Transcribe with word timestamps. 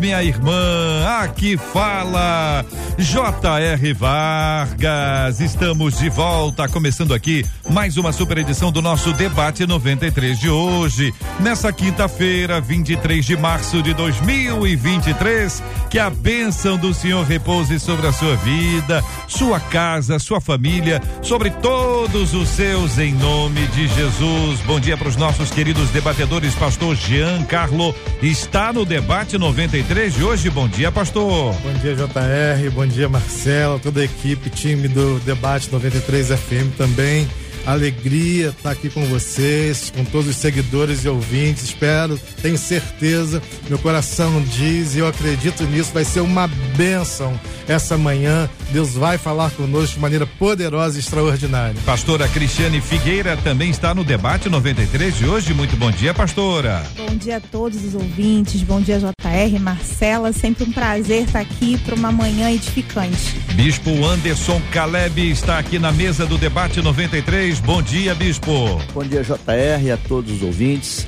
minha 0.00 0.22
irmã. 0.22 1.04
Aqui 1.22 1.58
fala 1.58 2.64
J.R. 2.96 3.92
Vargas, 3.92 5.40
estamos 5.40 5.98
de 5.98 6.08
volta, 6.08 6.66
começando 6.66 7.12
aqui 7.12 7.44
mais 7.68 7.98
uma 7.98 8.10
super 8.10 8.38
edição 8.38 8.72
do 8.72 8.80
nosso 8.80 9.12
debate 9.12 9.66
93 9.66 10.38
de 10.38 10.48
hoje, 10.48 11.12
nessa 11.38 11.70
quinta-feira, 11.72 12.60
23 12.60 13.24
de 13.24 13.36
março 13.36 13.82
de 13.82 13.92
2023. 13.92 15.62
Que 15.90 15.98
a 15.98 16.08
bênção 16.08 16.78
do 16.78 16.94
Senhor 16.94 17.24
repouse 17.24 17.78
sobre 17.78 18.06
a 18.06 18.12
sua 18.12 18.36
vida, 18.36 19.04
sua 19.28 19.60
casa, 19.60 20.18
sua 20.18 20.40
família, 20.40 21.02
sobre 21.20 21.50
todos 21.50 22.32
os 22.32 22.48
seus, 22.48 22.98
em 22.98 23.12
nome 23.12 23.66
de 23.68 23.86
Jesus. 23.88 24.60
Bom 24.66 24.80
dia 24.80 24.96
para 24.96 25.08
os 25.08 25.16
nossos 25.16 25.50
queridos 25.50 25.90
debatedores, 25.90 26.54
Pastor 26.54 26.96
Jean 26.96 27.42
Carlo 27.42 27.94
está 28.22 28.72
no 28.72 28.84
debate 28.84 29.36
93 29.36 29.89
de 29.90 30.22
hoje. 30.22 30.48
Bom 30.50 30.68
dia, 30.68 30.92
Pastor. 30.92 31.52
Bom 31.52 31.72
dia, 31.82 31.96
JR. 31.96 32.70
Bom 32.72 32.86
dia, 32.86 33.08
Marcelo, 33.08 33.80
toda 33.80 34.00
a 34.00 34.04
equipe, 34.04 34.48
time 34.48 34.86
do 34.86 35.18
Debate 35.18 35.68
93 35.72 36.28
FM 36.28 36.76
também. 36.78 37.28
Alegria 37.66 38.48
estar 38.48 38.62
tá 38.62 38.70
aqui 38.70 38.88
com 38.88 39.04
vocês, 39.06 39.92
com 39.94 40.04
todos 40.04 40.28
os 40.28 40.36
seguidores 40.36 41.04
e 41.04 41.08
ouvintes. 41.08 41.64
Espero, 41.64 42.18
tenho 42.42 42.58
certeza, 42.58 43.42
meu 43.68 43.78
coração 43.78 44.42
diz 44.42 44.94
e 44.94 44.98
eu 44.98 45.06
acredito 45.06 45.64
nisso. 45.64 45.92
Vai 45.92 46.04
ser 46.04 46.20
uma 46.20 46.46
bênção 46.76 47.38
essa 47.68 47.96
manhã. 47.96 48.48
Deus 48.72 48.94
vai 48.94 49.18
falar 49.18 49.50
conosco 49.50 49.94
de 49.94 50.00
maneira 50.00 50.26
poderosa 50.26 50.96
e 50.96 51.00
extraordinária. 51.00 51.74
Pastora 51.84 52.28
Cristiane 52.28 52.80
Figueira 52.80 53.36
também 53.36 53.70
está 53.70 53.94
no 53.94 54.04
debate 54.04 54.48
93 54.48 55.16
de 55.16 55.26
hoje. 55.26 55.54
Muito 55.54 55.76
bom 55.76 55.90
dia, 55.90 56.12
pastora. 56.12 56.84
Bom 56.96 57.16
dia 57.16 57.36
a 57.36 57.40
todos 57.40 57.84
os 57.84 57.94
ouvintes. 57.94 58.62
Bom 58.62 58.80
dia, 58.80 58.98
JR, 58.98 59.60
Marcela. 59.60 60.32
Sempre 60.32 60.64
um 60.64 60.72
prazer 60.72 61.24
estar 61.24 61.40
aqui 61.40 61.78
para 61.78 61.94
uma 61.94 62.12
manhã 62.12 62.50
edificante. 62.50 63.36
Bispo 63.54 64.04
Anderson 64.04 64.60
Caleb 64.72 65.30
está 65.30 65.58
aqui 65.58 65.78
na 65.78 65.92
mesa 65.92 66.26
do 66.26 66.38
debate 66.38 66.80
93. 66.80 67.49
Bom 67.58 67.82
dia, 67.82 68.14
Bispo. 68.14 68.80
Bom 68.94 69.02
dia, 69.02 69.24
JR, 69.24 69.82
e 69.82 69.90
a 69.90 69.96
todos 69.96 70.30
os 70.30 70.42
ouvintes. 70.42 71.06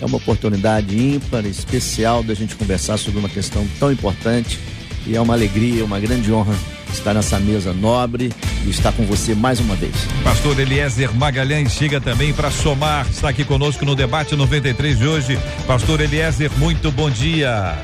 É 0.00 0.04
uma 0.06 0.18
oportunidade 0.18 0.96
ímpar, 0.96 1.44
especial 1.46 2.22
da 2.22 2.34
gente 2.34 2.54
conversar 2.54 2.96
sobre 2.96 3.18
uma 3.18 3.28
questão 3.28 3.66
tão 3.78 3.90
importante 3.90 4.58
e 5.06 5.16
é 5.16 5.20
uma 5.20 5.34
alegria, 5.34 5.84
uma 5.84 5.98
grande 5.98 6.32
honra 6.32 6.54
estar 6.92 7.14
nessa 7.14 7.38
mesa 7.38 7.72
nobre 7.72 8.30
e 8.64 8.70
estar 8.70 8.92
com 8.92 9.04
você 9.04 9.34
mais 9.34 9.58
uma 9.60 9.74
vez. 9.74 9.94
Pastor 10.22 10.58
Eliezer 10.58 11.14
Magalhães 11.14 11.72
chega 11.72 12.00
também 12.00 12.32
para 12.32 12.50
somar, 12.50 13.06
está 13.08 13.28
aqui 13.28 13.44
conosco 13.44 13.84
no 13.84 13.94
debate 13.94 14.36
93 14.36 14.98
de 14.98 15.06
hoje. 15.06 15.38
Pastor 15.66 16.00
Eliezer, 16.00 16.50
muito 16.58 16.90
bom 16.92 17.10
dia. 17.10 17.76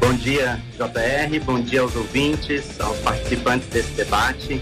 Bom 0.00 0.14
dia, 0.14 0.60
JR, 0.76 1.40
bom 1.44 1.60
dia 1.60 1.80
aos 1.80 1.94
ouvintes, 1.94 2.80
aos 2.80 2.98
participantes 2.98 3.68
desse 3.68 3.92
debate. 3.92 4.60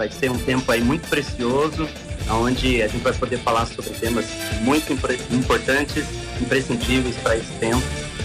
Vai 0.00 0.08
ser 0.08 0.30
um 0.30 0.38
tempo 0.38 0.72
aí 0.72 0.80
muito 0.80 1.06
precioso, 1.10 1.86
onde 2.30 2.82
a 2.82 2.88
gente 2.88 3.02
vai 3.02 3.12
poder 3.12 3.36
falar 3.40 3.66
sobre 3.66 3.90
temas 3.90 4.24
muito 4.62 4.94
importantes, 5.30 6.06
imprescindíveis 6.40 7.16
para 7.16 7.36
esse 7.36 7.52
tempo 7.60 7.82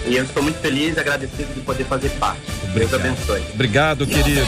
e 0.07 0.15
eu 0.15 0.23
estou 0.23 0.41
muito 0.41 0.57
feliz 0.59 0.95
e 0.95 0.99
agradecido 1.01 1.53
de 1.53 1.59
poder 1.59 1.83
fazer 1.83 2.09
parte. 2.11 2.39
Deus 2.73 2.93
abençoe. 2.93 3.43
Obrigado, 3.53 4.07
querido. 4.07 4.39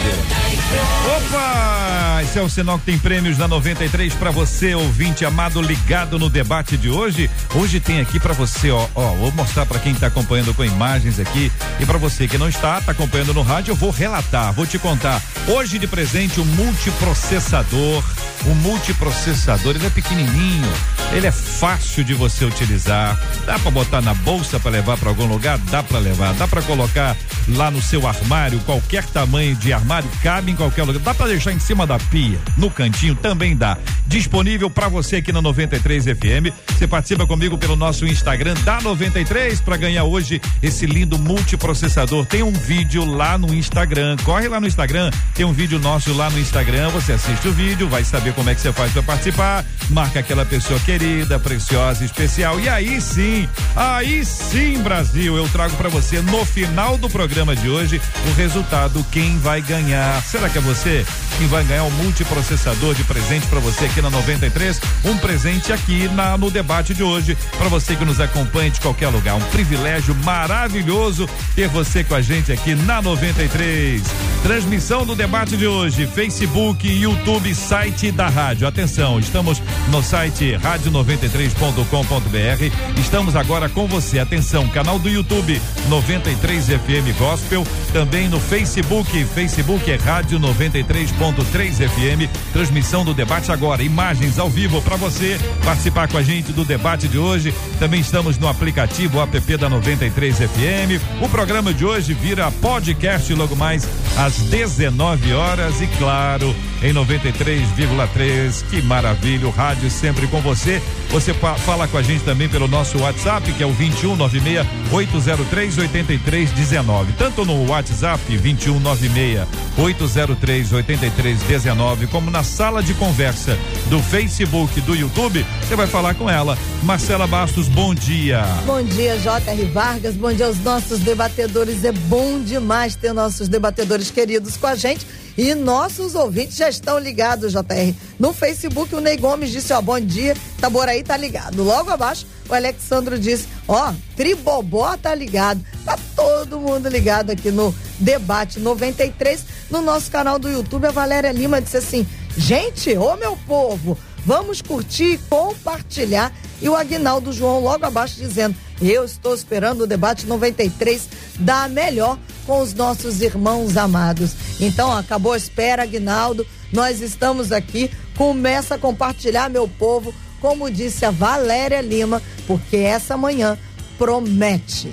Opa! 1.18 2.22
Esse 2.24 2.40
é 2.40 2.42
o 2.42 2.50
sinal 2.50 2.78
que 2.78 2.86
tem 2.86 3.00
prêmios 3.00 3.38
da 3.38 3.48
93 3.48 4.14
para 4.16 4.32
você, 4.32 4.76
ouvinte 4.76 5.24
amado, 5.24 5.62
ligado 5.62 6.20
no 6.20 6.30
debate 6.30 6.76
de 6.76 6.90
hoje. 6.90 7.30
Hoje 7.56 7.80
tem 7.80 8.02
aqui 8.02 8.20
para 8.20 8.34
você, 8.34 8.70
ó, 8.70 8.88
ó, 8.94 9.14
vou 9.14 9.32
mostrar 9.32 9.66
para 9.66 9.80
quem 9.80 9.94
está 9.94 10.08
acompanhando 10.08 10.54
com 10.54 10.66
imagens 10.66 11.20
aqui 11.20 11.52
e 11.80 11.86
para 11.86 11.98
você 11.98 12.28
que 12.28 12.38
não 12.38 12.50
está, 12.50 12.80
está 12.80 12.92
acompanhando 12.92 13.34
no 13.34 13.44
rádio, 13.44 13.72
eu 13.72 13.76
vou 13.76 13.92
relatar, 13.92 14.52
vou 14.52 14.66
te 14.66 14.78
contar. 14.78 15.22
Hoje 15.48 15.80
de 15.80 15.88
presente 15.88 16.42
um 16.42 16.46
multiprocessador, 16.46 18.04
um 18.46 18.56
multiprocessador, 18.56 19.76
ele 19.76 19.86
é 19.86 19.90
pequenininho, 19.90 20.72
ele 21.14 21.28
é 21.28 21.32
fácil 21.32 22.04
de 22.04 22.14
você 22.14 22.46
utilizar. 22.46 23.18
Dá 23.46 23.58
para 23.58 23.72
botar 23.72 24.02
na 24.02 24.14
bolsa 24.14 24.60
para 24.60 24.72
levar 24.72 24.98
para 24.98 25.10
algum 25.10 25.26
lugar? 25.26 25.58
Dá 25.70 25.82
para 25.82 26.00
levar. 26.00 26.34
Dá 26.34 26.48
para 26.48 26.62
colocar 26.62 27.16
lá 27.48 27.72
no 27.72 27.82
seu 27.82 28.06
armário, 28.06 28.60
qualquer 28.60 29.06
tamanho 29.06 29.56
de 29.56 29.72
armário, 29.72 30.10
cabe 30.22 30.52
qualquer 30.58 30.84
lugar. 30.84 31.00
Dá 31.00 31.14
para 31.14 31.28
deixar 31.28 31.54
em 31.54 31.60
cima 31.60 31.88
da 31.88 31.98
pia, 31.98 32.40
no 32.58 32.70
cantinho 32.70 33.16
também 33.16 33.56
dá. 33.56 33.78
Disponível 34.06 34.70
para 34.70 34.88
você 34.90 35.18
aqui 35.18 35.32
na 35.32 35.42
93 35.42 36.06
FM. 36.06 36.54
Você 36.70 36.88
participa 36.88 37.26
comigo 37.26 37.58
pelo 37.58 37.76
nosso 37.76 38.06
Instagram 38.06 38.56
da 38.66 38.82
93 38.82 39.62
para 39.62 39.78
ganhar 39.78 40.04
hoje 40.04 40.42
esse 40.62 40.86
lindo 40.86 41.18
multiprocessador. 41.18 42.26
Tem 42.26 42.44
um 42.44 42.52
vídeo 42.52 43.06
lá 43.06 43.38
no 43.38 43.54
Instagram. 43.54 44.18
Corre 44.24 44.48
lá 44.48 44.60
no 44.60 44.68
Instagram, 44.68 45.12
tem 45.34 45.46
um 45.46 45.54
vídeo 45.54 45.80
nosso 45.80 46.14
lá 46.14 46.30
no 46.30 46.40
Instagram. 46.40 46.90
Você 46.90 47.14
assiste 47.14 47.48
o 47.48 47.54
vídeo, 47.54 47.88
vai 47.88 48.04
saber 48.04 48.34
como 48.34 48.50
é 48.50 48.56
que 48.56 48.62
você 48.62 48.74
faz 48.74 48.92
para 48.92 49.04
participar. 49.04 49.66
Marca 49.90 50.20
aquela 50.20 50.46
pessoa 50.46 50.80
querida, 50.80 51.40
preciosa, 51.40 52.04
especial. 52.04 52.60
E 52.60 52.68
aí 52.68 53.00
sim, 53.00 53.48
aí 53.76 54.26
sim, 54.26 54.82
Brasil, 54.82 55.38
eu 55.38 55.48
trago 55.50 55.76
para 55.76 55.90
você 55.90 56.22
no 56.22 56.44
final 56.46 56.98
do 56.98 57.10
programa 57.10 57.56
de 57.56 57.70
hoje 57.70 58.02
o 58.30 58.34
resultado, 58.34 59.06
quem 59.12 59.38
vai 59.40 59.62
ganhar. 59.62 60.22
Será 60.24 60.47
que 60.50 60.58
é 60.58 60.62
você? 60.62 61.06
Quem 61.38 61.48
vai 61.48 61.64
ganhar 61.64 61.84
um 61.84 61.92
multiprocessador 61.92 62.96
de 62.96 63.04
presente 63.04 63.46
para 63.48 63.60
você 63.60 63.86
aqui 63.86 64.02
na 64.02 64.10
93? 64.10 64.80
Um 65.06 65.18
presente 65.18 65.72
aqui 65.74 66.08
na, 66.10 66.38
no 66.38 66.50
debate 66.50 66.94
de 66.94 67.04
hoje, 67.04 67.38
para 67.58 67.70
você 67.70 67.96
que 67.96 68.06
nos 68.06 68.20
acompanha 68.20 68.72
de 68.72 68.80
qualquer 68.80 69.10
lugar. 69.10 69.36
Um 69.36 69.50
privilégio 69.50 70.16
maravilhoso 70.24 71.28
ter 71.56 71.68
você 71.68 72.04
com 72.04 72.16
a 72.16 72.22
gente 72.22 72.52
aqui 72.52 72.76
na 72.76 73.02
93. 73.02 74.02
Transmissão 74.44 75.06
do 75.06 75.16
debate 75.16 75.58
de 75.58 75.68
hoje, 75.68 76.08
Facebook, 76.08 76.88
YouTube, 76.88 77.54
site 77.54 78.12
da 78.12 78.30
rádio. 78.30 78.68
Atenção, 78.68 79.20
estamos 79.20 79.62
no 79.90 80.02
site 80.02 80.54
rádio93.com.br. 80.54 83.00
Estamos 83.00 83.36
agora 83.36 83.68
com 83.70 83.88
você. 83.88 84.20
Atenção, 84.20 84.68
canal 84.70 85.00
do 85.00 85.10
YouTube 85.10 85.60
93 85.90 86.68
FM 86.68 87.18
Gospel, 87.18 87.66
também 87.92 88.30
no 88.30 88.40
Facebook, 88.40 89.26
Facebook 89.26 89.92
é 89.92 89.96
Rádio 89.96 90.37
93.3 90.40 91.88
FM. 91.88 92.52
Transmissão 92.54 93.04
do 93.04 93.14
debate 93.14 93.52
agora, 93.52 93.84
imagens 93.84 94.40
ao 94.40 94.50
vivo 94.50 94.82
para 94.82 94.96
você 94.96 95.40
participar 95.64 96.08
com 96.08 96.18
a 96.18 96.24
gente 96.24 96.52
do 96.52 96.64
debate 96.64 97.08
de 97.08 97.18
hoje. 97.18 97.54
Também 97.80 98.02
estamos 98.02 98.38
no 98.38 98.48
aplicativo 98.48 99.22
app 99.22 99.58
da 99.58 99.70
93 99.70 100.38
FM. 100.38 101.22
O 101.22 101.30
programa 101.30 101.74
de 101.74 101.86
hoje 101.86 102.14
vira 102.14 102.52
podcast 102.52 103.34
logo 103.34 103.56
mais 103.56 103.88
às 104.18 104.38
19 104.38 105.34
horas 105.34 105.82
e 105.82 105.88
claro, 105.98 106.56
em 106.82 106.94
93,3. 106.94 108.64
Que 108.70 108.82
maravilha, 108.82 109.48
o 109.48 109.52
rádio 109.52 109.90
sempre 109.90 110.28
com 110.28 110.42
você. 110.42 110.82
Você 111.10 111.34
fala 111.34 111.88
com 111.88 111.98
a 111.98 112.02
gente 112.02 112.24
também 112.24 112.50
pelo 112.50 112.68
nosso 112.68 113.00
WhatsApp, 113.00 113.52
que 113.54 113.64
é 113.64 113.66
o 113.66 113.72
2196 113.72 114.68
803 114.92 115.78
8319. 115.78 117.14
Tanto 117.14 117.46
no 117.46 117.70
WhatsApp 117.70 118.22
2196 118.28 119.48
803 119.78 120.74
8319, 120.74 122.08
como 122.08 122.30
na 122.30 122.44
sala 122.44 122.84
de 122.84 122.94
conversa 122.94 123.58
do 123.90 124.02
Facebook, 124.02 124.82
do 124.82 124.96
YouTube, 124.96 125.46
você 125.62 125.76
vai 125.76 125.88
falar 125.88 126.16
com 126.16 126.30
ela. 126.30 126.58
Marcela 126.84 127.28
Bastos, 127.28 127.68
bom 127.68 127.94
dia. 127.94 128.44
Bom 128.66 128.84
dia, 128.84 129.18
J.R. 129.18 129.66
Vargas. 129.66 130.16
Bom 130.16 130.34
dia 130.34 130.46
aos 130.46 130.60
nossos 130.60 131.00
debatedores. 131.00 131.84
É 131.84 131.92
bom 131.92 132.42
demais 132.42 132.96
ter 132.96 133.14
nossos 133.14 133.48
debatedores 133.48 134.12
queridos 134.12 134.58
com 134.58 134.68
a 134.68 134.76
gente 134.76 135.06
e 135.38 135.54
nossos 135.54 136.16
ouvintes 136.16 136.58
já 136.58 136.68
estão 136.68 136.98
ligados, 136.98 137.52
JR. 137.52 137.94
No 138.20 138.34
Facebook, 138.34 138.96
o 138.96 139.00
Ney 139.00 139.18
Gomes 139.18 139.52
disse: 139.52 139.72
Ó, 139.72 139.82
bom 139.82 140.00
dia, 140.00 140.36
Taboraí 140.60 141.04
tá 141.04 141.16
ligado. 141.16 141.64
Logo 141.64 141.92
abaixo, 141.92 142.26
o 142.50 142.54
Alexandro 142.54 143.20
disse: 143.20 143.48
Ó, 143.68 143.94
Tribobó 144.16 144.98
tá 144.98 145.14
ligado. 145.14 145.64
Tá 145.86 145.98
todo 146.16 146.60
mundo 146.60 146.90
ligado 146.90 147.30
aqui 147.30 147.52
no 147.52 147.74
Debate 148.00 148.60
93. 148.60 149.46
No 149.70 149.82
nosso 149.82 150.10
canal 150.10 150.40
do 150.40 150.50
YouTube, 150.50 150.88
a 150.88 150.92
Valéria 150.92 151.32
Lima 151.32 151.62
disse 151.62 151.78
assim: 151.78 152.08
Gente, 152.36 152.98
ô 152.98 153.16
meu 153.16 153.38
povo, 153.46 153.98
Vamos 154.28 154.62
curtir 154.62 155.14
e 155.14 155.18
compartilhar. 155.18 156.34
E 156.62 156.68
o 156.68 156.76
Agnaldo 156.76 157.32
João 157.32 157.62
logo 157.62 157.86
abaixo 157.86 158.18
dizendo: 158.18 158.58
Eu 158.82 159.06
estou 159.06 159.34
esperando 159.34 159.86
o 159.86 159.88
debate 159.88 160.28
93 160.28 161.08
da 161.40 161.70
melhor 161.70 162.20
com 162.46 162.60
os 162.62 162.74
nossos 162.74 163.22
irmãos 163.22 163.78
amados. 163.78 164.36
Então, 164.60 164.92
acabou 164.92 165.32
a 165.32 165.38
espera, 165.38 165.84
Agnaldo. 165.84 166.46
Nós 166.74 167.00
estamos 167.00 167.54
aqui. 167.54 167.90
Começa 168.18 168.76
a 168.76 168.78
compartilhar, 168.78 169.50
meu 169.50 169.66
povo, 169.66 170.14
como 170.42 170.70
disse 170.70 171.06
a 171.06 171.12
Valéria 171.12 171.80
Lima, 171.80 172.22
porque 172.46 172.76
essa 172.76 173.16
manhã 173.16 173.58
promete. 173.98 174.92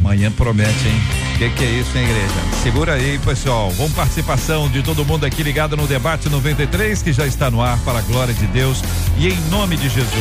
Manhã 0.00 0.30
promete, 0.30 0.86
hein? 0.86 1.17
O 1.38 1.40
que, 1.40 1.50
que, 1.50 1.64
é 1.64 1.70
isso, 1.70 1.96
hein, 1.96 2.02
igreja? 2.02 2.62
Segura 2.64 2.94
aí, 2.94 3.16
pessoal. 3.20 3.70
Vamos 3.70 3.92
participação 3.92 4.68
de 4.68 4.82
todo 4.82 5.04
mundo 5.04 5.24
aqui 5.24 5.40
ligado 5.40 5.76
no 5.76 5.86
Debate 5.86 6.28
93, 6.28 7.00
que 7.00 7.12
já 7.12 7.28
está 7.28 7.48
no 7.48 7.62
ar 7.62 7.78
para 7.84 8.00
a 8.00 8.02
glória 8.02 8.34
de 8.34 8.44
Deus 8.48 8.82
e 9.16 9.28
em 9.28 9.40
nome 9.42 9.76
de 9.76 9.88
Jesus. 9.88 10.18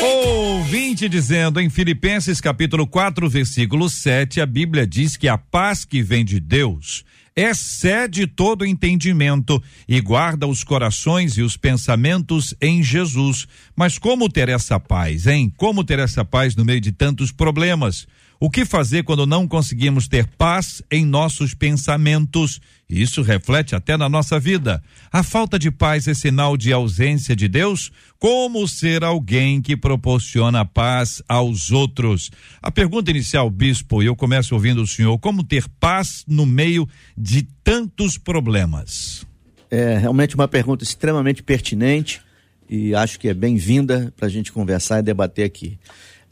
Ouvinte 0.00 1.08
dizendo 1.08 1.58
em 1.58 1.68
Filipenses 1.68 2.40
capítulo 2.40 2.86
4, 2.86 3.28
versículo 3.28 3.90
7, 3.90 4.40
a 4.40 4.46
Bíblia 4.46 4.86
diz 4.86 5.16
que 5.16 5.26
a 5.26 5.36
paz 5.36 5.84
que 5.84 6.00
vem 6.00 6.24
de 6.24 6.38
Deus 6.38 7.04
excede 7.36 8.26
todo 8.26 8.64
entendimento 8.64 9.62
e 9.86 10.00
guarda 10.00 10.46
os 10.46 10.64
corações 10.64 11.36
e 11.36 11.42
os 11.42 11.56
pensamentos 11.56 12.54
em 12.60 12.82
Jesus. 12.82 13.46
Mas 13.76 13.98
como 13.98 14.28
ter 14.28 14.48
essa 14.48 14.80
paz, 14.80 15.26
hein? 15.26 15.52
Como 15.54 15.84
ter 15.84 15.98
essa 15.98 16.24
paz 16.24 16.56
no 16.56 16.64
meio 16.64 16.80
de 16.80 16.92
tantos 16.92 17.30
problemas? 17.30 18.06
O 18.38 18.50
que 18.50 18.66
fazer 18.66 19.02
quando 19.02 19.24
não 19.24 19.48
conseguimos 19.48 20.08
ter 20.08 20.26
paz 20.26 20.82
em 20.90 21.06
nossos 21.06 21.54
pensamentos? 21.54 22.60
Isso 22.88 23.22
reflete 23.22 23.74
até 23.74 23.96
na 23.96 24.08
nossa 24.08 24.38
vida. 24.38 24.82
A 25.10 25.22
falta 25.22 25.58
de 25.58 25.70
paz 25.70 26.06
é 26.06 26.12
sinal 26.12 26.54
de 26.54 26.70
ausência 26.70 27.34
de 27.34 27.48
Deus? 27.48 27.90
Como 28.18 28.68
ser 28.68 29.02
alguém 29.02 29.62
que 29.62 29.74
proporciona 29.74 30.66
paz 30.66 31.22
aos 31.26 31.70
outros? 31.70 32.30
A 32.60 32.70
pergunta 32.70 33.10
inicial, 33.10 33.48
bispo, 33.48 34.02
e 34.02 34.06
eu 34.06 34.14
começo 34.14 34.54
ouvindo 34.54 34.82
o 34.82 34.86
senhor: 34.86 35.18
como 35.18 35.42
ter 35.42 35.66
paz 35.80 36.22
no 36.28 36.44
meio 36.44 36.86
de 37.16 37.42
tantos 37.64 38.18
problemas? 38.18 39.26
É 39.70 39.96
realmente 39.96 40.34
uma 40.34 40.46
pergunta 40.46 40.84
extremamente 40.84 41.42
pertinente 41.42 42.20
e 42.68 42.94
acho 42.94 43.18
que 43.18 43.28
é 43.28 43.34
bem-vinda 43.34 44.12
para 44.16 44.26
a 44.26 44.30
gente 44.30 44.52
conversar 44.52 44.98
e 44.98 45.02
debater 45.02 45.44
aqui. 45.44 45.78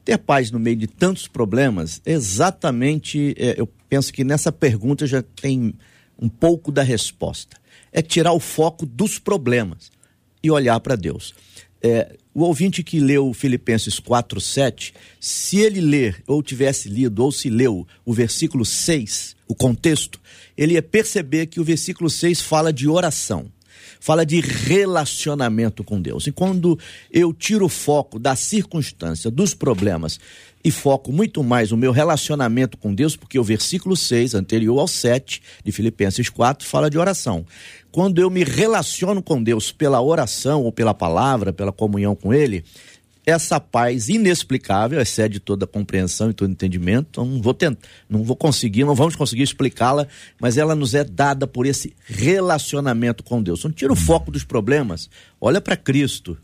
Ter 0.05 0.19
paz 0.19 0.51
no 0.51 0.59
meio 0.59 0.77
de 0.77 0.87
tantos 0.87 1.27
problemas, 1.27 2.03
exatamente, 2.05 3.35
é, 3.39 3.55
eu 3.59 3.67
penso 3.89 4.13
que 4.13 4.23
nessa 4.23 4.53
pergunta 4.53 5.07
já 5.07 5.23
tem 5.23 5.75
um 6.19 6.29
pouco 6.29 6.71
da 6.71 6.83
resposta. 6.83 7.57
É 7.91 8.03
tirar 8.03 8.33
o 8.33 8.41
foco 8.41 8.85
dos 8.85 9.19
problemas 9.19 9.91
e 10.43 10.51
olhar 10.51 10.79
para 10.81 10.95
Deus. 10.95 11.35
É, 11.83 12.17
o 12.35 12.43
ouvinte 12.43 12.83
que 12.83 12.99
leu 12.99 13.33
Filipenses 13.33 14.01
4:7, 14.01 14.93
se 15.21 15.59
ele 15.59 15.81
ler 15.81 16.23
ou 16.27 16.43
tivesse 16.43 16.89
lido 16.89 17.23
ou 17.23 17.33
se 17.33 17.49
leu 17.49 17.87
o 18.05 18.13
versículo 18.13 18.65
6, 18.65 19.37
o 19.47 19.55
contexto, 19.55 20.21
ele 20.57 20.75
ia 20.75 20.83
perceber 20.83 21.47
que 21.47 21.61
o 21.61 21.65
versículo 21.65 22.11
6 22.11 22.41
fala 22.41 22.73
de 22.73 22.89
oração 22.89 23.51
fala 24.05 24.27
de 24.27 24.39
relacionamento 24.39 25.83
com 25.83 25.99
Deus. 25.99 26.27
E 26.27 26.33
quando 26.33 26.79
eu 27.11 27.33
tiro 27.33 27.65
o 27.65 27.71
foco 27.71 28.19
da 28.19 28.37
circunstância, 28.37 29.31
dos 29.31 29.55
problemas, 29.55 30.21
e 30.63 30.71
foco 30.71 31.11
muito 31.11 31.43
mais 31.43 31.73
o 31.73 31.77
meu 31.77 31.91
relacionamento 31.91 32.77
com 32.77 32.95
Deus, 32.95 33.17
porque 33.17 33.39
o 33.39 33.43
versículo 33.43 33.97
6, 33.97 34.35
anterior 34.35 34.79
ao 34.79 34.87
7 34.87 35.41
de 35.65 35.73
Filipenses 35.73 36.29
4, 36.29 36.69
fala 36.69 36.91
de 36.91 36.99
oração. 36.99 37.47
Quando 37.91 38.19
eu 38.19 38.29
me 38.29 38.45
relaciono 38.45 39.23
com 39.23 39.43
Deus 39.43 39.73
pela 39.73 40.03
oração 40.03 40.65
ou 40.65 40.71
pela 40.71 40.93
palavra, 40.93 41.51
pela 41.51 41.73
comunhão 41.73 42.15
com 42.15 42.35
Ele, 42.35 42.63
essa 43.27 43.59
paz 43.59 44.09
inexplicável 44.09 45.01
excede 45.01 45.41
toda 45.41 45.67
compreensão 45.67 46.31
e 46.31 46.35
todo 46.35 46.51
entendimento. 46.51 47.09
Então 47.11 47.25
não 47.25 47.41
vou 47.41 47.55
tentar, 47.55 47.87
não 48.09 48.23
vou 48.23 48.37
conseguir, 48.37 48.85
não 48.85 48.95
vamos 48.95 49.17
conseguir 49.17 49.43
explicá-la, 49.43 50.07
mas 50.41 50.57
ela 50.57 50.75
nos 50.75 50.95
é 50.95 51.05
dada 51.05 51.47
por 51.47 51.67
esse 51.67 51.95
relacionamento 52.07 53.23
com 53.23 53.43
Deus. 53.43 53.65
Não 53.65 53.73
tira 53.73 53.93
o 53.93 53.97
foco 53.97 54.31
dos 54.31 54.45
problemas, 54.45 55.09
olha 55.41 55.61
para 55.61 55.77
Cristo 55.77 56.37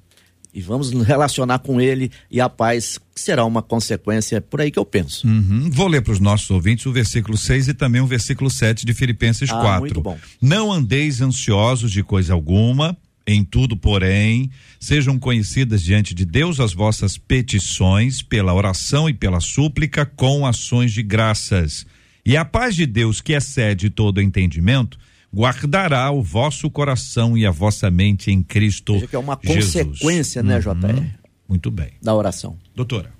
e 0.52 0.60
vamos 0.60 0.90
nos 0.90 1.06
relacionar 1.06 1.60
com 1.60 1.80
Ele 1.80 2.10
e 2.30 2.40
a 2.40 2.48
paz 2.48 2.98
será 3.14 3.44
uma 3.44 3.62
consequência 3.62 4.40
por 4.40 4.60
aí 4.60 4.70
que 4.70 4.78
eu 4.78 4.84
penso. 4.84 5.26
Uhum. 5.26 5.70
Vou 5.70 5.86
ler 5.86 6.02
para 6.02 6.12
os 6.12 6.20
nossos 6.20 6.50
ouvintes 6.50 6.86
o 6.86 6.92
versículo 6.92 7.36
6 7.36 7.68
e 7.68 7.74
também 7.74 8.00
o 8.00 8.06
versículo 8.06 8.50
7 8.50 8.84
de 8.84 8.94
Filipenses 8.94 9.50
ah, 9.50 9.60
4. 9.60 9.80
Muito 9.80 10.00
bom. 10.00 10.18
Não 10.40 10.72
andeis 10.72 11.20
ansiosos 11.20 11.92
de 11.92 12.02
coisa 12.02 12.32
alguma 12.32 12.96
em 13.32 13.44
tudo, 13.44 13.76
porém, 13.76 14.50
sejam 14.78 15.18
conhecidas 15.18 15.82
diante 15.82 16.14
de 16.14 16.24
Deus 16.24 16.60
as 16.60 16.72
vossas 16.72 17.16
petições 17.16 18.22
pela 18.22 18.54
oração 18.54 19.08
e 19.08 19.14
pela 19.14 19.40
súplica 19.40 20.04
com 20.04 20.46
ações 20.46 20.92
de 20.92 21.02
graças. 21.02 21.86
E 22.24 22.36
a 22.36 22.44
paz 22.44 22.74
de 22.74 22.86
Deus, 22.86 23.20
que 23.20 23.32
excede 23.32 23.90
todo 23.90 24.20
entendimento, 24.20 24.98
guardará 25.34 26.10
o 26.10 26.22
vosso 26.22 26.68
coração 26.70 27.36
e 27.36 27.46
a 27.46 27.50
vossa 27.50 27.90
mente 27.90 28.30
em 28.30 28.42
Cristo. 28.42 28.94
Veja 28.94 29.06
que 29.06 29.16
é 29.16 29.18
uma 29.18 29.36
consequência, 29.36 30.42
né, 30.42 30.58
JR? 30.58 30.72
Uhum. 30.72 31.10
Muito 31.48 31.70
bem. 31.70 31.90
Da 32.02 32.14
oração. 32.14 32.56
Doutora. 32.74 33.12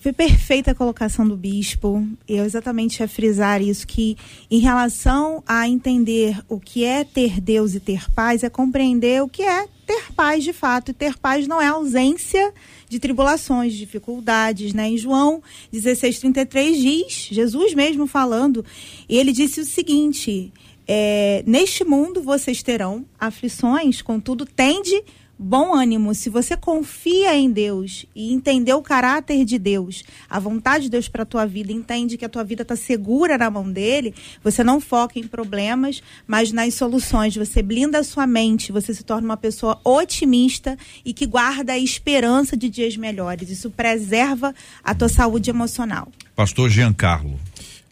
Foi 0.00 0.14
perfeita 0.14 0.70
a 0.70 0.74
colocação 0.74 1.28
do 1.28 1.36
bispo. 1.36 2.02
Eu 2.26 2.46
exatamente 2.46 3.00
ia 3.00 3.06
frisar 3.06 3.60
isso, 3.60 3.86
que 3.86 4.16
em 4.50 4.58
relação 4.58 5.44
a 5.46 5.68
entender 5.68 6.40
o 6.48 6.58
que 6.58 6.86
é 6.86 7.04
ter 7.04 7.38
Deus 7.38 7.74
e 7.74 7.80
ter 7.80 8.10
paz, 8.12 8.42
é 8.42 8.48
compreender 8.48 9.22
o 9.22 9.28
que 9.28 9.42
é 9.42 9.68
ter 9.86 10.10
paz 10.16 10.42
de 10.42 10.54
fato. 10.54 10.90
E 10.90 10.94
ter 10.94 11.18
paz 11.18 11.46
não 11.46 11.60
é 11.60 11.66
ausência 11.66 12.50
de 12.88 12.98
tribulações, 12.98 13.74
dificuldades, 13.74 14.72
né? 14.72 14.88
Em 14.88 14.96
João 14.96 15.42
16:33 15.70 16.80
diz, 16.80 17.28
Jesus 17.30 17.74
mesmo 17.74 18.06
falando, 18.06 18.64
ele 19.06 19.32
disse 19.32 19.60
o 19.60 19.66
seguinte: 19.66 20.50
é, 20.88 21.44
neste 21.46 21.84
mundo 21.84 22.22
vocês 22.22 22.62
terão 22.62 23.04
aflições, 23.18 24.00
contudo, 24.00 24.46
tende 24.46 25.04
bom 25.42 25.74
ânimo, 25.74 26.14
se 26.14 26.28
você 26.28 26.54
confia 26.54 27.34
em 27.34 27.50
Deus 27.50 28.04
e 28.14 28.30
entender 28.30 28.74
o 28.74 28.82
caráter 28.82 29.42
de 29.46 29.58
Deus, 29.58 30.04
a 30.28 30.38
vontade 30.38 30.84
de 30.84 30.90
Deus 30.90 31.08
para 31.08 31.22
a 31.22 31.26
tua 31.26 31.46
vida, 31.46 31.72
entende 31.72 32.18
que 32.18 32.24
a 32.26 32.28
tua 32.28 32.44
vida 32.44 32.60
está 32.60 32.76
segura 32.76 33.38
na 33.38 33.50
mão 33.50 33.72
dele, 33.72 34.14
você 34.44 34.62
não 34.62 34.80
foca 34.80 35.18
em 35.18 35.26
problemas, 35.26 36.02
mas 36.26 36.52
nas 36.52 36.74
soluções. 36.74 37.34
Você 37.34 37.62
blinda 37.62 38.00
a 38.00 38.04
sua 38.04 38.26
mente, 38.26 38.70
você 38.70 38.92
se 38.92 39.02
torna 39.02 39.24
uma 39.28 39.36
pessoa 39.36 39.80
otimista 39.82 40.76
e 41.02 41.14
que 41.14 41.24
guarda 41.24 41.72
a 41.72 41.78
esperança 41.78 42.54
de 42.54 42.68
dias 42.68 42.96
melhores. 42.98 43.48
Isso 43.48 43.70
preserva 43.70 44.54
a 44.84 44.94
tua 44.94 45.08
saúde 45.08 45.48
emocional. 45.48 46.08
Pastor 46.36 46.68
Giancarlo. 46.68 47.40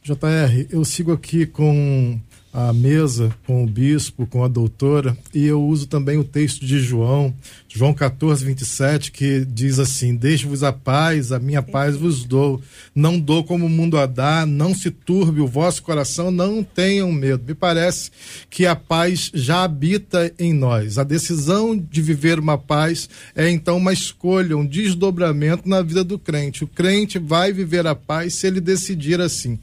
JR, 0.02 0.66
eu 0.70 0.84
sigo 0.84 1.12
aqui 1.12 1.46
com 1.46 2.18
a 2.52 2.72
mesa 2.72 3.34
com 3.46 3.62
o 3.62 3.66
bispo, 3.66 4.26
com 4.26 4.42
a 4.42 4.48
doutora, 4.48 5.16
e 5.34 5.44
eu 5.44 5.62
uso 5.62 5.86
também 5.86 6.18
o 6.18 6.24
texto 6.24 6.64
de 6.64 6.78
João, 6.78 7.34
João 7.70 7.92
14, 7.92 8.46
27, 8.46 9.12
que 9.12 9.44
diz 9.44 9.78
assim: 9.78 10.16
Deixe-vos 10.16 10.62
a 10.62 10.72
paz, 10.72 11.32
a 11.32 11.38
minha 11.38 11.60
paz 11.62 11.96
vos 11.96 12.24
dou. 12.24 12.62
Não 12.94 13.20
dou 13.20 13.44
como 13.44 13.66
o 13.66 13.68
mundo 13.68 13.98
a 13.98 14.06
dá, 14.06 14.46
não 14.46 14.74
se 14.74 14.90
turbe 14.90 15.42
o 15.42 15.46
vosso 15.46 15.82
coração, 15.82 16.30
não 16.30 16.64
tenham 16.64 17.12
medo. 17.12 17.44
Me 17.46 17.54
parece 17.54 18.10
que 18.48 18.64
a 18.64 18.74
paz 18.74 19.30
já 19.34 19.64
habita 19.64 20.32
em 20.38 20.54
nós. 20.54 20.96
A 20.96 21.04
decisão 21.04 21.76
de 21.76 22.00
viver 22.00 22.38
uma 22.38 22.56
paz 22.56 23.06
é 23.36 23.50
então 23.50 23.76
uma 23.76 23.92
escolha, 23.92 24.56
um 24.56 24.64
desdobramento 24.64 25.68
na 25.68 25.82
vida 25.82 26.02
do 26.02 26.18
crente. 26.18 26.64
O 26.64 26.68
crente 26.68 27.18
vai 27.18 27.52
viver 27.52 27.86
a 27.86 27.94
paz 27.94 28.34
se 28.34 28.46
ele 28.46 28.62
decidir 28.62 29.20
assim. 29.20 29.58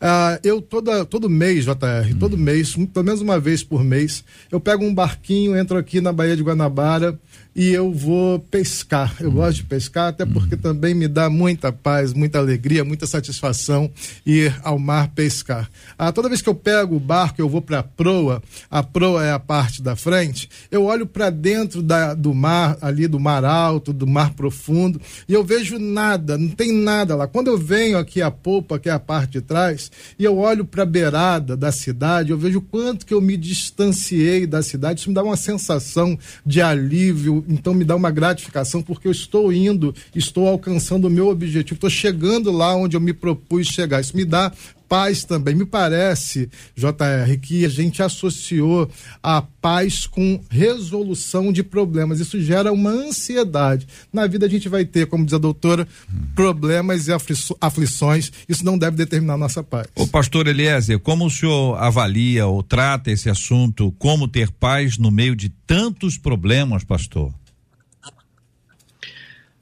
Ah, 0.00 0.40
eu 0.42 0.62
toda, 0.62 1.04
todo 1.04 1.28
mês, 1.28 1.66
JR, 1.66 2.16
todo 2.18 2.38
mês, 2.38 2.74
pelo 2.74 3.04
menos 3.04 3.20
uma 3.20 3.38
vez 3.38 3.62
por 3.62 3.84
mês, 3.84 4.24
eu 4.50 4.58
pego 4.58 4.82
um 4.82 4.94
barquinho, 4.94 5.54
entro 5.54 5.76
aqui 5.76 6.00
na 6.00 6.10
Baía 6.10 6.34
de 6.34 6.42
Guanabara 6.42 7.20
e 7.54 7.68
eu 7.72 7.92
vou 7.92 8.38
pescar. 8.38 9.16
Eu 9.20 9.30
gosto 9.32 9.58
de 9.58 9.64
pescar, 9.64 10.08
até 10.08 10.24
porque 10.24 10.56
também 10.56 10.94
me 10.94 11.08
dá 11.08 11.28
muita 11.28 11.72
paz, 11.72 12.12
muita 12.12 12.38
alegria, 12.38 12.84
muita 12.84 13.06
satisfação 13.06 13.90
ir 14.24 14.54
ao 14.62 14.78
mar 14.78 15.08
pescar. 15.08 15.68
Ah, 15.98 16.12
toda 16.12 16.28
vez 16.28 16.40
que 16.40 16.48
eu 16.48 16.54
pego 16.54 16.96
o 16.96 17.00
barco, 17.00 17.40
eu 17.40 17.48
vou 17.48 17.60
para 17.60 17.80
a 17.80 17.82
proa, 17.82 18.42
a 18.70 18.82
proa 18.82 19.24
é 19.24 19.32
a 19.32 19.38
parte 19.38 19.82
da 19.82 19.96
frente, 19.96 20.48
eu 20.70 20.84
olho 20.84 21.06
para 21.06 21.30
dentro 21.30 21.82
da, 21.82 22.14
do 22.14 22.32
mar, 22.32 22.78
ali 22.80 23.06
do 23.06 23.18
mar 23.18 23.44
alto, 23.44 23.92
do 23.92 24.06
mar 24.06 24.34
profundo, 24.34 25.00
e 25.28 25.32
eu 25.32 25.44
vejo 25.44 25.78
nada, 25.78 26.38
não 26.38 26.48
tem 26.48 26.72
nada 26.72 27.16
lá. 27.16 27.26
Quando 27.26 27.48
eu 27.48 27.58
venho 27.58 27.98
aqui 27.98 28.22
a 28.22 28.30
polpa, 28.30 28.78
que 28.78 28.88
é 28.88 28.92
a 28.92 29.00
parte 29.00 29.32
de 29.32 29.40
trás, 29.40 29.90
e 30.18 30.24
eu 30.24 30.38
olho 30.38 30.64
para 30.64 30.84
a 30.84 30.86
beirada 30.86 31.56
da 31.56 31.72
cidade, 31.72 32.30
eu 32.30 32.38
vejo 32.38 32.58
o 32.58 32.62
quanto 32.62 33.04
que 33.04 33.14
eu 33.14 33.20
me 33.20 33.36
distanciei 33.36 34.46
da 34.46 34.62
cidade, 34.62 35.00
isso 35.00 35.08
me 35.08 35.14
dá 35.14 35.22
uma 35.22 35.36
sensação 35.36 36.18
de 36.44 36.60
alívio, 36.60 37.39
então 37.48 37.74
me 37.74 37.84
dá 37.84 37.96
uma 37.96 38.10
gratificação 38.10 38.82
porque 38.82 39.08
eu 39.08 39.12
estou 39.12 39.52
indo, 39.52 39.94
estou 40.14 40.48
alcançando 40.48 41.06
o 41.06 41.10
meu 41.10 41.28
objetivo, 41.28 41.74
estou 41.74 41.90
chegando 41.90 42.50
lá 42.50 42.74
onde 42.74 42.96
eu 42.96 43.00
me 43.00 43.12
propus 43.12 43.66
chegar. 43.66 44.00
Isso 44.00 44.16
me 44.16 44.24
dá 44.24 44.52
paz 44.90 45.22
também. 45.22 45.54
Me 45.54 45.64
parece, 45.64 46.50
JR, 46.74 47.38
que 47.40 47.64
a 47.64 47.68
gente 47.68 48.02
associou 48.02 48.90
a 49.22 49.40
paz 49.40 50.04
com 50.04 50.42
resolução 50.50 51.52
de 51.52 51.62
problemas. 51.62 52.18
Isso 52.18 52.40
gera 52.40 52.72
uma 52.72 52.90
ansiedade. 52.90 53.86
Na 54.12 54.26
vida 54.26 54.46
a 54.46 54.48
gente 54.48 54.68
vai 54.68 54.84
ter, 54.84 55.06
como 55.06 55.24
diz 55.24 55.32
a 55.32 55.38
doutora, 55.38 55.86
problemas 56.34 57.06
e 57.06 57.12
aflições. 57.60 58.32
Isso 58.48 58.64
não 58.64 58.76
deve 58.76 58.96
determinar 58.96 59.34
a 59.34 59.38
nossa 59.38 59.62
paz. 59.62 59.86
O 59.94 60.08
pastor 60.08 60.48
Eliezer, 60.48 60.98
como 60.98 61.26
o 61.26 61.30
senhor 61.30 61.76
avalia 61.76 62.48
ou 62.48 62.60
trata 62.60 63.12
esse 63.12 63.30
assunto, 63.30 63.92
como 63.92 64.26
ter 64.26 64.50
paz 64.50 64.98
no 64.98 65.12
meio 65.12 65.36
de 65.36 65.50
tantos 65.68 66.18
problemas, 66.18 66.82
pastor? 66.82 67.32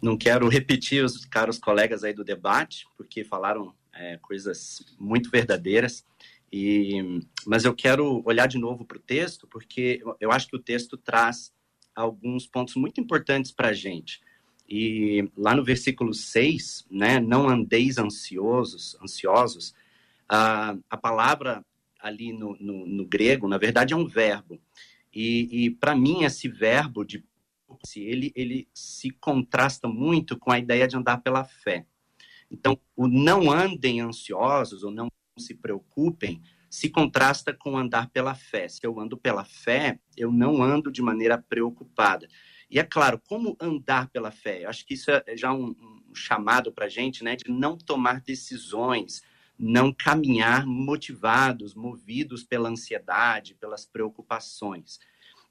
Não 0.00 0.16
quero 0.16 0.48
repetir 0.48 1.04
os 1.04 1.26
caros 1.26 1.58
colegas 1.58 2.02
aí 2.02 2.14
do 2.14 2.24
debate, 2.24 2.86
porque 2.96 3.24
falaram 3.24 3.74
é, 3.98 4.16
coisas 4.18 4.80
muito 4.98 5.30
verdadeiras. 5.30 6.04
E, 6.50 7.20
mas 7.46 7.64
eu 7.64 7.74
quero 7.74 8.22
olhar 8.24 8.46
de 8.46 8.58
novo 8.58 8.84
para 8.84 8.96
o 8.96 9.02
texto, 9.02 9.46
porque 9.46 10.02
eu 10.20 10.30
acho 10.32 10.48
que 10.48 10.56
o 10.56 10.62
texto 10.62 10.96
traz 10.96 11.52
alguns 11.94 12.46
pontos 12.46 12.74
muito 12.76 13.00
importantes 13.00 13.52
para 13.52 13.68
a 13.68 13.72
gente. 13.72 14.20
E 14.68 15.28
lá 15.36 15.54
no 15.54 15.64
versículo 15.64 16.14
6, 16.14 16.86
né, 16.90 17.18
não 17.20 17.48
andeis 17.48 17.98
ansiosos, 17.98 18.96
ansiosos, 19.02 19.74
a, 20.28 20.76
a 20.88 20.96
palavra 20.96 21.64
ali 21.98 22.32
no, 22.32 22.56
no, 22.60 22.86
no, 22.86 23.06
grego, 23.06 23.48
na 23.48 23.58
verdade, 23.58 23.92
é 23.92 23.96
um 23.96 24.06
verbo. 24.06 24.60
E, 25.12 25.64
e 25.64 25.70
para 25.70 25.96
mim, 25.96 26.22
esse 26.22 26.48
verbo 26.48 27.04
de 27.04 27.24
ele, 27.96 28.32
ele 28.34 28.68
se 28.72 29.10
contrasta 29.10 29.88
muito 29.88 30.38
com 30.38 30.50
a 30.50 30.58
ideia 30.58 30.86
de 30.86 30.96
andar 30.96 31.18
pela 31.18 31.44
fé. 31.44 31.86
Então, 32.50 32.78
o 32.96 33.06
não 33.06 33.50
andem 33.50 34.00
ansiosos 34.00 34.82
ou 34.82 34.90
não 34.90 35.08
se 35.38 35.54
preocupem 35.54 36.42
se 36.70 36.90
contrasta 36.90 37.52
com 37.52 37.76
andar 37.76 38.10
pela 38.10 38.34
fé. 38.34 38.68
Se 38.68 38.80
eu 38.84 38.98
ando 39.00 39.16
pela 39.16 39.44
fé, 39.44 39.98
eu 40.16 40.30
não 40.30 40.62
ando 40.62 40.90
de 40.90 41.00
maneira 41.00 41.38
preocupada. 41.38 42.28
E 42.70 42.78
é 42.78 42.84
claro, 42.84 43.20
como 43.26 43.56
andar 43.58 44.10
pela 44.10 44.30
fé? 44.30 44.64
Eu 44.64 44.68
acho 44.68 44.84
que 44.84 44.94
isso 44.94 45.10
é 45.10 45.36
já 45.36 45.52
um, 45.52 45.74
um 46.10 46.14
chamado 46.14 46.70
para 46.70 46.86
a 46.86 46.88
gente, 46.88 47.24
né, 47.24 47.36
de 47.36 47.50
não 47.50 47.78
tomar 47.78 48.20
decisões, 48.20 49.22
não 49.58 49.92
caminhar 49.92 50.66
motivados, 50.66 51.74
movidos 51.74 52.44
pela 52.44 52.68
ansiedade, 52.68 53.54
pelas 53.54 53.86
preocupações. 53.86 54.98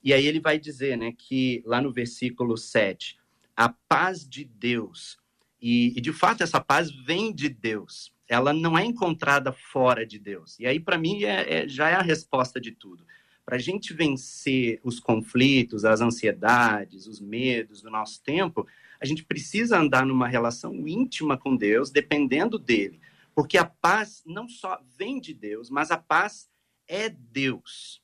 E 0.04 0.13
aí 0.13 0.27
ele 0.27 0.39
vai 0.39 0.60
dizer, 0.60 0.98
né, 0.98 1.12
que 1.18 1.63
lá 1.66 1.82
no 1.82 1.92
versículo 1.92 2.56
7, 2.56 3.18
a 3.56 3.70
paz 3.70 4.27
de 4.27 4.44
Deus, 4.44 5.18
e, 5.62 5.98
e 5.98 6.02
de 6.02 6.14
fato 6.14 6.44
essa 6.44 6.60
paz 6.60 6.92
vem 6.92 7.34
de 7.34 7.50
Deus, 7.50 8.12
ela 8.28 8.54
não 8.54 8.78
é 8.78 8.86
encontrada 8.86 9.52
fora 9.52 10.06
de 10.06 10.20
Deus. 10.20 10.60
E 10.60 10.68
aí, 10.68 10.80
para 10.80 10.98
mim, 10.98 11.24
é, 11.24 11.64
é, 11.64 11.68
já 11.68 11.90
é 11.90 11.96
a 11.96 12.02
resposta 12.02 12.60
de 12.60 12.72
tudo. 12.72 13.06
Para 13.46 13.56
a 13.56 13.60
gente 13.60 13.94
vencer 13.94 14.80
os 14.84 15.00
conflitos, 15.00 15.86
as 15.86 16.02
ansiedades, 16.02 17.08
os 17.08 17.22
medos 17.22 17.82
do 17.82 17.90
nosso 17.90 18.22
tempo, 18.22 18.68
a 19.00 19.06
gente 19.06 19.24
precisa 19.24 19.80
andar 19.80 20.06
numa 20.06 20.28
relação 20.28 20.88
íntima 20.88 21.38
com 21.38 21.56
Deus, 21.56 21.90
dependendo 21.90 22.60
dele. 22.60 23.00
Porque 23.34 23.58
a 23.58 23.66
paz 23.66 24.22
não 24.26 24.50
só 24.50 24.82
vem 24.98 25.22
de 25.22 25.34
Deus, 25.34 25.70
mas 25.70 25.92
a 25.92 25.98
paz 25.98 26.50
é 26.88 27.10
Deus. 27.10 28.02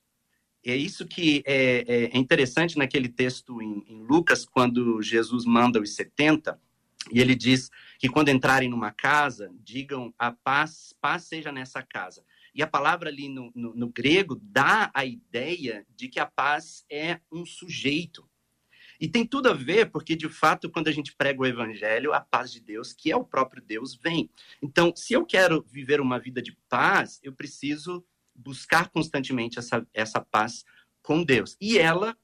É 0.64 0.74
isso 0.74 1.06
que 1.06 1.42
é, 1.44 1.84
é, 1.86 2.16
interessante 2.16 2.78
naquele 2.78 3.08
texto 3.08 3.60
em, 3.60 3.84
em 3.86 4.02
Lucas, 4.02 4.46
quando 4.46 5.02
Jesus 5.02 5.44
manda 5.44 5.78
os 5.78 5.94
70, 5.94 6.58
e 7.12 7.20
ele 7.20 7.34
diz 7.34 7.70
que 7.98 8.08
quando 8.08 8.30
entrarem 8.30 8.68
numa 8.68 8.90
casa, 8.90 9.52
digam 9.60 10.12
a 10.18 10.32
paz, 10.32 10.94
paz 11.00 11.24
seja 11.24 11.52
nessa 11.52 11.82
casa. 11.82 12.24
E 12.54 12.62
a 12.62 12.66
palavra 12.66 13.08
ali 13.08 13.28
no, 13.28 13.50
no, 13.54 13.74
no, 13.74 13.88
grego 13.88 14.40
dá 14.40 14.90
a 14.94 15.04
ideia 15.04 15.84
de 15.96 16.08
que 16.08 16.20
a 16.20 16.26
paz 16.26 16.84
é 16.88 17.20
um 17.30 17.44
sujeito. 17.44 18.28
E 19.00 19.08
tem 19.08 19.26
tudo 19.26 19.50
a 19.50 19.52
ver, 19.52 19.90
porque 19.90 20.14
de 20.14 20.28
fato, 20.28 20.70
quando 20.70 20.86
a 20.86 20.92
gente 20.92 21.14
prega 21.16 21.42
o 21.42 21.46
evangelho, 21.46 22.12
a 22.12 22.20
paz 22.20 22.52
de 22.52 22.60
Deus, 22.60 22.92
que 22.92 23.10
é 23.10 23.16
o 23.16 23.24
próprio 23.24 23.60
Deus, 23.60 23.96
vem. 23.96 24.30
Então, 24.62 24.94
se 24.94 25.12
eu 25.12 25.26
quero 25.26 25.64
viver 25.68 26.00
uma 26.00 26.18
vida 26.18 26.40
de 26.40 26.56
paz, 26.68 27.18
eu 27.24 27.32
preciso 27.32 28.04
buscar 28.34 28.88
constantemente 28.88 29.58
essa, 29.58 29.84
essa 29.92 30.20
paz 30.20 30.64
com 31.02 31.24
Deus. 31.24 31.56
E 31.60 31.76
ela 31.76 32.16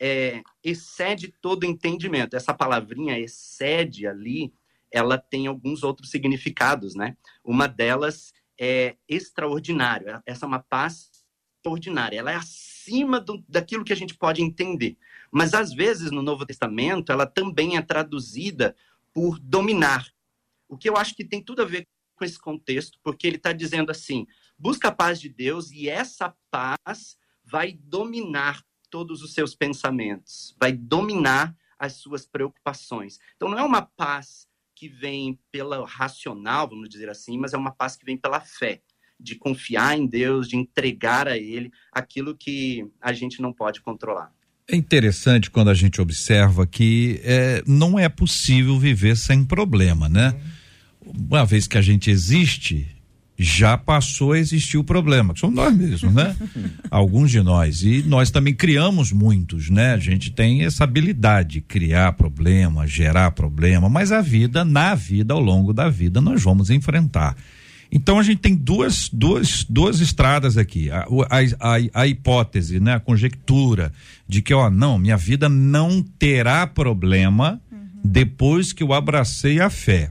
é, 0.00 0.42
excede 0.62 1.32
todo 1.40 1.64
entendimento. 1.64 2.36
Essa 2.36 2.54
palavrinha 2.54 3.18
excede 3.18 4.06
ali, 4.06 4.52
ela 4.90 5.18
tem 5.18 5.46
alguns 5.46 5.82
outros 5.82 6.10
significados, 6.10 6.94
né? 6.94 7.16
Uma 7.44 7.66
delas 7.66 8.32
é 8.58 8.96
extraordinário. 9.08 10.22
Essa 10.26 10.46
é 10.46 10.48
uma 10.48 10.60
paz 10.60 11.10
extraordinária. 11.56 12.18
Ela 12.18 12.32
é 12.32 12.36
acima 12.36 13.20
do, 13.20 13.44
daquilo 13.48 13.84
que 13.84 13.92
a 13.92 13.96
gente 13.96 14.14
pode 14.14 14.42
entender. 14.42 14.96
Mas 15.30 15.52
às 15.52 15.72
vezes 15.72 16.10
no 16.10 16.22
Novo 16.22 16.46
Testamento 16.46 17.12
ela 17.12 17.26
também 17.26 17.76
é 17.76 17.82
traduzida 17.82 18.74
por 19.12 19.38
dominar. 19.38 20.08
O 20.68 20.76
que 20.76 20.88
eu 20.88 20.96
acho 20.96 21.14
que 21.14 21.24
tem 21.24 21.42
tudo 21.42 21.62
a 21.62 21.64
ver 21.64 21.86
com 22.16 22.24
esse 22.24 22.38
contexto, 22.38 22.98
porque 23.02 23.26
ele 23.26 23.36
está 23.36 23.52
dizendo 23.52 23.90
assim: 23.90 24.26
busca 24.58 24.88
a 24.88 24.92
paz 24.92 25.20
de 25.20 25.28
Deus 25.28 25.70
e 25.70 25.88
essa 25.88 26.34
paz 26.50 27.16
vai 27.44 27.72
dominar 27.72 28.62
todos 28.90 29.22
os 29.22 29.32
seus 29.34 29.54
pensamentos, 29.54 30.54
vai 30.58 30.72
dominar 30.72 31.56
as 31.78 31.94
suas 31.94 32.26
preocupações. 32.26 33.18
Então 33.36 33.48
não 33.48 33.58
é 33.58 33.62
uma 33.62 33.82
paz 33.82 34.46
que 34.74 34.88
vem 34.88 35.38
pela 35.50 35.86
racional, 35.86 36.68
vamos 36.68 36.88
dizer 36.88 37.08
assim, 37.08 37.38
mas 37.38 37.52
é 37.52 37.56
uma 37.56 37.72
paz 37.72 37.96
que 37.96 38.04
vem 38.04 38.16
pela 38.16 38.40
fé, 38.40 38.80
de 39.18 39.34
confiar 39.34 39.98
em 39.98 40.06
Deus, 40.06 40.48
de 40.48 40.56
entregar 40.56 41.26
a 41.26 41.36
Ele 41.36 41.72
aquilo 41.92 42.36
que 42.36 42.86
a 43.00 43.12
gente 43.12 43.42
não 43.42 43.52
pode 43.52 43.80
controlar. 43.80 44.32
É 44.70 44.76
interessante 44.76 45.50
quando 45.50 45.70
a 45.70 45.74
gente 45.74 46.00
observa 46.00 46.66
que 46.66 47.20
é, 47.24 47.62
não 47.66 47.98
é 47.98 48.08
possível 48.08 48.78
viver 48.78 49.16
sem 49.16 49.44
problema, 49.44 50.08
né? 50.08 50.38
Uma 51.00 51.44
vez 51.44 51.66
que 51.66 51.78
a 51.78 51.82
gente 51.82 52.10
existe, 52.10 52.86
já 53.38 53.78
passou 53.78 54.32
a 54.32 54.38
existir 54.38 54.78
o 54.78 54.82
problema, 54.82 55.32
que 55.32 55.38
somos 55.38 55.54
nós 55.54 55.72
mesmos, 55.72 56.12
né? 56.12 56.34
Alguns 56.90 57.30
de 57.30 57.40
nós. 57.40 57.82
E 57.82 58.02
nós 58.02 58.32
também 58.32 58.52
criamos 58.52 59.12
muitos, 59.12 59.70
né? 59.70 59.94
A 59.94 59.98
gente 59.98 60.32
tem 60.32 60.64
essa 60.64 60.82
habilidade 60.82 61.48
de 61.48 61.60
criar 61.60 62.12
problema, 62.14 62.84
gerar 62.84 63.30
problema, 63.30 63.88
mas 63.88 64.10
a 64.10 64.20
vida, 64.20 64.64
na 64.64 64.94
vida, 64.96 65.34
ao 65.34 65.40
longo 65.40 65.72
da 65.72 65.88
vida, 65.88 66.20
nós 66.20 66.42
vamos 66.42 66.68
enfrentar. 66.68 67.36
Então 67.92 68.18
a 68.18 68.22
gente 68.24 68.40
tem 68.40 68.56
duas, 68.56 69.08
duas, 69.08 69.64
duas 69.64 70.00
estradas 70.00 70.58
aqui. 70.58 70.90
A, 70.90 71.06
a, 71.30 71.74
a, 71.76 72.02
a 72.02 72.06
hipótese, 72.08 72.80
né? 72.80 72.94
A 72.94 73.00
conjectura 73.00 73.92
de 74.26 74.42
que, 74.42 74.52
ó, 74.52 74.68
não, 74.68 74.98
minha 74.98 75.16
vida 75.16 75.48
não 75.48 76.02
terá 76.02 76.66
problema 76.66 77.60
uhum. 77.70 77.78
depois 78.04 78.72
que 78.72 78.82
eu 78.82 78.92
abracei 78.92 79.60
a 79.60 79.70
fé. 79.70 80.10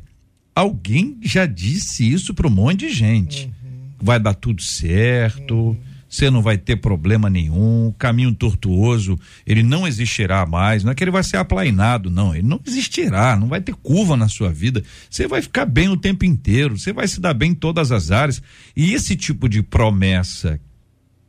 Alguém 0.58 1.20
já 1.22 1.46
disse 1.46 2.12
isso 2.12 2.34
para 2.34 2.48
um 2.48 2.50
monte 2.50 2.80
de 2.80 2.90
gente. 2.90 3.46
Uhum. 3.46 3.92
Vai 4.02 4.20
dar 4.20 4.34
tudo 4.34 4.60
certo, 4.60 5.54
uhum. 5.54 5.78
você 6.10 6.32
não 6.32 6.42
vai 6.42 6.58
ter 6.58 6.78
problema 6.78 7.30
nenhum, 7.30 7.94
caminho 7.96 8.34
tortuoso, 8.34 9.20
ele 9.46 9.62
não 9.62 9.88
existirá 9.88 10.48
mais. 10.48 10.84
Não 10.84 10.92
é 10.92 10.96
que 10.96 11.04
ele 11.04 11.12
vai 11.12 11.24
ser 11.24 11.38
aplainado, 11.38 12.10
não. 12.10 12.34
Ele 12.34 12.48
não 12.48 12.60
existirá, 12.66 13.36
não 13.36 13.48
vai 13.48 13.62
ter 13.62 13.76
curva 13.76 14.18
na 14.18 14.28
sua 14.28 14.52
vida. 14.52 14.84
Você 15.08 15.28
vai 15.28 15.44
ficar 15.44 15.68
bem 15.68 15.90
o 15.90 15.96
tempo 15.96 16.26
inteiro, 16.26 16.76
você 16.76 16.92
vai 16.92 17.08
se 17.08 17.22
dar 17.22 17.36
bem 17.36 17.52
em 17.52 17.56
todas 17.56 17.92
as 17.92 18.10
áreas. 18.10 18.42
E 18.76 18.96
esse 18.96 19.16
tipo 19.16 19.48
de 19.48 19.62
promessa 19.62 20.60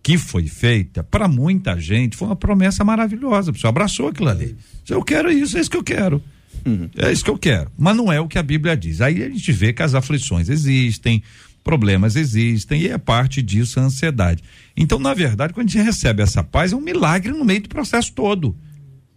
que 0.03 0.17
foi 0.17 0.47
feita 0.47 1.05
para 1.05 1.29
muita 1.29 1.79
gente 1.79 2.17
foi 2.17 2.29
uma 2.29 2.37
promessa 2.37 2.83
maravilhosa. 2.83 3.53
Você 3.53 3.67
abraçou 3.67 4.09
aquilo 4.09 4.31
ali. 4.31 4.57
Eu 4.89 5.05
quero 5.05 5.31
isso, 5.31 5.59
é 5.59 5.61
isso 5.61 5.71
que 5.71 5.77
eu 5.77 5.85
quero. 5.85 6.25
Uhum. 6.65 6.89
É 6.97 7.13
isso 7.13 7.25
que 7.25 7.31
eu 7.31 7.39
quero. 7.39 7.71
Mas 7.79 7.97
não 7.97 8.13
é 8.13 8.21
o 8.21 8.29
que 8.29 8.39
a 8.39 8.43
Bíblia 8.43 8.77
diz. 8.77 9.01
Aí 9.01 9.23
a 9.23 9.29
gente 9.29 9.53
vê 9.53 9.73
que 9.73 9.83
as 9.83 9.95
aflições 9.95 10.49
existem, 10.49 11.23
problemas 11.63 12.17
existem, 12.17 12.83
e 12.83 12.89
é 12.89 12.99
parte 12.99 13.43
disso 13.43 13.81
a 13.81 13.83
ansiedade. 13.85 14.43
Então, 14.77 14.99
na 14.99 15.15
verdade, 15.15 15.53
quando 15.53 15.69
a 15.69 15.71
gente 15.71 15.85
recebe 15.85 16.23
essa 16.23 16.43
paz, 16.43 16.73
é 16.73 16.77
um 16.77 16.81
milagre 16.81 17.33
no 17.33 17.45
meio 17.45 17.63
do 17.63 17.69
processo 17.69 18.13
todo. 18.13 18.57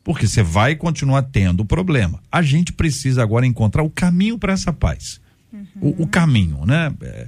Porque 0.04 0.28
você 0.28 0.42
vai 0.42 0.76
continuar 0.76 1.24
tendo 1.24 1.62
o 1.62 1.66
problema. 1.66 2.22
A 2.32 2.42
gente 2.42 2.74
precisa 2.74 3.22
agora 3.22 3.46
encontrar 3.46 3.84
o 3.84 3.90
caminho 3.90 4.38
para 4.38 4.54
essa 4.54 4.74
paz. 4.74 5.22
Uhum. 5.54 5.66
O, 5.80 6.04
o, 6.04 6.08
caminho, 6.08 6.66
né? 6.66 6.92
É, 7.02 7.28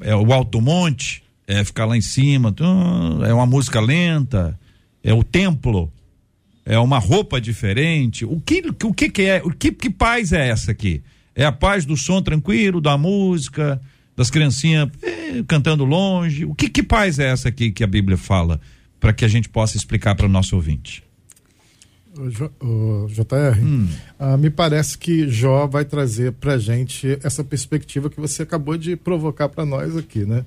é, 0.00 0.16
o 0.16 0.32
alto 0.32 0.60
monte, 0.60 1.22
é 1.46 1.62
ficar 1.64 1.84
lá 1.84 1.96
em 1.96 2.00
cima, 2.00 2.54
é 3.26 3.32
uma 3.32 3.46
música 3.46 3.80
lenta, 3.80 4.58
é 5.02 5.14
o 5.14 5.22
templo, 5.22 5.92
é 6.66 6.78
uma 6.80 6.98
roupa 6.98 7.40
diferente. 7.40 8.24
O 8.24 8.40
que 8.40 8.62
o 8.82 8.92
que, 8.92 9.08
que 9.08 9.22
é? 9.22 9.40
O 9.44 9.50
que, 9.50 9.70
que 9.70 9.88
paz 9.88 10.32
é 10.32 10.48
essa 10.48 10.72
aqui? 10.72 11.00
É 11.34 11.44
a 11.44 11.52
paz 11.52 11.84
do 11.84 11.96
som 11.96 12.20
tranquilo, 12.20 12.80
da 12.80 12.98
música, 12.98 13.80
das 14.16 14.30
criancinhas 14.30 14.90
eh, 15.00 15.44
cantando 15.46 15.84
longe. 15.84 16.44
O 16.44 16.54
que, 16.54 16.68
que 16.68 16.82
paz 16.82 17.20
é 17.20 17.28
essa 17.30 17.48
aqui 17.48 17.70
que 17.70 17.84
a 17.84 17.86
Bíblia 17.86 18.16
fala 18.16 18.60
para 18.98 19.12
que 19.12 19.24
a 19.24 19.28
gente 19.28 19.48
possa 19.48 19.76
explicar 19.76 20.16
para 20.16 20.26
o 20.26 20.28
nosso 20.28 20.56
ouvinte? 20.56 21.04
O, 22.18 23.06
JR, 23.08 23.62
hum. 23.62 23.88
uh, 24.18 24.38
me 24.38 24.48
parece 24.48 24.96
que 24.96 25.28
Jó 25.28 25.66
vai 25.66 25.84
trazer 25.84 26.32
para 26.32 26.56
gente 26.56 27.18
essa 27.22 27.44
perspectiva 27.44 28.08
que 28.08 28.18
você 28.18 28.42
acabou 28.42 28.78
de 28.78 28.96
provocar 28.96 29.50
para 29.50 29.66
nós 29.66 29.94
aqui, 29.94 30.24
né? 30.24 30.44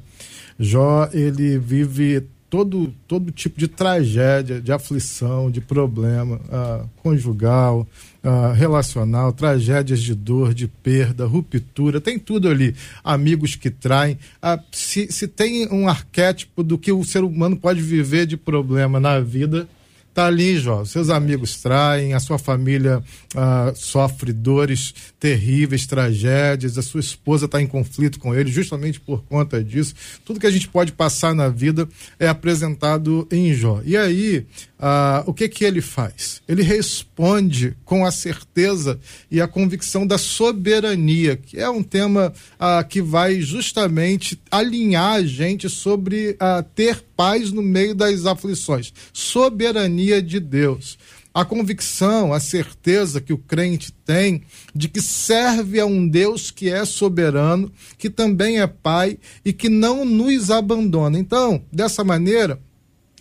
Jó, 0.59 1.07
ele 1.13 1.59
vive 1.59 2.23
todo, 2.49 2.93
todo 3.07 3.31
tipo 3.31 3.59
de 3.59 3.67
tragédia, 3.67 4.59
de 4.59 4.71
aflição, 4.71 5.51
de 5.51 5.61
problema 5.61 6.37
uh, 6.37 6.89
conjugal, 6.97 7.87
uh, 8.23 8.53
relacional, 8.53 9.31
tragédias 9.31 10.01
de 10.01 10.15
dor, 10.15 10.53
de 10.53 10.67
perda, 10.67 11.25
ruptura, 11.25 12.01
tem 12.01 12.17
tudo 12.17 12.49
ali. 12.49 12.75
Amigos 13.03 13.55
que 13.55 13.69
traem. 13.69 14.17
Uh, 14.43 14.59
se, 14.71 15.11
se 15.11 15.27
tem 15.27 15.67
um 15.71 15.87
arquétipo 15.87 16.63
do 16.63 16.77
que 16.77 16.91
o 16.91 17.03
ser 17.03 17.23
humano 17.23 17.55
pode 17.55 17.81
viver 17.81 18.25
de 18.25 18.35
problema 18.35 18.99
na 18.99 19.19
vida, 19.19 19.67
Tá 20.13 20.25
ali, 20.25 20.57
Jó. 20.57 20.83
Seus 20.85 21.09
amigos 21.09 21.61
traem, 21.61 22.13
a 22.13 22.19
sua 22.19 22.39
família 22.39 23.01
ah, 23.35 23.71
sofre 23.75 24.33
dores 24.33 24.93
terríveis, 25.19 25.85
tragédias, 25.85 26.77
a 26.77 26.81
sua 26.81 26.99
esposa 26.99 27.45
está 27.45 27.61
em 27.61 27.67
conflito 27.67 28.19
com 28.19 28.33
ele, 28.33 28.51
justamente 28.51 28.99
por 28.99 29.23
conta 29.23 29.63
disso. 29.63 29.93
Tudo 30.25 30.39
que 30.39 30.47
a 30.47 30.51
gente 30.51 30.67
pode 30.67 30.91
passar 30.91 31.35
na 31.35 31.47
vida 31.47 31.87
é 32.19 32.27
apresentado 32.27 33.27
em 33.31 33.53
Jó. 33.53 33.81
E 33.85 33.95
aí, 33.95 34.45
ah, 34.79 35.23
o 35.27 35.33
que 35.33 35.47
que 35.47 35.63
ele 35.63 35.81
faz? 35.81 36.41
Ele 36.47 36.63
responde 36.63 37.77
com 37.85 38.05
a 38.05 38.11
certeza 38.11 38.99
e 39.29 39.39
a 39.39 39.47
convicção 39.47 40.07
da 40.07 40.17
soberania, 40.17 41.35
que 41.35 41.59
é 41.59 41.69
um 41.69 41.83
tema 41.83 42.33
ah, 42.59 42.83
que 42.83 43.01
vai 43.01 43.41
justamente 43.41 44.41
alinhar 44.49 45.15
a 45.15 45.23
gente 45.23 45.69
sobre 45.69 46.35
ah, 46.39 46.63
ter 46.75 47.03
paz 47.19 47.51
no 47.51 47.61
meio 47.61 47.93
das 47.93 48.25
aflições. 48.25 48.93
Soberania 49.11 50.21
de 50.21 50.39
Deus. 50.39 50.97
A 51.33 51.43
convicção, 51.43 52.31
a 52.31 52.39
certeza 52.39 53.19
que 53.19 53.33
o 53.33 53.37
crente 53.37 53.91
tem 53.91 54.43
de 54.73 54.87
que 54.87 55.01
serve 55.01 55.81
a 55.81 55.85
um 55.85 56.07
Deus 56.07 56.49
que 56.49 56.69
é 56.69 56.85
soberano, 56.85 57.69
que 57.97 58.09
também 58.09 58.61
é 58.61 58.67
Pai 58.67 59.17
e 59.43 59.51
que 59.51 59.67
não 59.67 60.05
nos 60.05 60.49
abandona. 60.49 61.19
Então, 61.19 61.61
dessa 61.73 62.05
maneira, 62.05 62.57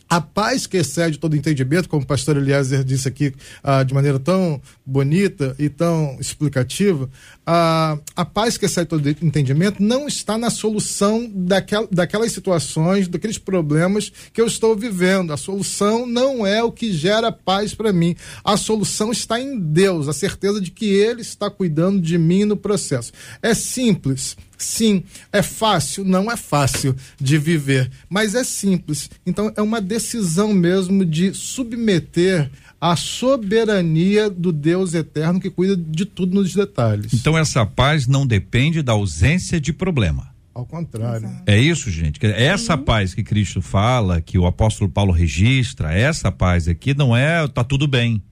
a 0.09 0.21
paz 0.21 0.67
que 0.67 0.79
excede 0.79 1.19
todo 1.19 1.37
entendimento, 1.37 1.89
como 1.89 2.03
o 2.03 2.07
pastor 2.07 2.39
Eliezer 2.39 2.83
disse 2.83 3.09
aqui 3.09 3.35
ah, 3.63 3.83
de 3.83 3.93
maneira 3.93 4.19
tão 4.19 4.61
bonita 4.87 5.55
e 5.59 5.69
tão 5.69 6.17
explicativa, 6.19 7.11
ah, 7.51 7.99
a 8.15 8.27
paz 8.27 8.59
que 8.59 8.67
excede 8.67 8.91
todo 8.91 9.09
entendimento 9.09 9.83
não 9.83 10.07
está 10.07 10.37
na 10.37 10.51
solução 10.51 11.27
daquel, 11.35 11.89
daquelas 11.91 12.31
situações, 12.31 13.09
daqueles 13.09 13.39
problemas 13.39 14.13
que 14.35 14.39
eu 14.39 14.47
estou 14.47 14.77
vivendo. 14.77 15.33
A 15.33 15.37
solução 15.39 16.05
não 16.05 16.47
é 16.47 16.63
o 16.63 16.71
que 16.71 16.93
gera 16.93 17.33
paz 17.33 17.75
para 17.75 17.91
mim. 17.91 18.15
A 18.45 18.59
solução 18.59 19.11
está 19.11 19.41
em 19.41 19.59
Deus, 19.59 20.09
a 20.09 20.13
certeza 20.13 20.61
de 20.61 20.71
que 20.71 20.91
Ele 20.93 21.23
está 21.23 21.49
cuidando 21.49 22.03
de 22.03 22.19
mim 22.19 22.45
no 22.45 22.55
processo. 22.55 23.13
É 23.41 23.55
simples 23.55 24.37
Sim, 24.59 25.05
é 25.33 25.41
fácil? 25.41 26.05
Não 26.05 26.29
é 26.29 26.37
fácil 26.37 26.97
de 27.19 27.39
viver, 27.39 27.89
mas 28.11 28.35
é 28.35 28.43
simples. 28.43 29.09
Então 29.25 29.53
é 29.57 29.63
uma 29.63 29.81
decisão 29.81 30.53
mesmo 30.53 31.05
de 31.05 31.33
submeter 31.33 32.51
a 32.81 32.95
soberania 32.97 34.31
do 34.31 34.53
Deus 34.53 34.95
eterno 34.95 35.41
que 35.41 35.51
cuida 35.51 35.77
de 35.77 36.05
tudo 36.05 36.35
nos 36.35 36.55
detalhes. 36.55 37.13
Então 37.13 37.37
essa 37.37 37.67
paz 37.67 38.07
não 38.07 38.27
depende 38.27 38.83
da 38.83 38.93
ausência 38.93 39.61
de 39.61 39.73
problema. 39.73 40.29
Ao 40.55 40.67
contrário. 40.67 41.31
É 41.47 41.59
isso, 41.59 41.91
gente. 41.91 42.19
Essa 42.25 42.77
Sim. 42.77 42.83
paz 42.83 43.15
que 43.15 43.23
Cristo 43.23 43.63
fala, 43.63 44.21
que 44.21 44.39
o 44.39 44.47
apóstolo 44.47 44.91
Paulo 44.91 45.13
registra, 45.13 45.93
essa 45.93 46.33
paz 46.33 46.67
aqui 46.67 46.95
não 46.95 47.17
é 47.17 47.47
tá 47.47 47.63
tudo 47.63 47.87
bem. 47.87 48.23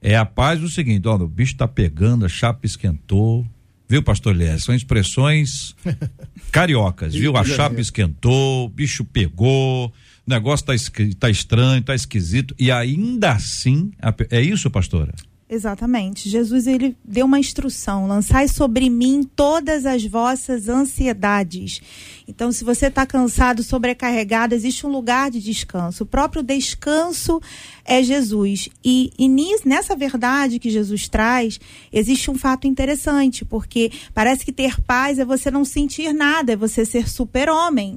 É 0.00 0.16
a 0.16 0.24
paz 0.24 0.60
do 0.60 0.68
seguinte, 0.68 1.06
ó, 1.08 1.16
o 1.16 1.28
bicho 1.28 1.56
tá 1.56 1.66
pegando, 1.66 2.24
a 2.24 2.28
chapa 2.28 2.64
esquentou, 2.64 3.44
Viu, 3.88 4.02
pastor 4.02 4.36
Lies? 4.36 4.64
São 4.64 4.74
expressões 4.74 5.74
cariocas, 6.52 7.14
viu? 7.14 7.34
A 7.38 7.44
chapa 7.44 7.80
esquentou, 7.80 8.66
o 8.66 8.68
bicho 8.68 9.02
pegou, 9.02 9.90
o 10.28 10.34
negócio 10.34 10.66
tá, 10.66 10.74
tá 11.18 11.30
estranho, 11.30 11.82
tá 11.82 11.94
esquisito. 11.94 12.54
E 12.58 12.70
ainda 12.70 13.32
assim, 13.32 13.90
é 14.30 14.42
isso, 14.42 14.70
pastora? 14.70 15.14
Exatamente. 15.50 16.28
Jesus 16.28 16.66
ele 16.66 16.94
deu 17.02 17.24
uma 17.24 17.40
instrução: 17.40 18.06
lançai 18.06 18.46
sobre 18.46 18.90
mim 18.90 19.22
todas 19.22 19.86
as 19.86 20.04
vossas 20.04 20.68
ansiedades. 20.68 21.80
Então, 22.28 22.52
se 22.52 22.62
você 22.62 22.88
está 22.88 23.06
cansado, 23.06 23.62
sobrecarregado, 23.62 24.54
existe 24.54 24.86
um 24.86 24.90
lugar 24.90 25.30
de 25.30 25.40
descanso. 25.40 26.04
O 26.04 26.06
próprio 26.06 26.42
descanso 26.42 27.40
é 27.82 28.02
Jesus. 28.02 28.68
E, 28.84 29.10
e 29.18 29.26
nessa 29.64 29.96
verdade 29.96 30.58
que 30.58 30.68
Jesus 30.68 31.08
traz, 31.08 31.58
existe 31.90 32.30
um 32.30 32.36
fato 32.36 32.66
interessante, 32.66 33.46
porque 33.46 33.90
parece 34.12 34.44
que 34.44 34.52
ter 34.52 34.78
paz 34.82 35.18
é 35.18 35.24
você 35.24 35.50
não 35.50 35.64
sentir 35.64 36.12
nada, 36.12 36.52
é 36.52 36.56
você 36.56 36.84
ser 36.84 37.08
super-homem 37.08 37.96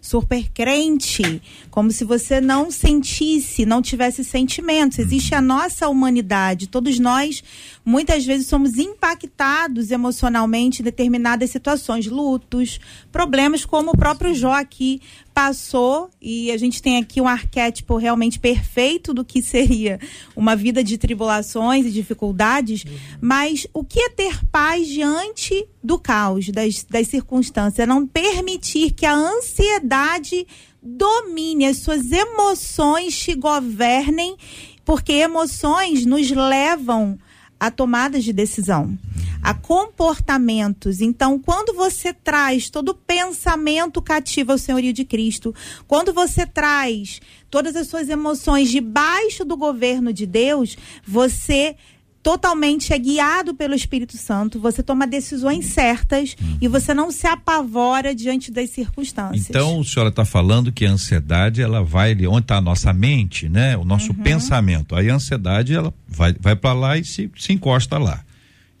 super 0.00 0.50
crente, 0.52 1.42
como 1.70 1.90
se 1.90 2.04
você 2.04 2.40
não 2.40 2.70
sentisse, 2.70 3.66
não 3.66 3.82
tivesse 3.82 4.24
sentimentos. 4.24 4.98
Existe 4.98 5.34
a 5.34 5.42
nossa 5.42 5.88
humanidade. 5.88 6.68
Todos 6.68 6.98
nós, 6.98 7.44
muitas 7.84 8.24
vezes, 8.24 8.46
somos 8.46 8.78
impactados 8.78 9.90
emocionalmente 9.90 10.80
em 10.80 10.84
determinadas 10.84 11.50
situações, 11.50 12.06
lutos, 12.06 12.80
problemas, 13.12 13.64
como 13.64 13.90
o 13.90 13.96
próprio 13.96 14.34
Jó 14.34 14.52
aqui 14.52 15.00
passou 15.40 16.10
e 16.20 16.52
a 16.52 16.58
gente 16.58 16.82
tem 16.82 16.98
aqui 16.98 17.18
um 17.18 17.26
arquétipo 17.26 17.96
realmente 17.96 18.38
perfeito 18.38 19.14
do 19.14 19.24
que 19.24 19.40
seria 19.40 19.98
uma 20.36 20.54
vida 20.54 20.84
de 20.84 20.98
tribulações 20.98 21.86
e 21.86 21.90
dificuldades, 21.90 22.84
uhum. 22.84 22.92
mas 23.22 23.66
o 23.72 23.82
que 23.82 24.00
é 24.00 24.10
ter 24.10 24.44
paz 24.52 24.86
diante 24.86 25.66
do 25.82 25.98
caos, 25.98 26.50
das, 26.50 26.84
das 26.84 27.08
circunstâncias? 27.08 27.78
É 27.78 27.86
não 27.86 28.06
permitir 28.06 28.90
que 28.90 29.06
a 29.06 29.14
ansiedade 29.14 30.46
domine, 30.82 31.64
as 31.64 31.78
suas 31.78 32.12
emoções 32.12 33.18
te 33.18 33.34
governem, 33.34 34.36
porque 34.84 35.12
emoções 35.14 36.04
nos 36.04 36.30
levam 36.30 37.18
a 37.60 37.70
tomadas 37.70 38.24
de 38.24 38.32
decisão, 38.32 38.98
a 39.42 39.52
comportamentos. 39.52 41.02
Então, 41.02 41.38
quando 41.38 41.74
você 41.74 42.14
traz 42.14 42.70
todo 42.70 42.88
o 42.88 42.94
pensamento 42.94 44.00
cativo 44.00 44.52
ao 44.52 44.58
senhorio 44.58 44.94
de 44.94 45.04
Cristo, 45.04 45.54
quando 45.86 46.10
você 46.10 46.46
traz 46.46 47.20
todas 47.50 47.76
as 47.76 47.86
suas 47.86 48.08
emoções 48.08 48.70
debaixo 48.70 49.44
do 49.44 49.58
governo 49.58 50.10
de 50.10 50.24
Deus, 50.24 50.78
você 51.06 51.76
totalmente 52.22 52.92
é 52.92 52.98
guiado 52.98 53.54
pelo 53.54 53.74
Espírito 53.74 54.16
Santo, 54.16 54.60
você 54.60 54.82
toma 54.82 55.06
decisões 55.06 55.66
certas 55.66 56.36
uhum. 56.40 56.58
e 56.60 56.68
você 56.68 56.92
não 56.92 57.10
se 57.10 57.26
apavora 57.26 58.14
diante 58.14 58.50
das 58.50 58.70
circunstâncias. 58.70 59.48
Então, 59.48 59.80
a 59.80 59.84
senhora 59.84 60.10
está 60.10 60.24
falando 60.24 60.70
que 60.72 60.84
a 60.84 60.90
ansiedade, 60.90 61.62
ela 61.62 61.82
vai 61.82 62.12
ali, 62.12 62.26
onde 62.26 62.42
está 62.42 62.56
a 62.56 62.60
nossa 62.60 62.92
mente, 62.92 63.48
né? 63.48 63.76
O 63.76 63.84
nosso 63.84 64.12
uhum. 64.12 64.18
pensamento. 64.18 64.94
Aí 64.94 65.08
a 65.08 65.14
ansiedade, 65.14 65.74
ela 65.74 65.92
vai, 66.06 66.34
vai 66.38 66.54
para 66.54 66.72
lá 66.74 66.98
e 66.98 67.04
se, 67.04 67.30
se 67.36 67.52
encosta 67.52 67.98
lá. 67.98 68.22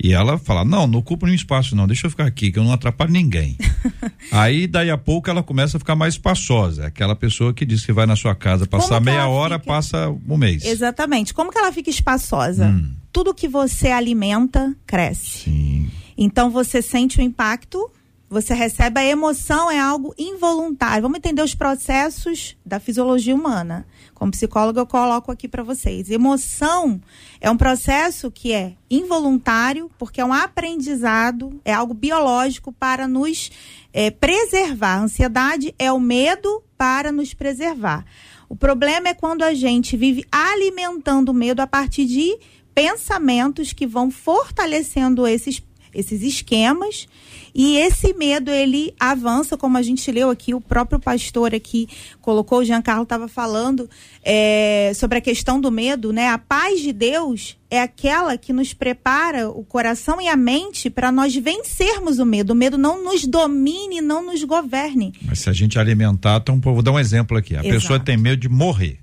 E 0.02 0.12
ela 0.12 0.38
fala: 0.38 0.64
Não, 0.64 0.86
não 0.86 0.98
ocupa 0.98 1.26
nenhum 1.26 1.36
espaço, 1.36 1.76
não, 1.76 1.86
deixa 1.86 2.06
eu 2.06 2.10
ficar 2.10 2.24
aqui, 2.24 2.50
que 2.50 2.58
eu 2.58 2.64
não 2.64 2.72
atrapalho 2.72 3.12
ninguém. 3.12 3.56
Aí, 4.32 4.66
daí 4.66 4.90
a 4.90 4.96
pouco, 4.96 5.28
ela 5.28 5.42
começa 5.42 5.76
a 5.76 5.80
ficar 5.80 5.94
mais 5.94 6.14
espaçosa. 6.14 6.86
Aquela 6.86 7.14
pessoa 7.14 7.52
que 7.52 7.66
diz 7.66 7.84
que 7.84 7.92
vai 7.92 8.06
na 8.06 8.16
sua 8.16 8.34
casa 8.34 8.66
passar 8.66 9.00
meia 9.00 9.26
hora, 9.28 9.58
fica... 9.58 9.72
passa 9.72 10.08
um 10.08 10.36
mês. 10.36 10.64
Exatamente. 10.64 11.34
Como 11.34 11.50
que 11.50 11.58
ela 11.58 11.72
fica 11.72 11.90
espaçosa? 11.90 12.68
Hum. 12.68 12.94
Tudo 13.12 13.34
que 13.34 13.48
você 13.48 13.88
alimenta 13.88 14.74
cresce. 14.86 15.44
Sim. 15.44 15.90
Então 16.16 16.50
você 16.50 16.80
sente 16.80 17.18
o 17.18 17.22
impacto 17.22 17.90
você 18.30 18.54
recebe 18.54 19.00
a 19.00 19.04
emoção 19.04 19.68
é 19.68 19.80
algo 19.80 20.14
involuntário. 20.16 21.02
Vamos 21.02 21.18
entender 21.18 21.42
os 21.42 21.52
processos 21.52 22.56
da 22.64 22.78
fisiologia 22.78 23.34
humana. 23.34 23.84
Como 24.14 24.30
psicóloga 24.30 24.80
eu 24.80 24.86
coloco 24.86 25.32
aqui 25.32 25.48
para 25.48 25.64
vocês. 25.64 26.08
Emoção 26.08 27.00
é 27.40 27.50
um 27.50 27.56
processo 27.56 28.30
que 28.30 28.52
é 28.52 28.74
involuntário, 28.88 29.90
porque 29.98 30.20
é 30.20 30.24
um 30.24 30.32
aprendizado, 30.32 31.60
é 31.64 31.72
algo 31.72 31.92
biológico 31.92 32.72
para 32.72 33.08
nos 33.08 33.50
é, 33.92 34.12
preservar. 34.12 34.98
A 34.98 35.02
ansiedade 35.02 35.74
é 35.76 35.90
o 35.90 35.98
medo 35.98 36.62
para 36.78 37.10
nos 37.10 37.34
preservar. 37.34 38.04
O 38.48 38.54
problema 38.54 39.08
é 39.08 39.14
quando 39.14 39.42
a 39.42 39.54
gente 39.54 39.96
vive 39.96 40.24
alimentando 40.30 41.30
o 41.30 41.34
medo 41.34 41.60
a 41.60 41.66
partir 41.66 42.06
de 42.06 42.38
pensamentos 42.74 43.72
que 43.72 43.86
vão 43.86 44.10
fortalecendo 44.10 45.26
esses, 45.26 45.60
esses 45.94 46.22
esquemas 46.22 47.06
e 47.54 47.76
esse 47.76 48.14
medo, 48.14 48.50
ele 48.50 48.94
avança, 48.98 49.56
como 49.56 49.76
a 49.76 49.82
gente 49.82 50.10
leu 50.10 50.30
aqui, 50.30 50.54
o 50.54 50.60
próprio 50.60 50.98
pastor 50.98 51.54
aqui 51.54 51.88
colocou, 52.20 52.60
o 52.60 52.64
Giancarlo 52.64 53.02
estava 53.02 53.28
falando 53.28 53.88
é, 54.22 54.92
sobre 54.94 55.18
a 55.18 55.20
questão 55.20 55.60
do 55.60 55.70
medo, 55.70 56.12
né? 56.12 56.28
A 56.28 56.38
paz 56.38 56.80
de 56.80 56.92
Deus 56.92 57.56
é 57.70 57.80
aquela 57.80 58.36
que 58.38 58.52
nos 58.52 58.72
prepara 58.72 59.48
o 59.48 59.64
coração 59.64 60.20
e 60.20 60.28
a 60.28 60.36
mente 60.36 60.88
para 60.88 61.10
nós 61.10 61.34
vencermos 61.34 62.18
o 62.18 62.26
medo. 62.26 62.52
O 62.52 62.56
medo 62.56 62.78
não 62.78 63.02
nos 63.02 63.26
domine, 63.26 64.00
não 64.00 64.24
nos 64.24 64.42
governe. 64.44 65.12
Mas 65.22 65.40
se 65.40 65.50
a 65.50 65.52
gente 65.52 65.78
alimentar, 65.78 66.38
então, 66.40 66.60
vou 66.60 66.82
dar 66.82 66.92
um 66.92 66.98
exemplo 66.98 67.36
aqui. 67.36 67.54
A 67.54 67.60
Exato. 67.60 67.74
pessoa 67.74 68.00
tem 68.00 68.16
medo 68.16 68.40
de 68.40 68.48
morrer, 68.48 68.98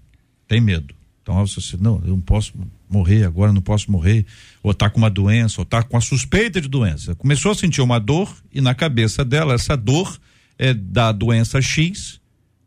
tem 0.47 0.61
medo. 0.61 0.95
Então, 1.21 1.45
você, 1.45 1.75
não, 1.77 2.01
eu 2.05 2.11
não 2.11 2.21
posso 2.21 2.53
morrer 2.89 3.25
agora, 3.25 3.51
não 3.51 3.61
posso 3.61 3.91
morrer, 3.91 4.25
ou 4.67 4.73
tá 4.73 4.89
com 4.89 4.97
uma 4.97 5.09
doença, 5.09 5.61
ou 5.61 5.65
tá 5.65 5.81
com 5.81 5.95
a 5.95 6.01
suspeita 6.01 6.59
de 6.59 6.67
doença. 6.67 7.15
Começou 7.15 7.51
a 7.51 7.55
sentir 7.55 7.81
uma 7.81 7.99
dor 7.99 8.35
e 8.53 8.59
na 8.59 8.75
cabeça 8.75 9.23
dela, 9.23 9.53
essa 9.53 9.77
dor 9.77 10.19
é 10.59 10.73
da 10.73 11.11
doença 11.11 11.61
X, 11.61 12.19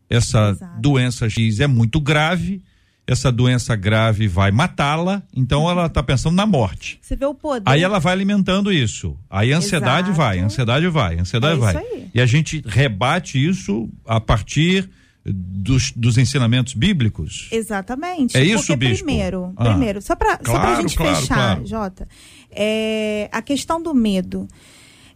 essa 0.09 0.49
Exato. 0.49 0.81
doença 0.81 1.29
X 1.29 1.59
é 1.59 1.67
muito 1.67 2.01
grave, 2.01 2.61
essa 3.05 3.31
doença 3.31 3.75
grave 3.75 4.27
vai 4.27 4.51
matá-la, 4.51 5.21
então 5.35 5.69
ela 5.69 5.85
está 5.85 6.01
pensando 6.01 6.35
na 6.35 6.45
morte. 6.45 6.97
Você 7.01 7.15
vê 7.15 7.25
o 7.25 7.35
poder. 7.35 7.69
Aí 7.69 7.83
ela 7.83 7.99
vai 7.99 8.13
alimentando 8.13 8.71
isso. 8.71 9.15
Aí 9.29 9.53
a 9.53 9.57
ansiedade 9.57 10.07
Exato. 10.07 10.17
vai, 10.17 10.39
a 10.39 10.45
ansiedade 10.45 10.87
vai, 10.87 11.17
a 11.17 11.21
ansiedade 11.21 11.55
é 11.55 11.59
vai. 11.59 12.09
E 12.15 12.19
a 12.19 12.25
gente 12.25 12.63
rebate 12.65 13.43
isso 13.43 13.89
a 14.05 14.19
partir 14.19 14.89
dos, 15.23 15.91
dos 15.91 16.17
ensinamentos 16.17 16.73
bíblicos? 16.73 17.47
Exatamente. 17.51 18.37
É 18.37 18.43
isso, 18.43 18.67
Porque 18.67 18.75
bispo? 18.75 19.05
Primeiro, 19.05 19.53
ah, 19.55 19.69
primeiro, 19.69 20.01
só 20.01 20.15
para 20.15 20.37
claro, 20.37 20.77
a 20.77 20.81
gente 20.81 20.97
claro, 20.97 21.15
fechar, 21.15 21.35
claro. 21.35 21.65
Jota, 21.65 22.07
é, 22.49 23.29
a 23.31 23.41
questão 23.41 23.81
do 23.81 23.93
medo. 23.93 24.47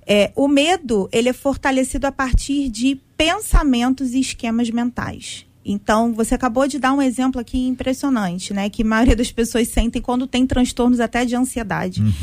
É, 0.07 0.31
o 0.35 0.47
medo 0.47 1.09
ele 1.11 1.29
é 1.29 1.33
fortalecido 1.33 2.05
a 2.05 2.11
partir 2.11 2.69
de 2.69 3.01
pensamentos 3.17 4.13
e 4.13 4.19
esquemas 4.19 4.69
mentais. 4.69 5.44
Então, 5.65 6.13
você 6.13 6.35
acabou 6.35 6.67
de 6.67 6.77
dar 6.77 6.93
um 6.93 7.01
exemplo 7.01 7.41
aqui 7.41 7.67
impressionante, 7.67 8.53
né? 8.53 8.69
Que 8.69 8.83
a 8.83 8.85
maioria 8.85 9.15
das 9.15 9.31
pessoas 9.31 9.67
sentem 9.67 10.01
quando 10.01 10.27
tem 10.27 10.45
transtornos 10.45 10.99
até 10.99 11.25
de 11.25 11.35
ansiedade. 11.35 12.01
Uhum. 12.01 12.13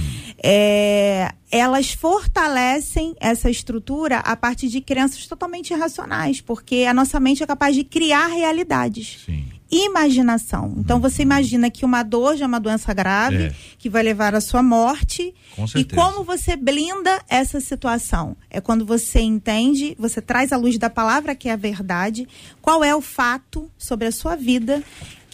É, 0.42 1.32
elas 1.50 1.92
fortalecem 1.92 3.16
essa 3.18 3.50
estrutura 3.50 4.18
a 4.18 4.36
partir 4.36 4.68
de 4.68 4.80
crenças 4.80 5.26
totalmente 5.26 5.72
irracionais, 5.72 6.40
porque 6.40 6.86
a 6.88 6.94
nossa 6.94 7.18
mente 7.18 7.42
é 7.42 7.46
capaz 7.46 7.74
de 7.74 7.82
criar 7.82 8.28
realidades. 8.28 9.22
Sim 9.26 9.44
imaginação. 9.72 10.74
Então 10.76 11.00
você 11.00 11.22
imagina 11.22 11.70
que 11.70 11.84
uma 11.84 12.02
dor 12.02 12.36
já 12.36 12.44
é 12.44 12.48
uma 12.48 12.60
doença 12.60 12.92
grave, 12.92 13.44
é. 13.44 13.54
que 13.78 13.88
vai 13.88 14.02
levar 14.02 14.34
à 14.34 14.40
sua 14.40 14.62
morte. 14.62 15.34
Com 15.56 15.64
e 15.74 15.84
como 15.84 16.22
você 16.22 16.54
blinda 16.54 17.22
essa 17.26 17.58
situação? 17.58 18.36
É 18.50 18.60
quando 18.60 18.84
você 18.84 19.20
entende, 19.20 19.96
você 19.98 20.20
traz 20.20 20.52
à 20.52 20.58
luz 20.58 20.76
da 20.76 20.90
palavra 20.90 21.34
que 21.34 21.48
é 21.48 21.52
a 21.52 21.56
verdade, 21.56 22.28
qual 22.60 22.84
é 22.84 22.94
o 22.94 23.00
fato 23.00 23.70
sobre 23.78 24.06
a 24.06 24.12
sua 24.12 24.36
vida 24.36 24.82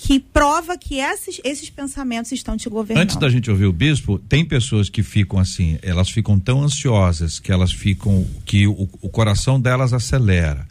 que 0.00 0.20
prova 0.20 0.78
que 0.78 1.00
esses, 1.00 1.40
esses 1.42 1.68
pensamentos 1.68 2.30
estão 2.30 2.56
te 2.56 2.68
governando. 2.68 3.02
Antes 3.02 3.16
da 3.16 3.28
gente 3.28 3.50
ouvir 3.50 3.66
o 3.66 3.72
bispo, 3.72 4.16
tem 4.16 4.44
pessoas 4.44 4.88
que 4.88 5.02
ficam 5.02 5.40
assim, 5.40 5.76
elas 5.82 6.08
ficam 6.08 6.38
tão 6.38 6.62
ansiosas 6.62 7.40
que 7.40 7.50
elas 7.50 7.72
ficam, 7.72 8.24
que 8.44 8.68
o, 8.68 8.88
o 9.02 9.08
coração 9.08 9.60
delas 9.60 9.92
acelera 9.92 10.64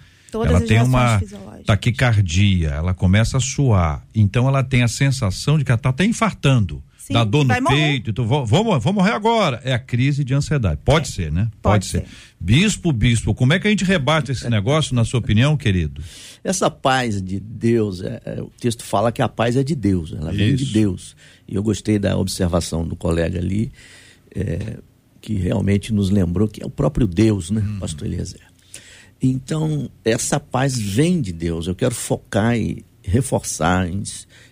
Todas 0.46 0.62
ela 0.62 0.68
tem 0.68 0.82
uma 0.82 1.22
taquicardia, 1.66 2.70
ela 2.70 2.94
começa 2.94 3.38
a 3.38 3.40
suar. 3.40 4.06
Então 4.14 4.48
ela 4.48 4.64
tem 4.64 4.84
a 4.84 4.88
sensação 4.88 5.58
de 5.58 5.64
que 5.64 5.72
ela 5.72 5.78
está 5.78 5.90
até 5.90 6.06
infartando. 6.06 6.84
Sim, 7.08 7.14
dá 7.14 7.24
dor 7.24 7.46
no 7.46 7.70
peito, 7.70 8.10
então, 8.10 8.28
vou, 8.28 8.46
vou, 8.46 8.78
vou, 8.82 8.92
morrer 8.92 9.14
agora. 9.14 9.62
É 9.64 9.74
a 9.74 9.80
crise 9.80 10.26
de 10.26 10.34
ansiedade. 10.34 10.82
Pode 10.84 11.08
é, 11.08 11.12
ser, 11.12 11.32
né? 11.32 11.44
Pode, 11.62 11.76
pode 11.76 11.86
ser. 11.86 12.00
ser. 12.00 12.08
Bispo, 12.38 12.92
bispo, 12.92 13.34
como 13.34 13.54
é 13.54 13.60
que 13.60 13.66
a 13.66 13.70
gente 13.70 13.86
rebate 13.86 14.34
esse 14.34 14.50
negócio, 14.50 14.94
na 14.94 15.06
sua 15.06 15.22
opinião, 15.22 15.56
querido? 15.56 16.02
Essa 16.44 16.70
paz 16.70 17.22
de 17.22 17.40
Deus, 17.40 18.02
é, 18.02 18.22
é, 18.26 18.42
o 18.42 18.52
texto 18.60 18.84
fala 18.84 19.10
que 19.10 19.22
a 19.22 19.30
paz 19.30 19.56
é 19.56 19.64
de 19.64 19.74
Deus, 19.74 20.12
ela 20.12 20.32
Isso. 20.32 20.38
vem 20.38 20.56
de 20.56 20.66
Deus. 20.66 21.16
E 21.48 21.56
eu 21.56 21.64
gostei 21.64 21.98
da 21.98 22.18
observação 22.18 22.86
do 22.86 22.96
colega 22.96 23.40
ali, 23.40 23.72
é, 24.36 24.78
que 25.22 25.36
realmente 25.36 25.94
nos 25.94 26.10
lembrou 26.10 26.46
que 26.46 26.62
é 26.62 26.66
o 26.66 26.70
próprio 26.70 27.08
Deus, 27.08 27.50
né, 27.50 27.62
hum. 27.66 27.80
pastor 27.80 28.06
Eliezer? 28.06 28.42
Então, 29.22 29.90
essa 30.06 30.40
paz 30.40 30.78
vem 30.78 31.22
de 31.22 31.32
Deus. 31.32 31.68
Eu 31.68 31.76
quero 31.76 31.96
focar 31.96 32.58
e 32.58 32.86
reforçar 33.02 33.88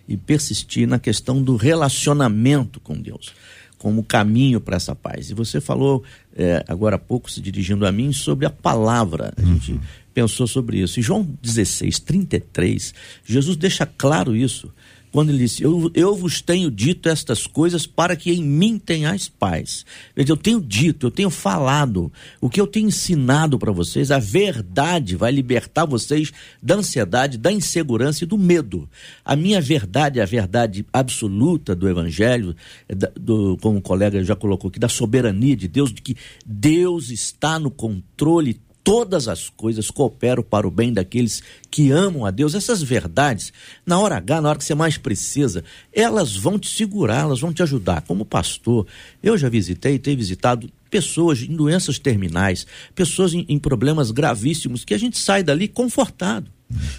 e 0.08 0.16
persistir 0.16 0.88
na 0.88 0.98
questão 0.98 1.42
do 1.42 1.56
relacionamento 1.56 2.80
com 2.80 2.94
Deus, 2.94 3.34
como 3.76 4.02
caminho 4.02 4.60
para 4.60 4.76
essa 4.76 4.94
paz. 4.94 5.30
E 5.30 5.34
você 5.34 5.60
falou 5.60 6.02
é, 6.34 6.64
agora 6.66 6.96
há 6.96 6.98
pouco, 6.98 7.30
se 7.30 7.40
dirigindo 7.40 7.86
a 7.86 7.92
mim, 7.92 8.12
sobre 8.12 8.46
a 8.46 8.50
palavra. 8.50 9.32
A 9.36 9.42
gente 9.42 9.72
uhum. 9.72 9.80
pensou 10.14 10.46
sobre 10.46 10.80
isso. 10.80 10.98
E 10.98 11.02
João 11.02 11.22
16, 11.42 12.00
33, 12.00 12.94
Jesus 13.24 13.56
deixa 13.56 13.84
claro 13.84 14.34
isso 14.34 14.72
quando 15.16 15.30
ele 15.30 15.38
disse: 15.38 15.62
eu, 15.62 15.90
eu 15.94 16.14
vos 16.14 16.42
tenho 16.42 16.70
dito 16.70 17.08
estas 17.08 17.46
coisas 17.46 17.86
para 17.86 18.14
que 18.14 18.30
em 18.30 18.44
mim 18.44 18.78
tenhais 18.78 19.30
paz. 19.30 19.86
Eu 20.14 20.36
tenho 20.36 20.60
dito, 20.60 21.06
eu 21.06 21.10
tenho 21.10 21.30
falado, 21.30 22.12
o 22.38 22.50
que 22.50 22.60
eu 22.60 22.66
tenho 22.66 22.88
ensinado 22.88 23.58
para 23.58 23.72
vocês, 23.72 24.10
a 24.10 24.18
verdade 24.18 25.16
vai 25.16 25.32
libertar 25.32 25.86
vocês 25.86 26.30
da 26.62 26.74
ansiedade, 26.74 27.38
da 27.38 27.50
insegurança 27.50 28.24
e 28.24 28.26
do 28.26 28.36
medo. 28.36 28.86
A 29.24 29.34
minha 29.34 29.58
verdade 29.58 30.20
é 30.20 30.22
a 30.22 30.26
verdade 30.26 30.84
absoluta 30.92 31.74
do 31.74 31.88
Evangelho, 31.88 32.54
é 32.86 32.94
do, 32.94 33.56
como 33.62 33.78
o 33.78 33.82
colega 33.82 34.22
já 34.22 34.36
colocou 34.36 34.68
aqui, 34.68 34.78
da 34.78 34.86
soberania 34.86 35.56
de 35.56 35.66
Deus, 35.66 35.94
de 35.94 36.02
que 36.02 36.14
Deus 36.44 37.08
está 37.08 37.58
no 37.58 37.70
controle 37.70 38.60
todas 38.86 39.26
as 39.26 39.48
coisas 39.48 39.90
cooperam 39.90 40.44
para 40.44 40.64
o 40.64 40.70
bem 40.70 40.92
daqueles 40.92 41.42
que 41.68 41.90
amam 41.90 42.24
a 42.24 42.30
Deus. 42.30 42.54
Essas 42.54 42.80
verdades, 42.80 43.52
na 43.84 43.98
hora 43.98 44.18
H, 44.18 44.40
na 44.40 44.48
hora 44.48 44.58
que 44.58 44.64
você 44.64 44.76
mais 44.76 44.96
precisa, 44.96 45.64
elas 45.92 46.36
vão 46.36 46.56
te 46.56 46.68
segurar, 46.68 47.22
elas 47.22 47.40
vão 47.40 47.52
te 47.52 47.64
ajudar. 47.64 48.02
Como 48.02 48.24
pastor, 48.24 48.86
eu 49.20 49.36
já 49.36 49.48
visitei, 49.48 49.98
tenho 49.98 50.16
visitado 50.16 50.70
pessoas 50.88 51.42
em 51.42 51.56
doenças 51.56 51.98
terminais, 51.98 52.64
pessoas 52.94 53.34
em, 53.34 53.44
em 53.48 53.58
problemas 53.58 54.12
gravíssimos, 54.12 54.84
que 54.84 54.94
a 54.94 54.98
gente 54.98 55.18
sai 55.18 55.42
dali 55.42 55.66
confortado. 55.66 56.48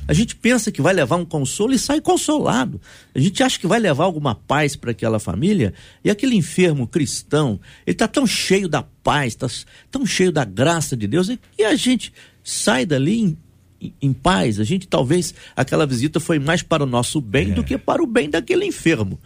A 0.08 0.14
gente 0.14 0.36
pensa 0.36 0.72
que 0.72 0.82
vai 0.82 0.94
levar 0.94 1.18
um 1.18 1.26
consolo 1.26 1.74
e 1.74 1.80
sai 1.80 2.00
consolado. 2.00 2.80
A 3.14 3.20
gente 3.20 3.44
acha 3.44 3.60
que 3.60 3.68
vai 3.68 3.80
levar 3.80 4.06
alguma 4.06 4.34
paz 4.34 4.76
para 4.76 4.92
aquela 4.92 5.20
família 5.20 5.74
e 6.04 6.10
aquele 6.10 6.36
enfermo 6.36 6.88
cristão, 6.88 7.60
ele 7.86 7.94
está 7.94 8.08
tão 8.08 8.26
cheio 8.26 8.70
da 8.70 8.82
paz, 8.82 9.34
está 9.34 9.48
tão 9.92 10.06
cheio 10.06 10.32
da 10.32 10.46
graça 10.46 10.96
de 10.96 11.08
Deus 11.08 11.30
e 11.58 11.64
a 11.64 11.76
gente 11.76 12.14
sai 12.44 12.86
dali 12.86 13.20
em, 13.20 13.38
em, 13.82 13.94
em 14.02 14.14
paz. 14.14 14.60
A 14.60 14.64
gente 14.64 14.88
talvez 14.88 15.34
aquela 15.56 15.86
visita 15.86 16.20
foi 16.20 16.40
mais 16.40 16.64
para 16.64 16.84
o 16.84 16.88
nosso 16.88 17.20
bem 17.20 17.52
é. 17.52 17.54
do 17.54 17.64
que 17.64 17.78
para 17.78 18.02
o 18.02 18.08
bem 18.08 18.30
daquele 18.30 18.66
enfermo 18.66 19.20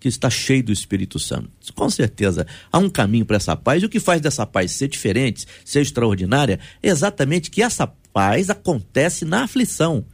que 0.00 0.08
está 0.08 0.30
cheio 0.30 0.62
do 0.62 0.72
Espírito 0.72 1.18
Santo. 1.18 1.50
Com 1.74 1.90
certeza, 1.90 2.46
há 2.70 2.78
um 2.78 2.88
caminho 2.88 3.26
para 3.26 3.36
essa 3.36 3.56
paz. 3.56 3.82
E 3.82 3.86
o 3.86 3.88
que 3.88 4.00
faz 4.00 4.20
dessa 4.20 4.46
paz 4.46 4.72
ser 4.72 4.88
diferente, 4.88 5.46
ser 5.64 5.80
extraordinária, 5.80 6.60
é 6.82 6.88
exatamente 6.88 7.50
que 7.50 7.62
essa 7.62 7.86
paz 8.12 8.50
acontece 8.50 9.24
na 9.24 9.44
aflição. 9.44 10.04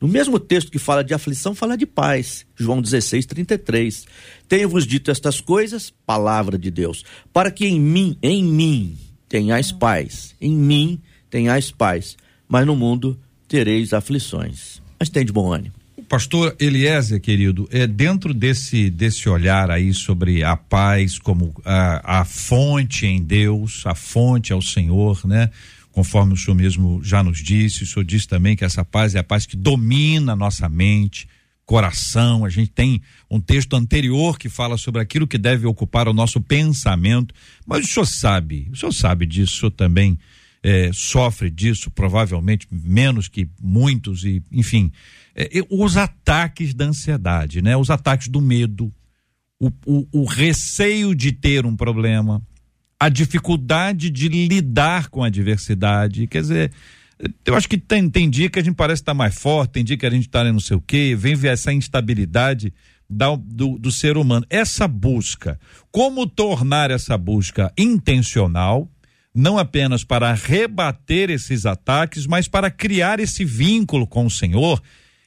No 0.00 0.08
mesmo 0.08 0.40
texto 0.40 0.70
que 0.70 0.80
fala 0.80 1.04
de 1.04 1.14
aflição, 1.14 1.54
fala 1.54 1.76
de 1.76 1.86
paz. 1.86 2.44
João 2.56 2.82
16, 2.82 3.24
33. 3.24 4.06
Tenho-vos 4.48 4.84
dito 4.84 5.10
estas 5.12 5.40
coisas, 5.40 5.92
palavra 6.04 6.58
de 6.58 6.70
Deus, 6.72 7.04
para 7.32 7.52
que 7.52 7.66
em 7.66 7.80
mim, 7.80 8.18
em 8.20 8.42
mim, 8.42 8.98
tenhais 9.28 9.70
paz. 9.70 10.34
Em 10.40 10.52
mim 10.52 11.00
tenhais 11.30 11.70
paz. 11.70 12.16
Mas 12.48 12.66
no 12.66 12.74
mundo 12.74 13.18
tereis 13.46 13.92
aflições. 13.92 14.82
Mas 14.98 15.08
tem 15.08 15.24
de 15.24 15.32
bom 15.32 15.52
ânimo. 15.52 15.81
Pastor 16.12 16.54
Eliezer, 16.60 17.18
querido, 17.22 17.66
é 17.72 17.86
dentro 17.86 18.34
desse 18.34 18.90
desse 18.90 19.30
olhar 19.30 19.70
aí 19.70 19.94
sobre 19.94 20.44
a 20.44 20.54
paz 20.54 21.18
como 21.18 21.54
a, 21.64 22.20
a 22.20 22.24
fonte 22.26 23.06
em 23.06 23.22
Deus, 23.22 23.82
a 23.86 23.94
fonte 23.94 24.52
ao 24.52 24.60
Senhor, 24.60 25.26
né? 25.26 25.48
conforme 25.90 26.34
o 26.34 26.36
senhor 26.36 26.54
mesmo 26.54 27.02
já 27.02 27.22
nos 27.22 27.38
disse, 27.38 27.84
o 27.84 27.86
senhor 27.86 28.04
disse 28.04 28.28
também 28.28 28.54
que 28.54 28.62
essa 28.62 28.84
paz 28.84 29.14
é 29.14 29.20
a 29.20 29.24
paz 29.24 29.46
que 29.46 29.56
domina 29.56 30.36
nossa 30.36 30.68
mente, 30.68 31.26
coração. 31.64 32.44
A 32.44 32.50
gente 32.50 32.70
tem 32.70 33.00
um 33.30 33.40
texto 33.40 33.74
anterior 33.74 34.38
que 34.38 34.50
fala 34.50 34.76
sobre 34.76 35.00
aquilo 35.00 35.26
que 35.26 35.38
deve 35.38 35.66
ocupar 35.66 36.08
o 36.08 36.12
nosso 36.12 36.42
pensamento. 36.42 37.34
Mas 37.66 37.86
o 37.86 37.88
senhor 37.88 38.06
sabe, 38.06 38.68
o 38.70 38.76
senhor 38.76 38.92
sabe 38.92 39.24
disso, 39.24 39.54
o 39.54 39.60
senhor 39.60 39.70
também 39.70 40.18
é, 40.62 40.90
sofre 40.92 41.50
disso, 41.50 41.90
provavelmente 41.90 42.68
menos 42.70 43.28
que 43.28 43.48
muitos, 43.58 44.24
e 44.24 44.42
enfim. 44.52 44.92
É, 45.34 45.48
os 45.70 45.96
ataques 45.96 46.74
da 46.74 46.86
ansiedade, 46.86 47.62
né? 47.62 47.76
Os 47.76 47.90
ataques 47.90 48.28
do 48.28 48.40
medo, 48.40 48.92
o, 49.58 49.70
o, 49.86 50.08
o 50.12 50.24
receio 50.24 51.14
de 51.14 51.32
ter 51.32 51.64
um 51.64 51.76
problema, 51.76 52.42
a 53.00 53.08
dificuldade 53.08 54.10
de 54.10 54.28
lidar 54.28 55.08
com 55.08 55.24
a 55.24 55.30
diversidade. 55.30 56.26
Quer 56.26 56.42
dizer, 56.42 56.72
eu 57.44 57.54
acho 57.54 57.68
que 57.68 57.78
tem, 57.78 58.08
tem 58.08 58.28
dia 58.28 58.50
que 58.50 58.58
a 58.58 58.64
gente 58.64 58.74
parece 58.74 59.02
estar 59.02 59.12
tá 59.12 59.16
mais 59.16 59.34
forte, 59.34 59.72
tem 59.72 59.84
dia 59.84 59.96
que 59.96 60.06
a 60.06 60.10
gente 60.10 60.26
está 60.26 60.44
não 60.44 60.60
sei 60.60 60.76
o 60.76 60.80
quê, 60.80 61.16
vem 61.16 61.34
ver 61.34 61.48
essa 61.48 61.72
instabilidade 61.72 62.72
da, 63.08 63.34
do, 63.36 63.78
do 63.78 63.92
ser 63.92 64.16
humano. 64.16 64.44
Essa 64.50 64.88
busca, 64.88 65.58
como 65.90 66.26
tornar 66.26 66.90
essa 66.90 67.16
busca 67.16 67.72
intencional, 67.76 68.90
não 69.34 69.58
apenas 69.58 70.04
para 70.04 70.34
rebater 70.34 71.30
esses 71.30 71.64
ataques, 71.64 72.26
mas 72.26 72.48
para 72.48 72.70
criar 72.70 73.20
esse 73.20 73.44
vínculo 73.44 74.06
com 74.06 74.26
o 74.26 74.30
Senhor, 74.30 74.82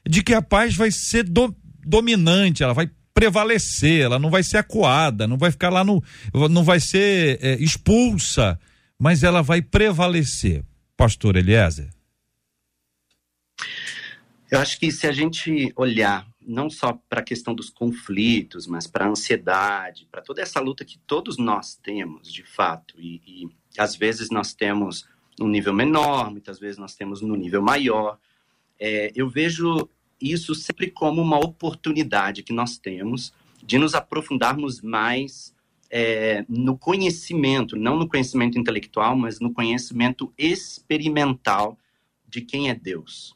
de 0.07 0.23
que 0.23 0.33
a 0.33 0.41
paz 0.41 0.75
vai 0.75 0.91
ser 0.91 1.23
do, 1.23 1.55
dominante, 1.85 2.63
ela 2.63 2.73
vai 2.73 2.89
prevalecer, 3.13 4.01
ela 4.01 4.19
não 4.19 4.29
vai 4.29 4.43
ser 4.43 4.57
acuada, 4.57 5.25
não 5.25 5.37
vai 5.37 5.51
ficar 5.51 5.69
lá 5.69 5.83
no. 5.83 6.03
não 6.49 6.63
vai 6.63 6.79
ser 6.79 7.39
é, 7.41 7.55
expulsa, 7.55 8.59
mas 8.99 9.23
ela 9.23 9.41
vai 9.41 9.61
prevalecer. 9.61 10.63
Pastor 10.97 11.35
Eliezer? 11.35 11.89
Eu 14.51 14.59
acho 14.59 14.79
que 14.79 14.91
se 14.91 15.07
a 15.07 15.11
gente 15.11 15.71
olhar 15.75 16.25
não 16.47 16.69
só 16.69 16.93
para 17.09 17.21
a 17.21 17.23
questão 17.23 17.55
dos 17.55 17.69
conflitos, 17.69 18.67
mas 18.67 18.85
para 18.85 19.05
a 19.05 19.09
ansiedade, 19.09 20.07
para 20.11 20.21
toda 20.21 20.41
essa 20.41 20.59
luta 20.59 20.85
que 20.85 20.99
todos 20.99 21.37
nós 21.37 21.75
temos, 21.75 22.31
de 22.31 22.43
fato. 22.43 22.95
E, 22.99 23.21
e 23.25 23.49
às 23.77 23.95
vezes 23.95 24.29
nós 24.29 24.53
temos 24.53 25.07
num 25.39 25.47
nível 25.47 25.73
menor, 25.73 26.31
muitas 26.31 26.59
vezes 26.59 26.77
nós 26.77 26.95
temos 26.95 27.21
no 27.21 27.35
nível 27.35 27.61
maior. 27.61 28.19
É, 28.79 29.11
eu 29.15 29.27
vejo 29.27 29.89
isso 30.21 30.55
sempre 30.55 30.89
como 30.89 31.21
uma 31.21 31.37
oportunidade 31.37 32.43
que 32.43 32.53
nós 32.53 32.77
temos 32.77 33.33
de 33.63 33.77
nos 33.77 33.93
aprofundarmos 33.93 34.81
mais 34.81 35.53
é, 35.89 36.45
no 36.47 36.77
conhecimento, 36.77 37.75
não 37.75 37.97
no 37.97 38.07
conhecimento 38.07 38.57
intelectual, 38.57 39.15
mas 39.15 39.39
no 39.39 39.51
conhecimento 39.51 40.31
experimental 40.37 41.77
de 42.27 42.41
quem 42.41 42.69
é 42.69 42.75
Deus. 42.75 43.35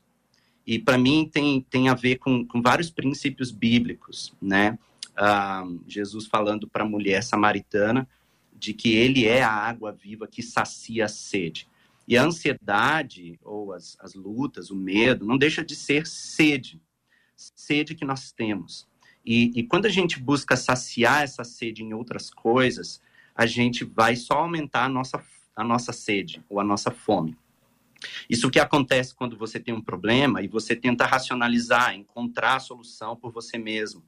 E 0.66 0.78
para 0.78 0.98
mim 0.98 1.30
tem, 1.32 1.62
tem 1.62 1.90
a 1.90 1.94
ver 1.94 2.18
com, 2.18 2.46
com 2.46 2.62
vários 2.62 2.90
princípios 2.90 3.52
bíblicos, 3.52 4.34
né? 4.42 4.78
Ah, 5.16 5.66
Jesus 5.88 6.28
falando 6.28 6.68
para 6.68 6.84
a 6.84 6.88
mulher 6.88 7.24
samaritana 7.24 8.08
de 8.54 8.74
que 8.74 8.94
ele 8.94 9.26
é 9.26 9.42
a 9.42 9.52
água 9.52 9.92
viva 9.92 10.28
que 10.28 10.44
sacia 10.44 11.06
a 11.06 11.10
sede. 11.10 11.68
E 12.10 12.18
a 12.18 12.24
ansiedade, 12.24 13.40
ou 13.44 13.72
as, 13.72 13.96
as 14.00 14.16
lutas, 14.16 14.72
o 14.72 14.76
medo, 14.76 15.28
não 15.28 15.38
deixa 15.38 15.64
de 15.64 15.76
ser 15.76 16.08
sede. 16.08 16.82
Sede 17.36 17.94
que 17.94 18.04
nós 18.04 18.32
temos. 18.32 18.88
E, 19.24 19.52
e 19.60 19.64
quando 19.64 19.86
a 19.86 19.90
gente 19.90 20.20
busca 20.20 20.58
saciar 20.58 21.22
essa 21.22 21.44
sede 21.44 21.84
em 21.84 21.94
outras 21.94 22.32
coisas, 22.32 23.00
a 23.36 23.46
gente 23.46 23.86
vai 23.86 24.16
só 24.16 24.40
aumentar 24.40 24.86
a 24.86 24.90
nossa, 24.90 25.24
a 25.56 25.64
nossa 25.64 25.94
sede 25.94 26.44
ou 26.50 26.60
a 26.60 26.64
nossa 26.64 26.90
fome. 26.90 27.38
Isso 28.28 28.50
que 28.50 28.60
acontece 28.60 29.14
quando 29.14 29.38
você 29.38 29.60
tem 29.60 29.76
um 29.76 29.82
problema 29.82 30.42
e 30.42 30.48
você 30.48 30.76
tenta 30.76 31.06
racionalizar, 31.06 31.94
encontrar 31.94 32.56
a 32.56 32.60
solução 32.60 33.16
por 33.16 33.32
você 33.32 33.56
mesmo. 33.56 34.04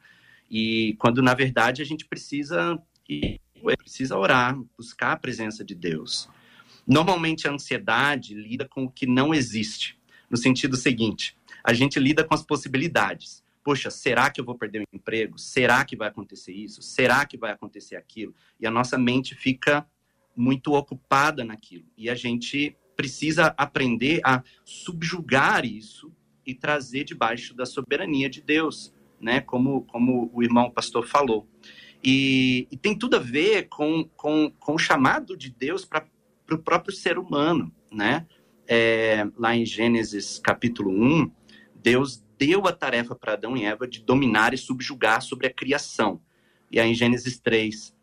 E 0.49 0.95
quando 0.97 1.21
na 1.21 1.35
verdade 1.35 1.83
a 1.83 1.85
gente 1.85 2.07
precisa 2.07 2.81
precisa 3.77 4.17
orar, 4.17 4.57
buscar 4.75 5.11
a 5.11 5.17
presença 5.17 5.63
de 5.63 5.75
Deus. 5.75 6.27
Normalmente 6.87 7.47
a 7.47 7.51
ansiedade 7.51 8.33
lida 8.33 8.67
com 8.67 8.85
o 8.85 8.91
que 8.91 9.05
não 9.05 9.33
existe, 9.33 9.97
no 10.29 10.37
sentido 10.37 10.75
seguinte: 10.75 11.37
a 11.63 11.73
gente 11.73 11.99
lida 11.99 12.23
com 12.23 12.33
as 12.33 12.43
possibilidades. 12.43 13.43
Poxa, 13.63 13.91
será 13.91 14.29
que 14.31 14.41
eu 14.41 14.45
vou 14.45 14.57
perder 14.57 14.81
o 14.81 14.95
emprego? 14.95 15.37
Será 15.37 15.85
que 15.85 15.95
vai 15.95 16.07
acontecer 16.07 16.51
isso? 16.51 16.81
Será 16.81 17.25
que 17.25 17.37
vai 17.37 17.51
acontecer 17.51 17.95
aquilo? 17.95 18.33
E 18.59 18.65
a 18.65 18.71
nossa 18.71 18.97
mente 18.97 19.35
fica 19.35 19.85
muito 20.35 20.73
ocupada 20.73 21.43
naquilo. 21.43 21.85
E 21.95 22.09
a 22.09 22.15
gente 22.15 22.75
precisa 22.95 23.53
aprender 23.57 24.19
a 24.23 24.43
subjugar 24.65 25.65
isso 25.65 26.11
e 26.45 26.55
trazer 26.55 27.03
debaixo 27.03 27.53
da 27.53 27.65
soberania 27.65 28.29
de 28.29 28.41
Deus, 28.41 28.93
né? 29.19 29.41
Como, 29.41 29.83
como 29.83 30.31
o 30.33 30.41
irmão 30.41 30.71
pastor 30.71 31.07
falou. 31.07 31.47
E, 32.03 32.67
e 32.71 32.77
tem 32.77 32.97
tudo 32.97 33.15
a 33.15 33.19
ver 33.19 33.67
com, 33.69 34.03
com, 34.15 34.51
com 34.59 34.73
o 34.73 34.79
chamado 34.79 35.37
de 35.37 35.51
Deus 35.51 35.85
para 35.85 36.07
o 36.53 36.59
próprio 36.59 36.95
ser 36.95 37.17
humano, 37.17 37.73
né? 37.91 38.25
É, 38.67 39.27
lá 39.37 39.55
em 39.55 39.65
Gênesis 39.65 40.39
capítulo 40.39 40.91
1, 40.91 41.31
Deus 41.75 42.23
deu 42.37 42.67
a 42.67 42.71
tarefa 42.71 43.15
para 43.15 43.33
Adão 43.33 43.57
e 43.57 43.65
Eva 43.65 43.87
de 43.87 44.01
dominar 44.01 44.53
e 44.53 44.57
subjugar 44.57 45.21
sobre 45.21 45.47
a 45.47 45.53
criação. 45.53 46.21
E 46.71 46.79
aí 46.79 46.89
em 46.89 46.95
Gênesis 46.95 47.39
3, 47.39 47.93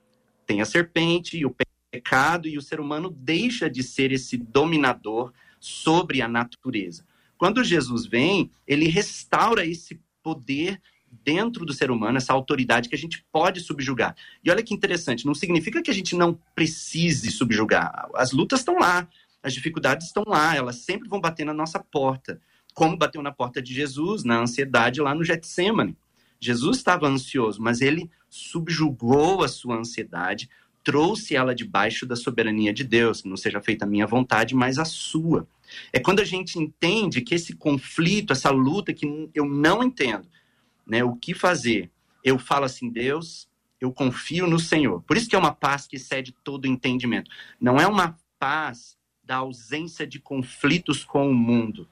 tem 0.47 0.61
a 0.61 0.65
serpente 0.65 1.39
e 1.39 1.47
o 1.47 1.55
pecado, 1.91 2.47
e 2.49 2.59
o 2.59 2.63
ser 2.63 2.81
humano 2.81 3.11
deixa 3.11 3.69
de 3.69 3.83
ser 3.83 4.13
esse 4.13 4.37
dominador 4.37 5.33
sobre 5.59 6.21
a 6.23 6.29
natureza. 6.29 7.05
Quando 7.37 7.65
Jesus 7.65 8.07
vem, 8.07 8.51
ele 8.67 8.89
restaura 8.89 9.65
esse 9.65 10.01
poder 10.23 10.81
dentro 11.25 11.65
do 11.65 11.73
ser 11.73 11.91
humano, 11.91 12.19
essa 12.19 12.33
autoridade 12.33 12.89
que 12.89 12.95
a 12.95 12.99
gente 12.99 13.25
pode 13.33 13.61
subjugar. 13.61 14.17
E 14.45 14.51
olha 14.51 14.63
que 14.63 14.75
interessante, 14.75 15.27
não 15.27 15.35
significa 15.35 15.83
que 15.83 15.91
a 15.91 15.95
gente 15.95 16.17
não 16.17 16.39
precise 16.55 17.31
subjugar. 17.31 18.09
As 18.15 18.33
lutas 18.33 18.61
estão 18.61 18.79
lá, 18.79 19.09
as 19.43 19.53
dificuldades 19.53 20.07
estão 20.07 20.25
lá, 20.27 20.57
elas 20.57 20.77
sempre 20.77 21.09
vão 21.09 21.21
bater 21.21 21.45
na 21.45 21.55
nossa 21.55 21.79
porta 21.79 22.41
como 22.79 22.97
bateu 22.97 23.21
na 23.21 23.33
porta 23.33 23.61
de 23.61 23.75
Jesus, 23.75 24.23
na 24.23 24.39
ansiedade 24.39 25.01
lá 25.01 25.13
no 25.13 25.25
Getsemane. 25.25 25.97
Jesus 26.39 26.77
estava 26.77 27.09
ansioso, 27.09 27.61
mas 27.61 27.81
ele 27.81 28.09
subjugou 28.31 29.43
a 29.43 29.49
sua 29.49 29.77
ansiedade, 29.77 30.49
trouxe 30.85 31.35
ela 31.35 31.57
debaixo 31.57 32.07
da 32.07 32.15
soberania 32.15 32.73
de 32.73 32.85
Deus, 32.85 33.25
não 33.25 33.37
seja 33.37 33.61
feita 33.61 33.85
a 33.85 33.89
minha 33.89 34.07
vontade, 34.07 34.55
mas 34.55 34.79
a 34.79 34.85
sua. 34.85 35.49
É 35.93 35.99
quando 35.99 36.21
a 36.21 36.25
gente 36.25 36.57
entende 36.57 37.21
que 37.21 37.35
esse 37.35 37.53
conflito, 37.53 38.33
essa 38.33 38.51
luta 38.51 38.95
que 38.95 39.29
eu 39.35 39.45
não 39.45 39.83
entendo, 39.83 40.29
né, 40.89 41.05
o 41.05 41.15
que 41.15 41.35
fazer? 41.35 41.91
Eu 42.25 42.39
falo 42.39 42.65
assim, 42.65 42.91
Deus, 42.91 43.49
eu 43.81 43.93
confio 43.93 44.47
no 44.47 44.59
Senhor. 44.59 45.03
Por 45.03 45.17
isso 45.17 45.29
que 45.29 45.37
é 45.37 45.39
uma 45.39 45.55
paz 45.55 45.87
que 45.87 45.97
excede 45.97 46.33
todo 46.43 46.67
entendimento. 46.67 47.31
Não 47.61 47.79
é 47.79 47.87
uma 47.87 48.19
paz 48.39 48.97
da 49.23 49.37
ausência 49.37 50.07
de 50.07 50.19
conflitos 50.19 51.05
com 51.05 51.31
o 51.31 51.35
mundo, 51.35 51.87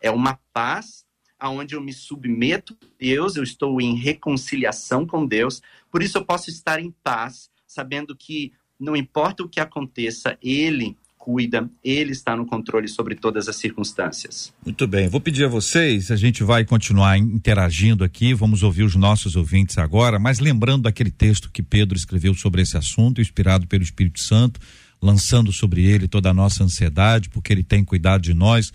é 0.00 0.10
uma 0.10 0.40
paz 0.52 1.06
aonde 1.38 1.74
eu 1.74 1.80
me 1.80 1.92
submeto 1.92 2.76
a 2.82 2.86
Deus, 2.98 3.36
eu 3.36 3.42
estou 3.42 3.80
em 3.80 3.94
reconciliação 3.94 5.06
com 5.06 5.26
Deus, 5.26 5.62
por 5.90 6.02
isso 6.02 6.18
eu 6.18 6.24
posso 6.24 6.50
estar 6.50 6.80
em 6.80 6.90
paz, 6.90 7.50
sabendo 7.66 8.16
que 8.16 8.52
não 8.80 8.96
importa 8.96 9.42
o 9.42 9.48
que 9.48 9.60
aconteça, 9.60 10.38
Ele 10.42 10.96
cuida, 11.18 11.68
Ele 11.84 12.12
está 12.12 12.36
no 12.36 12.46
controle 12.46 12.88
sobre 12.88 13.14
todas 13.14 13.48
as 13.48 13.56
circunstâncias. 13.56 14.52
Muito 14.64 14.86
bem, 14.86 15.08
vou 15.08 15.20
pedir 15.20 15.44
a 15.44 15.48
vocês, 15.48 16.10
a 16.10 16.16
gente 16.16 16.42
vai 16.42 16.64
continuar 16.64 17.18
interagindo 17.18 18.04
aqui, 18.04 18.32
vamos 18.32 18.62
ouvir 18.62 18.84
os 18.84 18.94
nossos 18.94 19.36
ouvintes 19.36 19.76
agora, 19.76 20.18
mas 20.18 20.38
lembrando 20.38 20.84
daquele 20.84 21.10
texto 21.10 21.50
que 21.50 21.62
Pedro 21.62 21.98
escreveu 21.98 22.32
sobre 22.34 22.62
esse 22.62 22.76
assunto, 22.76 23.20
inspirado 23.20 23.66
pelo 23.66 23.82
Espírito 23.82 24.20
Santo, 24.20 24.60
lançando 25.02 25.52
sobre 25.52 25.84
ele 25.84 26.08
toda 26.08 26.30
a 26.30 26.34
nossa 26.34 26.64
ansiedade, 26.64 27.28
porque 27.28 27.52
ele 27.52 27.62
tem 27.62 27.84
cuidado 27.84 28.22
de 28.22 28.32
nós 28.32 28.72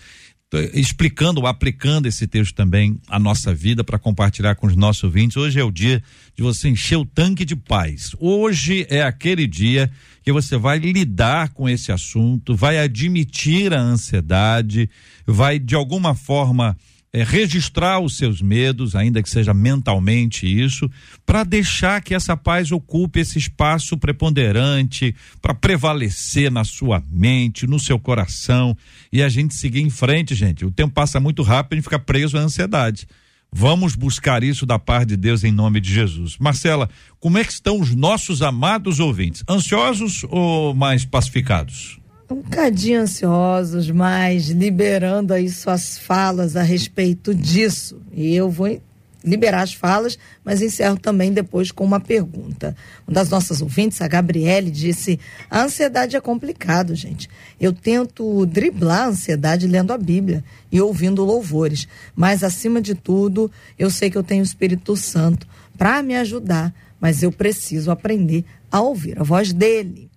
explicando, 0.73 1.45
aplicando 1.47 2.05
esse 2.05 2.27
texto 2.27 2.53
também 2.53 2.99
à 3.07 3.17
nossa 3.17 3.53
vida 3.53 3.83
para 3.83 3.97
compartilhar 3.97 4.55
com 4.55 4.67
os 4.67 4.75
nossos 4.75 5.03
ouvintes. 5.03 5.37
Hoje 5.37 5.59
é 5.59 5.63
o 5.63 5.71
dia 5.71 6.03
de 6.35 6.43
você 6.43 6.69
encher 6.69 6.97
o 6.97 7.05
tanque 7.05 7.43
de 7.43 7.55
paz. 7.55 8.15
Hoje 8.19 8.85
é 8.89 9.01
aquele 9.01 9.47
dia 9.47 9.89
que 10.23 10.31
você 10.31 10.57
vai 10.57 10.79
lidar 10.79 11.49
com 11.49 11.67
esse 11.67 11.91
assunto, 11.91 12.55
vai 12.55 12.79
admitir 12.79 13.73
a 13.73 13.79
ansiedade, 13.79 14.89
vai 15.25 15.59
de 15.59 15.75
alguma 15.75 16.15
forma 16.15 16.77
é, 17.11 17.23
registrar 17.23 17.99
os 17.99 18.17
seus 18.17 18.41
medos, 18.41 18.95
ainda 18.95 19.21
que 19.21 19.29
seja 19.29 19.53
mentalmente 19.53 20.47
isso, 20.47 20.89
para 21.25 21.43
deixar 21.43 22.01
que 22.01 22.15
essa 22.15 22.35
paz 22.35 22.71
ocupe 22.71 23.19
esse 23.19 23.37
espaço 23.37 23.95
preponderante, 23.95 25.15
para 25.39 25.53
prevalecer 25.53 26.49
na 26.49 26.63
sua 26.63 27.03
mente, 27.11 27.67
no 27.67 27.79
seu 27.79 27.99
coração 27.99 28.75
e 29.11 29.21
a 29.21 29.29
gente 29.29 29.53
seguir 29.53 29.81
em 29.81 29.91
frente, 29.91 30.33
gente. 30.33 30.65
O 30.65 30.71
tempo 30.71 30.93
passa 30.93 31.19
muito 31.19 31.43
rápido 31.43 31.79
e 31.79 31.83
fica 31.83 31.99
preso 31.99 32.35
à 32.37 32.41
ansiedade. 32.41 33.07
Vamos 33.55 33.95
buscar 33.95 34.43
isso 34.43 34.65
da 34.65 34.79
paz 34.79 35.05
de 35.05 35.15
Deus 35.15 35.43
em 35.43 35.51
nome 35.51 35.79
de 35.79 35.93
Jesus. 35.93 36.37
Marcela, 36.39 36.89
como 37.19 37.37
é 37.37 37.43
que 37.43 37.53
estão 37.53 37.79
os 37.79 37.93
nossos 37.93 38.41
amados 38.41 38.99
ouvintes? 38.99 39.43
Ansiosos 39.47 40.25
ou 40.29 40.73
mais 40.73 41.05
pacificados? 41.05 41.99
um 42.33 42.41
bocadinho 42.41 43.01
ansiosos, 43.01 43.91
mas 43.91 44.49
liberando 44.49 45.33
aí 45.33 45.47
suas 45.49 45.99
falas 45.99 46.55
a 46.55 46.63
respeito 46.63 47.33
disso. 47.33 48.01
E 48.11 48.35
eu 48.35 48.49
vou 48.49 48.81
liberar 49.23 49.61
as 49.61 49.73
falas, 49.73 50.17
mas 50.43 50.61
encerro 50.61 50.97
também 50.97 51.31
depois 51.31 51.71
com 51.71 51.83
uma 51.83 51.99
pergunta. 51.99 52.75
Uma 53.07 53.15
das 53.15 53.29
nossas 53.29 53.61
ouvintes, 53.61 54.01
a 54.01 54.07
Gabriele, 54.07 54.69
disse: 54.69 55.19
a 55.49 55.63
ansiedade 55.63 56.15
é 56.15 56.21
complicado, 56.21 56.93
gente. 56.93 57.29
Eu 57.59 57.71
tento 57.71 58.45
driblar 58.45 59.03
a 59.03 59.07
ansiedade 59.07 59.67
lendo 59.67 59.93
a 59.93 59.97
Bíblia 59.97 60.43
e 60.71 60.81
ouvindo 60.81 61.23
louvores, 61.23 61.87
mas 62.15 62.43
acima 62.43 62.81
de 62.81 62.95
tudo, 62.95 63.49
eu 63.79 63.89
sei 63.89 64.09
que 64.09 64.17
eu 64.17 64.23
tenho 64.23 64.41
o 64.41 64.45
Espírito 64.45 64.95
Santo 64.97 65.47
para 65.77 66.03
me 66.03 66.15
ajudar, 66.15 66.73
mas 66.99 67.23
eu 67.23 67.31
preciso 67.31 67.91
aprender 67.91 68.45
a 68.71 68.81
ouvir 68.81 69.19
a 69.19 69.23
voz 69.23 69.53
dele. 69.53 70.09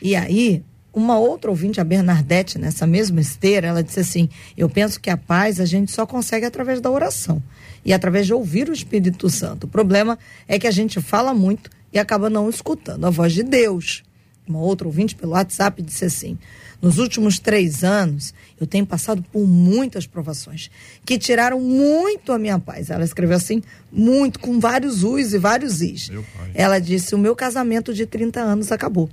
E 0.00 0.16
aí, 0.16 0.64
uma 0.92 1.18
outra 1.18 1.50
ouvinte, 1.50 1.80
a 1.80 1.84
Bernadette, 1.84 2.58
nessa 2.58 2.86
mesma 2.86 3.20
esteira, 3.20 3.68
ela 3.68 3.82
disse 3.82 4.00
assim: 4.00 4.28
Eu 4.56 4.68
penso 4.68 5.00
que 5.00 5.08
a 5.08 5.16
paz 5.16 5.58
a 5.58 5.64
gente 5.64 5.90
só 5.90 6.06
consegue 6.06 6.44
através 6.44 6.80
da 6.80 6.90
oração 6.90 7.42
e 7.84 7.92
através 7.92 8.26
de 8.26 8.34
ouvir 8.34 8.68
o 8.68 8.72
Espírito 8.72 9.30
Santo. 9.30 9.64
O 9.64 9.68
problema 9.68 10.18
é 10.46 10.58
que 10.58 10.66
a 10.66 10.70
gente 10.70 11.00
fala 11.00 11.32
muito 11.32 11.70
e 11.92 11.98
acaba 11.98 12.28
não 12.28 12.48
escutando 12.48 13.06
a 13.06 13.10
voz 13.10 13.32
de 13.32 13.42
Deus. 13.42 14.02
Uma 14.46 14.58
outra 14.58 14.86
ouvinte 14.86 15.14
pelo 15.14 15.32
WhatsApp 15.32 15.80
disse 15.80 16.04
assim: 16.04 16.36
Nos 16.80 16.98
últimos 16.98 17.38
três 17.38 17.82
anos, 17.82 18.34
eu 18.60 18.66
tenho 18.66 18.84
passado 18.84 19.24
por 19.32 19.46
muitas 19.46 20.06
provações 20.06 20.70
que 21.06 21.18
tiraram 21.18 21.58
muito 21.58 22.32
a 22.32 22.38
minha 22.38 22.58
paz. 22.58 22.90
Ela 22.90 23.04
escreveu 23.04 23.36
assim, 23.36 23.62
muito, 23.90 24.40
com 24.40 24.60
vários 24.60 25.04
us 25.04 25.32
e 25.32 25.38
vários 25.38 25.80
is. 25.80 26.10
Ela 26.52 26.78
disse: 26.78 27.14
O 27.14 27.18
meu 27.18 27.34
casamento 27.34 27.94
de 27.94 28.04
30 28.04 28.40
anos 28.40 28.70
acabou. 28.70 29.08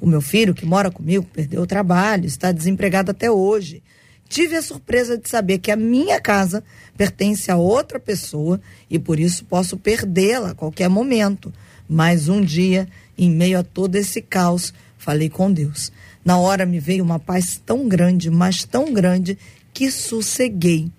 O 0.00 0.06
meu 0.06 0.20
filho, 0.20 0.54
que 0.54 0.66
mora 0.66 0.90
comigo, 0.90 1.26
perdeu 1.32 1.62
o 1.62 1.66
trabalho, 1.66 2.26
está 2.26 2.52
desempregado 2.52 3.10
até 3.10 3.30
hoje. 3.30 3.82
tive 4.28 4.56
a 4.56 4.62
surpresa 4.62 5.16
de 5.16 5.26
saber 5.28 5.58
que 5.58 5.70
a 5.70 5.76
minha 5.76 6.20
casa 6.20 6.62
pertence 6.96 7.50
a 7.50 7.56
outra 7.56 7.98
pessoa 7.98 8.60
e 8.90 8.98
por 8.98 9.18
isso 9.18 9.44
posso 9.46 9.76
perdê-la 9.78 10.50
a 10.50 10.54
qualquer 10.54 10.88
momento. 10.90 11.52
Mas 11.88 12.28
um 12.28 12.42
dia, 12.42 12.86
em 13.16 13.30
meio 13.30 13.58
a 13.58 13.62
todo 13.62 13.96
esse 13.96 14.20
caos, 14.20 14.74
falei 14.98 15.30
com 15.30 15.50
Deus. 15.50 15.90
Na 16.22 16.36
hora 16.36 16.66
me 16.66 16.78
veio 16.78 17.02
uma 17.02 17.18
paz 17.18 17.58
tão 17.64 17.88
grande, 17.88 18.30
mas 18.30 18.64
tão 18.64 18.92
grande, 18.92 19.38
que 19.72 19.90
sosseguei. 19.90 20.90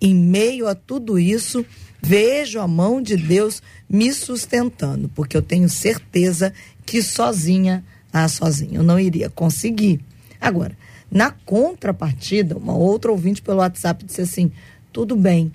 Em 0.00 0.14
meio 0.14 0.68
a 0.68 0.74
tudo 0.74 1.18
isso, 1.18 1.66
vejo 2.00 2.60
a 2.60 2.68
mão 2.68 3.02
de 3.02 3.16
Deus 3.16 3.62
me 3.88 4.12
sustentando, 4.12 5.10
porque 5.14 5.36
eu 5.36 5.42
tenho 5.42 5.68
certeza 5.68 6.52
que 6.84 7.02
sozinha, 7.02 7.84
ah, 8.24 8.28
sozinha, 8.28 8.78
eu 8.78 8.82
não 8.82 8.98
iria 8.98 9.28
conseguir. 9.28 10.00
Agora, 10.40 10.76
na 11.10 11.30
contrapartida, 11.30 12.56
uma 12.56 12.74
outra 12.74 13.10
ouvinte 13.10 13.42
pelo 13.42 13.58
WhatsApp 13.58 14.04
disse 14.04 14.22
assim: 14.22 14.50
tudo 14.92 15.14
bem, 15.14 15.52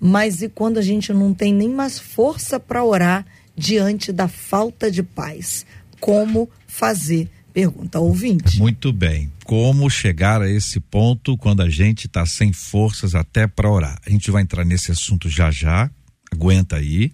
mas 0.00 0.42
e 0.42 0.48
quando 0.48 0.78
a 0.78 0.82
gente 0.82 1.12
não 1.12 1.32
tem 1.32 1.54
nem 1.54 1.68
mais 1.68 1.98
força 1.98 2.60
para 2.60 2.84
orar 2.84 3.24
diante 3.56 4.12
da 4.12 4.28
falta 4.28 4.90
de 4.90 5.02
paz? 5.02 5.64
Como 5.98 6.50
fazer? 6.66 7.30
Pergunta 7.52 7.98
ao 7.98 8.04
ouvinte. 8.04 8.58
Muito 8.58 8.92
bem. 8.92 9.32
Como 9.44 9.88
chegar 9.88 10.42
a 10.42 10.50
esse 10.50 10.80
ponto 10.80 11.38
quando 11.38 11.62
a 11.62 11.70
gente 11.70 12.06
está 12.06 12.26
sem 12.26 12.52
forças 12.52 13.14
até 13.14 13.46
para 13.46 13.70
orar? 13.70 13.98
A 14.04 14.10
gente 14.10 14.30
vai 14.30 14.42
entrar 14.42 14.64
nesse 14.64 14.90
assunto 14.90 15.28
já 15.28 15.50
já. 15.50 15.88
Aguenta 16.32 16.76
aí. 16.76 17.12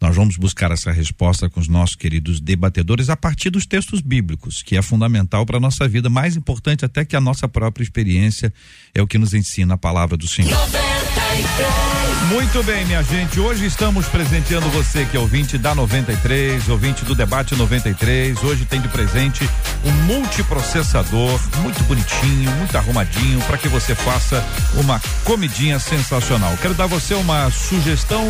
Nós 0.00 0.16
vamos 0.16 0.36
buscar 0.36 0.70
essa 0.70 0.90
resposta 0.90 1.50
com 1.50 1.60
os 1.60 1.68
nossos 1.68 1.94
queridos 1.94 2.40
debatedores 2.40 3.10
a 3.10 3.16
partir 3.16 3.50
dos 3.50 3.66
textos 3.66 4.00
bíblicos, 4.00 4.62
que 4.62 4.76
é 4.76 4.80
fundamental 4.80 5.44
para 5.44 5.58
a 5.58 5.60
nossa 5.60 5.86
vida, 5.86 6.08
mais 6.08 6.36
importante 6.36 6.86
até 6.86 7.04
que 7.04 7.14
a 7.14 7.20
nossa 7.20 7.46
própria 7.46 7.84
experiência 7.84 8.52
é 8.94 9.02
o 9.02 9.06
que 9.06 9.18
nos 9.18 9.34
ensina 9.34 9.74
a 9.74 9.78
palavra 9.78 10.16
do 10.16 10.26
Senhor. 10.26 10.56
Muito 12.30 12.62
bem, 12.62 12.86
minha 12.86 13.02
gente. 13.02 13.38
Hoje 13.40 13.66
estamos 13.66 14.06
presenteando 14.06 14.70
você 14.70 15.04
que 15.04 15.16
é 15.16 15.20
ouvinte 15.20 15.58
da 15.58 15.74
93, 15.74 16.68
ouvinte 16.68 17.04
do 17.04 17.14
debate 17.14 17.54
93. 17.54 18.42
Hoje 18.42 18.64
tem 18.64 18.80
de 18.80 18.88
presente 18.88 19.46
um 19.84 19.92
multiprocessador 20.04 21.40
muito 21.60 21.82
bonitinho, 21.84 22.50
muito 22.52 22.76
arrumadinho, 22.76 23.40
para 23.42 23.58
que 23.58 23.68
você 23.68 23.94
faça 23.94 24.42
uma 24.76 25.00
comidinha 25.24 25.78
sensacional. 25.78 26.56
Quero 26.62 26.74
dar 26.74 26.86
você 26.86 27.14
uma 27.14 27.50
sugestão 27.50 28.24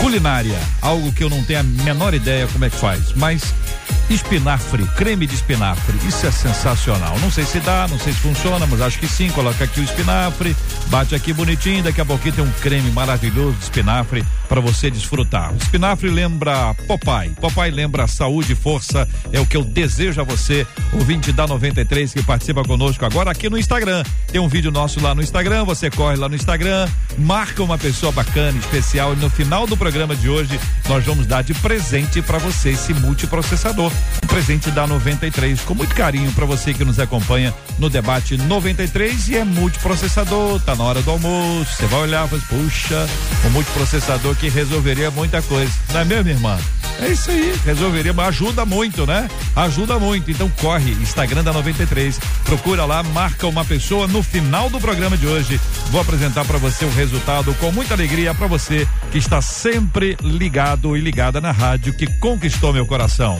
culinária, 0.00 0.58
algo 0.80 1.12
que 1.12 1.22
eu 1.22 1.30
não 1.30 1.42
tenho 1.44 1.60
a 1.60 1.62
menor 1.62 2.14
ideia 2.14 2.46
como 2.46 2.64
é 2.64 2.70
que 2.70 2.76
faz, 2.76 3.12
mas 3.14 3.42
espinafre, 4.08 4.84
creme 4.96 5.26
de 5.26 5.34
espinafre, 5.34 5.96
isso 6.06 6.26
é 6.26 6.30
sensacional. 6.30 7.18
Não 7.20 7.30
sei 7.30 7.44
se 7.44 7.60
dá, 7.60 7.86
não 7.88 7.98
sei 7.98 8.12
se 8.12 8.20
funciona, 8.20 8.66
mas 8.66 8.80
acho 8.80 8.98
que 8.98 9.06
sim. 9.06 9.28
Coloca 9.30 9.64
aqui 9.64 9.80
o 9.80 9.84
espinafre, 9.84 10.56
bate 10.86 11.14
aqui 11.14 11.32
bonitinho, 11.32 11.82
daqui 11.82 12.00
a 12.00 12.04
pouquinho 12.04 12.34
tem 12.34 12.44
um 12.44 12.52
creme 12.60 12.90
maravilhoso 12.90 13.56
de 13.58 13.64
espinafre 13.64 14.24
para 14.48 14.60
você 14.60 14.90
desfrutar. 14.90 15.52
O 15.52 15.56
espinafre 15.56 16.10
lembra 16.10 16.74
Popeye, 16.86 17.30
Popeye 17.40 17.70
lembra 17.70 18.06
saúde 18.06 18.52
e 18.52 18.56
força, 18.56 19.06
é 19.32 19.38
o 19.38 19.46
que 19.46 19.56
eu 19.56 19.62
desejo 19.62 20.20
a 20.20 20.24
você, 20.24 20.66
ouvinte 20.92 21.32
da 21.32 21.46
93 21.46 22.12
que 22.12 22.22
participa 22.22 22.64
conosco 22.64 23.04
agora 23.04 23.30
aqui 23.30 23.50
no 23.50 23.58
Instagram. 23.58 24.02
Tem 24.30 24.40
um 24.40 24.48
vídeo 24.48 24.70
nosso 24.70 25.00
lá 25.00 25.14
no 25.14 25.22
Instagram, 25.22 25.64
você 25.64 25.90
corre 25.90 26.16
lá 26.16 26.28
no 26.28 26.34
Instagram, 26.34 26.88
marca 27.18 27.62
uma 27.62 27.76
pessoa 27.76 28.10
bacana, 28.10 28.58
especial 28.58 29.12
e 29.12 29.16
no 29.16 29.28
final 29.28 29.66
do 29.66 29.76
programa 29.76 30.16
de 30.16 30.28
hoje 30.28 30.58
nós 30.88 31.04
vamos 31.04 31.26
dar 31.26 31.42
de 31.42 31.54
presente 31.54 32.22
para 32.22 32.38
você 32.38 32.70
esse 32.70 32.94
multiprocessador, 32.94 33.92
um 34.22 34.26
presente 34.26 34.70
da 34.70 34.86
93 34.86 35.60
com 35.60 35.74
muito 35.74 35.94
carinho 35.94 36.32
para 36.32 36.46
você 36.46 36.72
que 36.72 36.84
nos 36.84 36.98
acompanha 36.98 37.54
no 37.78 37.90
debate 37.90 38.36
93 38.36 39.28
e 39.28 39.36
é 39.36 39.44
multiprocessador, 39.44 40.60
tá 40.60 40.74
na 40.74 40.84
hora 40.84 41.02
do 41.02 41.10
almoço, 41.10 41.76
você 41.76 41.86
vai 41.86 42.00
olhar, 42.00 42.28
faz, 42.28 42.42
puxa, 42.44 43.06
um 43.46 43.50
multiprocessador 43.50 44.37
que 44.38 44.48
resolveria 44.48 45.10
muita 45.10 45.42
coisa, 45.42 45.72
não 45.92 46.00
é 46.00 46.04
mesmo, 46.04 46.30
irmã? 46.30 46.58
É 47.00 47.08
isso 47.08 47.30
aí, 47.30 47.54
resolveria, 47.64 48.12
mas 48.12 48.28
ajuda 48.28 48.64
muito, 48.64 49.06
né? 49.06 49.28
Ajuda 49.54 49.98
muito. 49.98 50.30
Então 50.30 50.50
corre, 50.60 50.92
Instagram 50.92 51.44
da 51.44 51.52
93, 51.52 52.18
procura 52.44 52.84
lá, 52.84 53.02
marca 53.02 53.46
uma 53.46 53.64
pessoa 53.64 54.08
no 54.08 54.22
final 54.22 54.68
do 54.68 54.80
programa 54.80 55.16
de 55.16 55.26
hoje. 55.26 55.60
Vou 55.90 56.00
apresentar 56.00 56.44
para 56.44 56.58
você 56.58 56.84
o 56.84 56.90
resultado 56.90 57.54
com 57.54 57.70
muita 57.70 57.94
alegria 57.94 58.34
para 58.34 58.48
você 58.48 58.86
que 59.12 59.18
está 59.18 59.40
sempre 59.40 60.16
ligado 60.20 60.96
e 60.96 61.00
ligada 61.00 61.40
na 61.40 61.52
rádio 61.52 61.92
que 61.92 62.06
conquistou 62.18 62.72
meu 62.72 62.84
coração. 62.84 63.38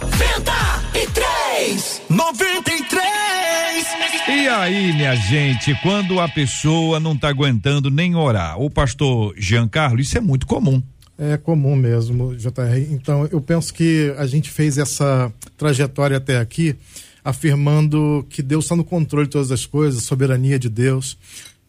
93! 0.00 2.02
93! 2.08 3.29
E 4.28 4.48
aí, 4.48 4.92
minha 4.92 5.14
gente, 5.14 5.74
quando 5.82 6.20
a 6.20 6.28
pessoa 6.28 7.00
não 7.00 7.14
está 7.14 7.28
aguentando 7.28 7.90
nem 7.90 8.14
orar, 8.14 8.60
o 8.60 8.70
pastor 8.70 9.34
Giancarlo, 9.36 10.00
isso 10.00 10.16
é 10.16 10.20
muito 10.20 10.46
comum. 10.46 10.82
É 11.18 11.36
comum 11.36 11.76
mesmo, 11.76 12.34
JR. 12.36 12.78
Então, 12.90 13.28
eu 13.30 13.40
penso 13.40 13.74
que 13.74 14.14
a 14.16 14.26
gente 14.26 14.50
fez 14.50 14.78
essa 14.78 15.32
trajetória 15.56 16.16
até 16.16 16.38
aqui 16.38 16.76
afirmando 17.24 18.26
que 18.30 18.42
Deus 18.42 18.64
está 18.64 18.74
no 18.74 18.84
controle 18.84 19.26
de 19.26 19.32
todas 19.32 19.52
as 19.52 19.66
coisas, 19.66 20.02
soberania 20.02 20.58
de 20.58 20.68
Deus. 20.68 21.18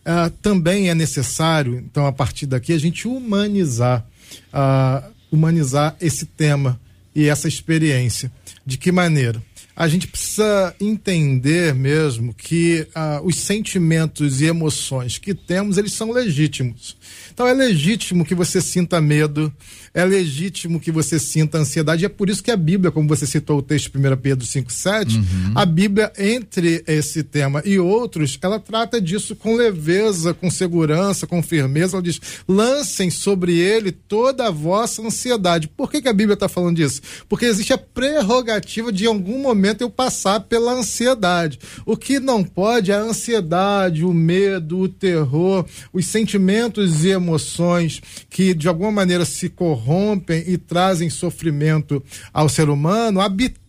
Ah, 0.06 0.32
também 0.42 0.90
é 0.90 0.96
necessário, 0.96 1.78
então, 1.78 2.06
a 2.06 2.12
partir 2.12 2.46
daqui, 2.46 2.74
a 2.74 2.80
gente 2.80 3.08
humanizar, 3.08 4.06
ah, 4.54 5.04
humanizar 5.32 5.96
esse 6.00 6.26
tema 6.26 6.80
e 7.14 7.28
essa 7.28 7.48
experiência. 7.48 8.32
De 8.66 8.78
que 8.78 8.92
maneira? 8.92 9.42
A 9.82 9.88
gente 9.88 10.06
precisa 10.06 10.76
entender 10.80 11.74
mesmo 11.74 12.36
que 12.36 12.88
ah, 12.94 13.20
os 13.24 13.36
sentimentos 13.38 14.40
e 14.40 14.46
emoções 14.46 15.18
que 15.18 15.34
temos, 15.34 15.76
eles 15.76 15.94
são 15.94 16.12
legítimos. 16.12 16.96
Então 17.34 17.48
é 17.48 17.54
legítimo 17.56 18.24
que 18.24 18.36
você 18.36 18.62
sinta 18.62 19.02
medo, 19.02 19.52
é 19.94 20.06
legítimo 20.06 20.80
que 20.80 20.92
você 20.92 21.20
sinta 21.20 21.58
ansiedade. 21.58 22.04
E 22.04 22.06
é 22.06 22.10
por 22.10 22.30
isso 22.30 22.44
que 22.44 22.52
a 22.52 22.58
Bíblia, 22.58 22.92
como 22.92 23.08
você 23.08 23.26
citou 23.26 23.60
o 23.60 23.62
texto 23.62 23.92
de 23.92 23.98
1 23.98 24.18
Pedro 24.18 24.46
5,7, 24.46 25.16
uhum. 25.16 25.24
a 25.56 25.66
Bíblia, 25.66 26.12
entre 26.18 26.84
esse 26.88 27.24
tema 27.24 27.62
e 27.66 27.78
outros, 27.78 28.38
ela 28.42 28.60
trata 28.60 29.02
disso 29.02 29.36
com 29.36 29.56
leveza, 29.56 30.34
com 30.34 30.50
segurança, 30.50 31.28
com 31.28 31.44
firmeza. 31.44 31.98
Ela 31.98 32.04
diz: 32.04 32.22
lancem 32.48 33.10
sobre 33.10 33.58
ele 33.58 33.92
toda 33.92 34.48
a 34.48 34.52
vossa 34.52 35.02
ansiedade. 35.02 35.68
Por 35.68 35.92
que, 35.92 36.02
que 36.02 36.08
a 36.08 36.14
Bíblia 36.14 36.36
está 36.36 36.48
falando 36.48 36.78
disso? 36.78 37.02
Porque 37.28 37.46
existe 37.46 37.74
a 37.74 37.78
prerrogativa 37.78 38.92
de, 38.92 39.06
em 39.06 39.08
algum 39.08 39.40
momento, 39.40 39.82
eu 39.82 39.90
passar 39.90 40.40
pela 40.42 40.74
ansiedade. 40.74 41.60
O 41.86 41.98
que 41.98 42.20
não 42.20 42.44
pode 42.44 42.92
é 42.92 42.96
a 42.96 43.02
ansiedade, 43.02 44.06
o 44.06 44.14
medo, 44.14 44.80
o 44.80 44.90
terror, 44.90 45.66
os 45.92 46.06
sentimentos 46.06 47.04
e 47.04 47.10
emoções 47.10 48.02
que 48.30 48.54
de 48.54 48.68
alguma 48.68 48.92
maneira 48.92 49.26
se 49.26 49.50
corrompem 49.50 49.81
e 50.48 50.58
trazem 50.58 51.10
sofrimento 51.10 52.04
ao 52.34 52.48
ser 52.50 52.70
humano 52.70 53.22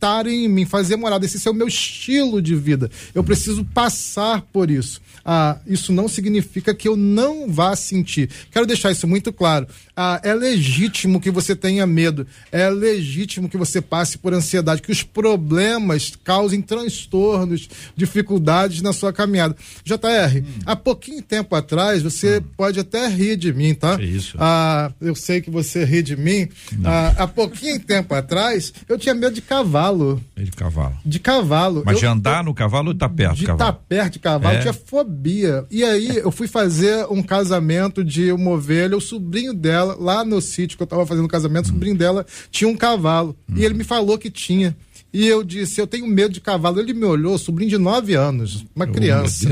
habitarem 0.02 0.44
em 0.44 0.48
mim, 0.48 0.64
fazer 0.64 0.96
morada. 0.96 1.24
Esse 1.24 1.46
é 1.46 1.50
o 1.50 1.54
meu 1.54 1.68
estilo 1.68 2.42
de 2.42 2.56
vida. 2.56 2.90
Eu 3.14 3.22
preciso 3.22 3.64
passar 3.64 4.42
por 4.52 4.70
isso. 4.70 5.00
Ah, 5.24 5.58
isso 5.66 5.92
não 5.92 6.08
significa 6.08 6.74
que 6.74 6.88
eu 6.88 6.96
não 6.96 7.48
vá 7.48 7.76
sentir. 7.76 8.28
Quero 8.50 8.66
deixar 8.66 8.90
isso 8.90 9.06
muito 9.06 9.32
claro. 9.32 9.68
Ah, 9.96 10.20
é 10.24 10.34
legítimo 10.34 11.20
que 11.20 11.30
você 11.30 11.54
tenha 11.54 11.86
medo, 11.86 12.26
é 12.50 12.68
legítimo 12.68 13.48
que 13.48 13.56
você 13.56 13.80
passe 13.80 14.18
por 14.18 14.32
ansiedade, 14.32 14.82
que 14.82 14.90
os 14.90 15.02
problemas 15.02 16.14
causem 16.24 16.60
transtornos, 16.60 17.68
dificuldades 17.94 18.82
na 18.82 18.92
sua 18.92 19.12
caminhada. 19.12 19.54
JR, 19.84 20.38
hum. 20.38 20.44
há 20.66 20.74
pouquinho 20.74 21.22
tempo 21.22 21.54
atrás, 21.54 22.02
você 22.02 22.38
hum. 22.38 22.44
pode 22.56 22.80
até 22.80 23.06
rir 23.06 23.36
de 23.36 23.52
mim, 23.52 23.74
tá? 23.74 23.96
É 24.00 24.04
isso. 24.04 24.36
Ah, 24.40 24.90
eu 25.00 25.14
sei 25.14 25.40
que 25.40 25.50
você 25.50 25.84
ri 25.84 26.02
de 26.02 26.16
mim. 26.16 26.48
Ah, 26.84 27.14
há 27.18 27.26
pouquinho 27.28 27.78
tempo 27.78 28.14
atrás, 28.14 28.72
eu 28.88 28.98
tinha 28.98 29.14
medo 29.14 29.34
de 29.34 29.42
cavalo. 29.42 29.91
De 30.36 30.50
cavalo. 30.50 30.96
De 31.04 31.18
cavalo. 31.18 31.82
Mas 31.84 31.94
eu, 31.94 32.00
de 32.00 32.06
andar 32.06 32.40
eu, 32.40 32.44
no 32.44 32.54
cavalo 32.54 32.88
ou 32.88 32.94
tá 32.94 33.08
perto 33.08 33.36
de 33.36 33.46
cavalo? 33.46 33.70
estar 33.70 33.72
tá 33.72 33.84
perto 33.88 34.12
de 34.14 34.18
cavalo, 34.18 34.56
é. 34.56 34.60
tinha 34.60 34.72
fobia. 34.72 35.64
E 35.70 35.84
aí 35.84 36.16
eu 36.18 36.30
fui 36.30 36.48
fazer 36.48 37.06
um 37.10 37.22
casamento 37.22 38.04
de 38.04 38.32
uma 38.32 38.52
ovelha, 38.52 38.96
o 38.96 39.00
sobrinho 39.00 39.54
dela 39.54 39.96
lá 39.98 40.24
no 40.24 40.40
sítio 40.40 40.76
que 40.76 40.82
eu 40.82 40.86
estava 40.86 41.06
fazendo 41.06 41.28
casamento, 41.28 41.66
o 41.66 41.68
sobrinho 41.68 41.96
dela 41.96 42.26
tinha 42.50 42.68
um 42.68 42.76
cavalo. 42.76 43.36
E 43.54 43.64
ele 43.64 43.74
me 43.74 43.84
falou 43.84 44.18
que 44.18 44.30
tinha. 44.30 44.76
E 45.12 45.26
eu 45.26 45.44
disse, 45.44 45.80
eu 45.80 45.86
tenho 45.86 46.06
medo 46.06 46.32
de 46.32 46.40
cavalo. 46.40 46.80
Ele 46.80 46.94
me 46.94 47.04
olhou, 47.04 47.36
sobrinho 47.36 47.70
de 47.70 47.78
nove 47.78 48.14
anos, 48.14 48.64
uma 48.74 48.86
oh, 48.86 48.92
criança. 48.92 49.48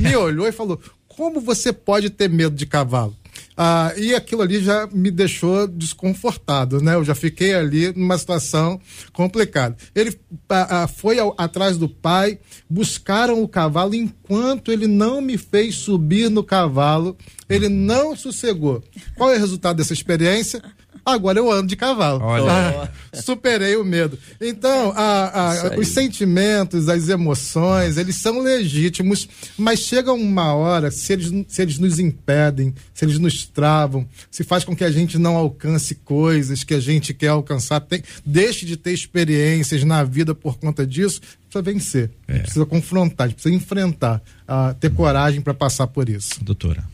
Me 0.00 0.14
olhou 0.14 0.46
e 0.46 0.52
falou: 0.52 0.80
Como 1.08 1.40
você 1.40 1.72
pode 1.72 2.10
ter 2.10 2.28
medo 2.28 2.54
de 2.54 2.64
cavalo? 2.64 3.16
Ah, 3.56 3.92
e 3.96 4.14
aquilo 4.14 4.42
ali 4.42 4.62
já 4.62 4.88
me 4.92 5.10
deixou 5.10 5.66
desconfortado, 5.66 6.80
né? 6.80 6.94
Eu 6.94 7.04
já 7.04 7.14
fiquei 7.14 7.54
ali 7.54 7.92
numa 7.92 8.16
situação 8.16 8.80
complicada. 9.12 9.76
Ele 9.94 10.18
ah, 10.48 10.82
ah, 10.82 10.88
foi 10.88 11.18
ao, 11.18 11.34
atrás 11.36 11.76
do 11.76 11.88
pai, 11.88 12.38
buscaram 12.68 13.42
o 13.42 13.48
cavalo, 13.48 13.94
enquanto 13.94 14.72
ele 14.72 14.86
não 14.86 15.20
me 15.20 15.36
fez 15.36 15.76
subir 15.76 16.30
no 16.30 16.42
cavalo, 16.42 17.16
ele 17.48 17.68
não 17.68 18.16
sossegou. 18.16 18.82
Qual 19.16 19.30
é 19.30 19.36
o 19.36 19.40
resultado 19.40 19.76
dessa 19.76 19.92
experiência? 19.92 20.62
Agora 21.04 21.38
eu 21.38 21.50
ando 21.50 21.66
de 21.68 21.76
cavalo. 21.76 22.20
Olha. 22.22 22.90
Superei 23.12 23.76
o 23.76 23.84
medo. 23.84 24.18
Então, 24.40 24.92
a- 24.96 25.50
a- 25.50 25.78
os 25.78 25.88
sentimentos, 25.88 26.88
as 26.88 27.08
emoções, 27.08 27.96
eles 27.96 28.16
são 28.16 28.40
legítimos, 28.40 29.28
mas 29.58 29.80
chega 29.80 30.12
uma 30.12 30.54
hora, 30.54 30.90
se 30.90 31.12
eles, 31.12 31.32
se 31.48 31.62
eles 31.62 31.78
nos 31.78 31.98
impedem, 31.98 32.74
se 32.94 33.04
eles 33.04 33.18
nos 33.18 33.46
travam, 33.46 34.06
se 34.30 34.44
faz 34.44 34.64
com 34.64 34.74
que 34.76 34.84
a 34.84 34.90
gente 34.90 35.18
não 35.18 35.36
alcance 35.36 35.94
coisas 35.94 36.62
que 36.64 36.74
a 36.74 36.80
gente 36.80 37.12
quer 37.14 37.28
alcançar, 37.28 37.80
tem- 37.80 38.02
deixe 38.24 38.64
de 38.66 38.76
ter 38.76 38.92
experiências 38.92 39.82
na 39.84 40.04
vida 40.04 40.34
por 40.34 40.58
conta 40.58 40.86
disso, 40.86 41.20
precisa 41.20 41.62
vencer, 41.62 42.10
precisa 42.42 42.64
confrontar, 42.66 43.32
precisa 43.32 43.54
enfrentar, 43.54 44.22
ah, 44.46 44.74
ter 44.78 44.90
coragem 44.92 45.40
para 45.40 45.54
passar 45.54 45.86
por 45.86 46.08
isso. 46.08 46.42
Doutora. 46.44 46.84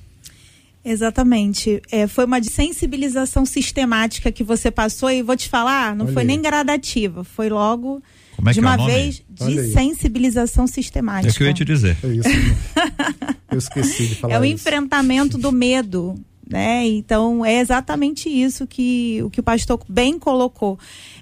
Exatamente. 0.88 1.82
É, 1.90 2.06
foi 2.06 2.24
uma 2.24 2.40
sensibilização 2.42 3.44
sistemática 3.44 4.30
que 4.30 4.44
você 4.44 4.70
passou 4.70 5.10
e 5.10 5.20
vou 5.22 5.36
te 5.36 5.48
falar, 5.48 5.96
não 5.96 6.04
Olha 6.06 6.14
foi 6.14 6.22
aí. 6.22 6.28
nem 6.28 6.40
gradativa, 6.40 7.24
foi 7.24 7.48
logo 7.48 8.00
Como 8.36 8.48
é 8.48 8.52
de 8.52 8.60
é 8.60 8.62
uma 8.62 8.76
nome? 8.76 8.92
vez 8.92 9.22
Olha 9.40 9.50
de 9.52 9.58
aí. 9.58 9.72
sensibilização 9.72 10.66
sistemática. 10.66 11.28
É 11.28 11.32
o 11.32 11.34
que 11.34 11.42
eu 11.42 11.46
ia 11.48 11.52
te 11.54 11.64
dizer. 11.64 11.96
É 12.04 12.06
isso. 12.08 12.28
eu 13.50 13.58
esqueci 13.58 14.06
de 14.06 14.14
falar 14.14 14.34
É 14.34 14.40
o 14.40 14.44
isso. 14.44 14.54
enfrentamento 14.54 15.36
do 15.36 15.50
medo, 15.50 16.14
né? 16.48 16.86
Então 16.86 17.44
é 17.44 17.58
exatamente 17.58 18.28
isso 18.28 18.64
que 18.66 19.20
o 19.24 19.28
que 19.30 19.40
o 19.40 19.42
pastor 19.42 19.80
bem 19.88 20.16
colocou. 20.18 20.78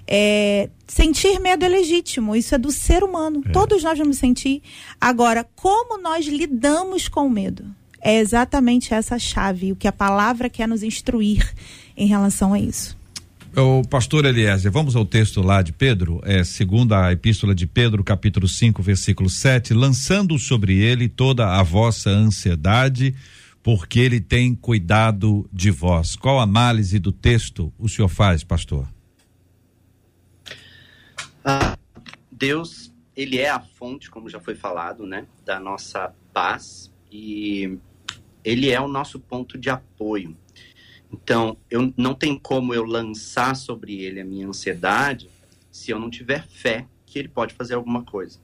É, 0.07 0.69
sentir 0.87 1.39
medo 1.39 1.65
é 1.65 1.67
legítimo, 1.67 2.35
isso 2.35 2.53
é 2.53 2.57
do 2.59 2.71
ser 2.71 3.03
humano. 3.03 3.41
Todos 3.51 3.83
nós 3.83 3.97
vamos 3.97 4.17
sentir. 4.19 4.61
Agora, 5.01 5.43
como 5.55 5.99
nós 5.99 6.27
lidamos 6.27 7.07
com 7.07 7.25
o 7.25 7.29
medo? 7.31 7.65
É 8.05 8.19
exatamente 8.19 8.93
essa 8.93 9.17
chave, 9.17 9.71
o 9.71 9.75
que 9.75 9.87
a 9.87 9.91
palavra 9.91 10.47
quer 10.47 10.67
nos 10.67 10.83
instruir 10.83 11.43
em 11.97 12.05
relação 12.05 12.53
a 12.53 12.59
isso. 12.59 12.95
O 13.57 13.81
pastor 13.81 14.25
Eliezer, 14.25 14.71
vamos 14.71 14.95
ao 14.95 15.03
texto 15.03 15.41
lá 15.41 15.63
de 15.63 15.73
Pedro, 15.73 16.21
é 16.23 16.43
segundo 16.43 16.93
a 16.93 17.11
epístola 17.11 17.55
de 17.55 17.65
Pedro, 17.65 18.03
capítulo 18.03 18.47
5, 18.47 18.83
versículo 18.83 19.27
7, 19.27 19.73
lançando 19.73 20.37
sobre 20.37 20.77
ele 20.77 21.09
toda 21.09 21.59
a 21.59 21.63
vossa 21.63 22.11
ansiedade, 22.11 23.15
porque 23.63 24.01
ele 24.01 24.21
tem 24.21 24.53
cuidado 24.53 25.49
de 25.51 25.71
vós. 25.71 26.15
Qual 26.15 26.39
análise 26.39 26.99
do 26.99 27.11
texto 27.11 27.73
o 27.79 27.89
senhor 27.89 28.09
faz, 28.09 28.43
pastor? 28.43 28.87
Ah, 31.43 31.75
Deus, 32.31 32.93
ele 33.15 33.39
é 33.39 33.49
a 33.49 33.59
fonte, 33.59 34.11
como 34.11 34.29
já 34.29 34.39
foi 34.39 34.53
falado, 34.53 35.07
né, 35.07 35.25
da 35.43 35.59
nossa 35.59 36.13
paz 36.31 36.93
e 37.11 37.79
ele 38.45 38.69
é 38.69 38.79
o 38.79 38.87
nosso 38.87 39.19
ponto 39.19 39.57
de 39.57 39.69
apoio. 39.69 40.37
Então, 41.11 41.57
eu 41.69 41.91
não 41.97 42.13
tem 42.13 42.37
como 42.37 42.73
eu 42.73 42.83
lançar 42.83 43.55
sobre 43.55 44.03
ele 44.03 44.21
a 44.21 44.25
minha 44.25 44.47
ansiedade 44.47 45.29
se 45.71 45.91
eu 45.91 45.99
não 45.99 46.09
tiver 46.09 46.45
fé 46.47 46.85
que 47.05 47.17
ele 47.17 47.27
pode 47.27 47.53
fazer 47.53 47.73
alguma 47.73 48.03
coisa. 48.03 48.39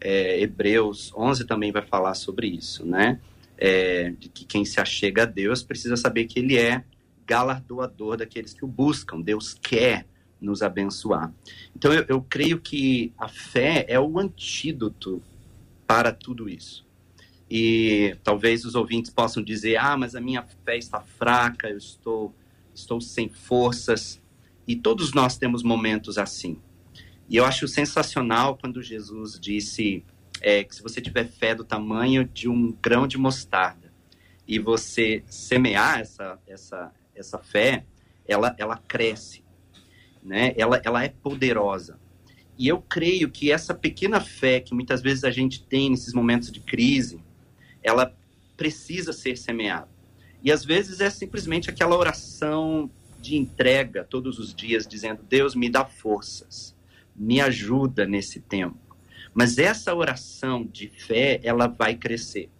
É, 0.00 0.40
Hebreus 0.40 1.12
11 1.16 1.46
também 1.46 1.72
vai 1.72 1.82
falar 1.82 2.14
sobre 2.14 2.46
isso, 2.48 2.84
né? 2.84 3.20
É, 3.56 4.10
de 4.10 4.28
que 4.28 4.44
quem 4.44 4.64
se 4.64 4.80
achega 4.80 5.22
a 5.22 5.26
Deus 5.26 5.62
precisa 5.62 5.96
saber 5.96 6.24
que 6.26 6.38
ele 6.38 6.58
é 6.58 6.84
galardoador 7.26 8.16
daqueles 8.16 8.52
que 8.52 8.64
o 8.64 8.68
buscam. 8.68 9.20
Deus 9.20 9.54
quer 9.54 10.06
nos 10.40 10.62
abençoar. 10.62 11.32
Então, 11.74 11.92
eu, 11.92 12.04
eu 12.08 12.22
creio 12.22 12.60
que 12.60 13.12
a 13.16 13.28
fé 13.28 13.86
é 13.88 13.98
o 14.00 14.18
antídoto 14.18 15.22
para 15.86 16.12
tudo 16.12 16.48
isso. 16.48 16.84
E 17.54 18.16
talvez 18.24 18.64
os 18.64 18.74
ouvintes 18.74 19.10
possam 19.10 19.42
dizer: 19.42 19.76
ah, 19.76 19.94
mas 19.94 20.14
a 20.14 20.20
minha 20.22 20.42
fé 20.64 20.78
está 20.78 21.02
fraca, 21.02 21.68
eu 21.68 21.76
estou, 21.76 22.34
estou 22.74 22.98
sem 22.98 23.28
forças. 23.28 24.22
E 24.66 24.74
todos 24.74 25.12
nós 25.12 25.36
temos 25.36 25.62
momentos 25.62 26.16
assim. 26.16 26.58
E 27.28 27.36
eu 27.36 27.44
acho 27.44 27.68
sensacional 27.68 28.56
quando 28.56 28.82
Jesus 28.82 29.38
disse 29.38 30.02
é, 30.40 30.64
que 30.64 30.74
se 30.74 30.82
você 30.82 30.98
tiver 30.98 31.26
fé 31.26 31.54
do 31.54 31.62
tamanho 31.62 32.24
de 32.24 32.48
um 32.48 32.72
grão 32.72 33.06
de 33.06 33.18
mostarda 33.18 33.92
e 34.48 34.58
você 34.58 35.22
semear 35.26 36.00
essa, 36.00 36.38
essa, 36.46 36.90
essa 37.14 37.38
fé, 37.38 37.84
ela, 38.26 38.56
ela 38.56 38.78
cresce, 38.78 39.44
né? 40.22 40.54
ela, 40.56 40.80
ela 40.82 41.04
é 41.04 41.10
poderosa. 41.10 42.00
E 42.56 42.66
eu 42.66 42.80
creio 42.80 43.30
que 43.30 43.52
essa 43.52 43.74
pequena 43.74 44.22
fé 44.22 44.58
que 44.58 44.72
muitas 44.72 45.02
vezes 45.02 45.22
a 45.22 45.30
gente 45.30 45.62
tem 45.62 45.90
nesses 45.90 46.14
momentos 46.14 46.50
de 46.50 46.60
crise, 46.60 47.20
ela 47.82 48.14
precisa 48.56 49.12
ser 49.12 49.36
semeada. 49.36 49.88
E 50.42 50.50
às 50.50 50.64
vezes 50.64 51.00
é 51.00 51.08
simplesmente 51.10 51.70
aquela 51.70 51.96
oração 51.96 52.90
de 53.20 53.36
entrega 53.36 54.04
todos 54.04 54.38
os 54.38 54.54
dias, 54.54 54.86
dizendo: 54.86 55.22
Deus, 55.22 55.54
me 55.54 55.70
dá 55.70 55.84
forças, 55.84 56.76
me 57.14 57.40
ajuda 57.40 58.04
nesse 58.04 58.40
tempo. 58.40 58.78
Mas 59.32 59.56
essa 59.56 59.94
oração 59.94 60.64
de 60.64 60.88
fé, 60.88 61.40
ela 61.42 61.66
vai 61.66 61.94
crescer. 61.94 62.50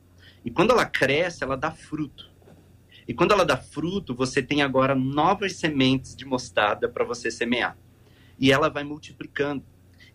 E 0.44 0.50
quando 0.50 0.70
ela 0.70 0.86
cresce, 0.86 1.44
ela 1.44 1.56
dá 1.56 1.70
fruto. 1.70 2.30
E 3.06 3.12
quando 3.12 3.32
ela 3.32 3.44
dá 3.44 3.56
fruto, 3.56 4.14
você 4.14 4.42
tem 4.42 4.62
agora 4.62 4.94
novas 4.94 5.56
sementes 5.56 6.16
de 6.16 6.24
mostarda 6.24 6.88
para 6.88 7.04
você 7.04 7.30
semear. 7.30 7.76
E 8.38 8.50
ela 8.50 8.68
vai 8.68 8.84
multiplicando. 8.84 9.64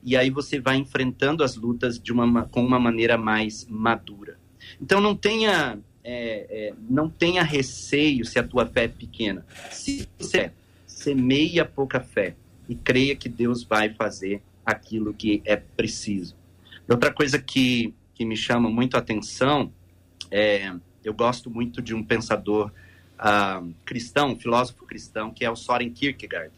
E 0.01 0.15
aí 0.15 0.29
você 0.29 0.59
vai 0.59 0.77
enfrentando 0.77 1.43
as 1.43 1.55
lutas 1.55 1.99
de 1.99 2.11
uma, 2.11 2.47
com 2.47 2.65
uma 2.65 2.79
maneira 2.79 3.17
mais 3.17 3.65
madura. 3.69 4.39
Então 4.81 4.99
não 4.99 5.15
tenha, 5.15 5.79
é, 6.03 6.47
é, 6.49 6.73
não 6.89 7.09
tenha 7.09 7.43
receio 7.43 8.25
se 8.25 8.39
a 8.39 8.43
tua 8.43 8.65
fé 8.65 8.85
é 8.85 8.87
pequena. 8.87 9.45
Se 9.71 10.07
você 10.17 10.51
semeia 10.85 11.65
pouca 11.65 11.99
fé 11.99 12.35
e 12.67 12.75
creia 12.75 13.15
que 13.15 13.29
Deus 13.29 13.63
vai 13.63 13.93
fazer 13.93 14.41
aquilo 14.65 15.13
que 15.13 15.41
é 15.45 15.55
preciso. 15.55 16.35
Outra 16.89 17.11
coisa 17.11 17.39
que, 17.39 17.93
que 18.13 18.25
me 18.25 18.35
chama 18.35 18.69
muito 18.69 18.95
a 18.95 18.99
atenção 18.99 19.71
é, 20.31 20.73
eu 21.03 21.13
gosto 21.13 21.49
muito 21.49 21.81
de 21.81 21.93
um 21.93 22.03
pensador 22.03 22.71
uh, 23.17 23.73
cristão, 23.85 24.31
um 24.31 24.39
filósofo 24.39 24.85
cristão, 24.85 25.31
que 25.31 25.45
é 25.45 25.49
o 25.49 25.55
Soren 25.55 25.89
Kierkegaard. 25.89 26.51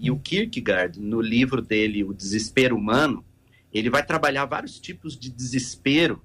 E 0.00 0.10
o 0.10 0.18
Kierkegaard, 0.18 1.00
no 1.00 1.20
livro 1.20 1.62
dele, 1.62 2.02
O 2.02 2.12
Desespero 2.12 2.76
Humano, 2.76 3.24
ele 3.72 3.88
vai 3.88 4.04
trabalhar 4.04 4.44
vários 4.46 4.80
tipos 4.80 5.16
de 5.16 5.30
desespero 5.30 6.20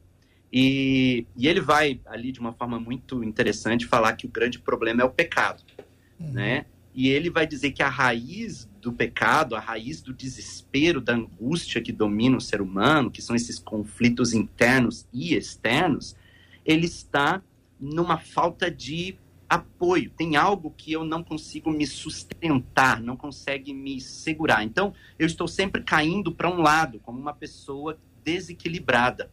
e, 0.51 1.25
e 1.35 1.47
ele 1.47 1.61
vai, 1.61 2.01
ali 2.05 2.31
de 2.31 2.39
uma 2.39 2.51
forma 2.51 2.79
muito 2.79 3.23
interessante, 3.23 3.85
falar 3.85 4.13
que 4.13 4.25
o 4.25 4.29
grande 4.29 4.59
problema 4.59 5.01
é 5.01 5.05
o 5.05 5.09
pecado, 5.09 5.63
né? 6.19 6.65
E 6.93 7.07
ele 7.07 7.29
vai 7.29 7.47
dizer 7.47 7.71
que 7.71 7.81
a 7.81 7.87
raiz 7.87 8.69
do 8.81 8.91
pecado, 8.91 9.55
a 9.55 9.59
raiz 9.59 10.01
do 10.01 10.13
desespero, 10.13 10.99
da 10.99 11.13
angústia 11.13 11.81
que 11.81 11.91
domina 11.91 12.35
o 12.35 12.41
ser 12.41 12.61
humano, 12.61 13.09
que 13.09 13.21
são 13.21 13.35
esses 13.35 13.57
conflitos 13.57 14.33
internos 14.33 15.07
e 15.13 15.33
externos, 15.33 16.15
ele 16.65 16.85
está 16.85 17.41
numa 17.79 18.17
falta 18.17 18.69
de 18.69 19.17
apoio. 19.49 20.09
Tem 20.09 20.35
algo 20.35 20.73
que 20.75 20.91
eu 20.91 21.05
não 21.05 21.23
consigo 21.23 21.71
me 21.71 21.87
sustentar, 21.87 23.01
não 23.01 23.15
consegue 23.15 23.73
me 23.73 24.01
segurar. 24.01 24.63
Então, 24.63 24.93
eu 25.17 25.25
estou 25.25 25.47
sempre 25.47 25.81
caindo 25.81 26.31
para 26.31 26.49
um 26.49 26.61
lado, 26.61 26.99
como 26.99 27.19
uma 27.19 27.33
pessoa 27.33 27.97
desequilibrada. 28.23 29.31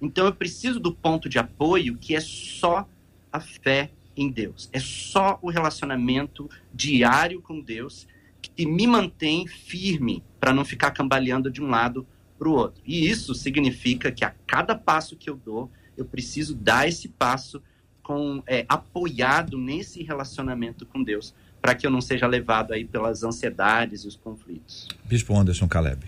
Então, 0.00 0.26
eu 0.26 0.34
preciso 0.34 0.80
do 0.80 0.92
ponto 0.92 1.28
de 1.28 1.38
apoio 1.38 1.96
que 1.96 2.14
é 2.14 2.20
só 2.20 2.88
a 3.32 3.40
fé 3.40 3.90
em 4.16 4.30
Deus. 4.30 4.68
É 4.72 4.80
só 4.80 5.38
o 5.42 5.50
relacionamento 5.50 6.48
diário 6.72 7.40
com 7.40 7.60
Deus 7.60 8.06
que 8.40 8.66
me 8.66 8.86
mantém 8.86 9.46
firme 9.46 10.22
para 10.38 10.52
não 10.52 10.64
ficar 10.64 10.90
cambaleando 10.90 11.50
de 11.50 11.62
um 11.62 11.68
lado 11.68 12.06
para 12.38 12.48
o 12.48 12.52
outro. 12.52 12.82
E 12.86 13.08
isso 13.08 13.34
significa 13.34 14.10
que 14.10 14.24
a 14.24 14.34
cada 14.46 14.74
passo 14.74 15.16
que 15.16 15.28
eu 15.28 15.36
dou, 15.36 15.70
eu 15.96 16.04
preciso 16.04 16.54
dar 16.54 16.88
esse 16.88 17.08
passo 17.08 17.62
com 18.02 18.42
é, 18.46 18.64
apoiado 18.68 19.58
nesse 19.58 20.02
relacionamento 20.02 20.86
com 20.86 21.02
Deus, 21.02 21.34
para 21.60 21.74
que 21.74 21.86
eu 21.86 21.90
não 21.90 22.00
seja 22.00 22.26
levado 22.26 22.72
aí 22.72 22.84
pelas 22.84 23.22
ansiedades 23.22 24.04
e 24.04 24.08
os 24.08 24.16
conflitos. 24.16 24.88
Bispo 25.04 25.36
Anderson 25.38 25.68
Caleb. 25.68 26.06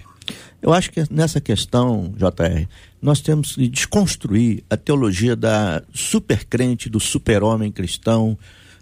Eu 0.61 0.73
acho 0.73 0.91
que 0.91 1.05
nessa 1.11 1.41
questão, 1.41 2.13
JR, 2.17 2.67
nós 3.03 3.21
temos 3.21 3.57
que 3.57 3.69
desconstruir 3.69 4.63
a 4.71 4.77
teologia 4.77 5.35
da 5.35 5.83
supercrente, 5.93 6.89
do 6.89 7.01
super-homem 7.01 7.73
cristão, 7.73 8.39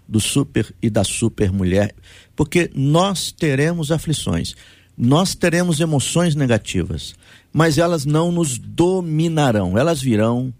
do 0.07 0.19
super 0.19 0.71
e 0.79 0.89
da 0.89 1.03
super 1.03 1.51
mulher, 1.51 1.95
porque 2.35 2.69
nós 2.75 3.31
teremos 3.31 3.91
aflições, 3.91 4.55
nós 4.95 5.33
teremos 5.33 5.79
emoções 5.79 6.35
negativas, 6.35 7.15
mas 7.51 7.79
elas 7.79 8.05
não 8.05 8.31
nos 8.31 8.59
dominarão, 8.59 9.77
elas 9.77 10.01
virão, 10.01 10.53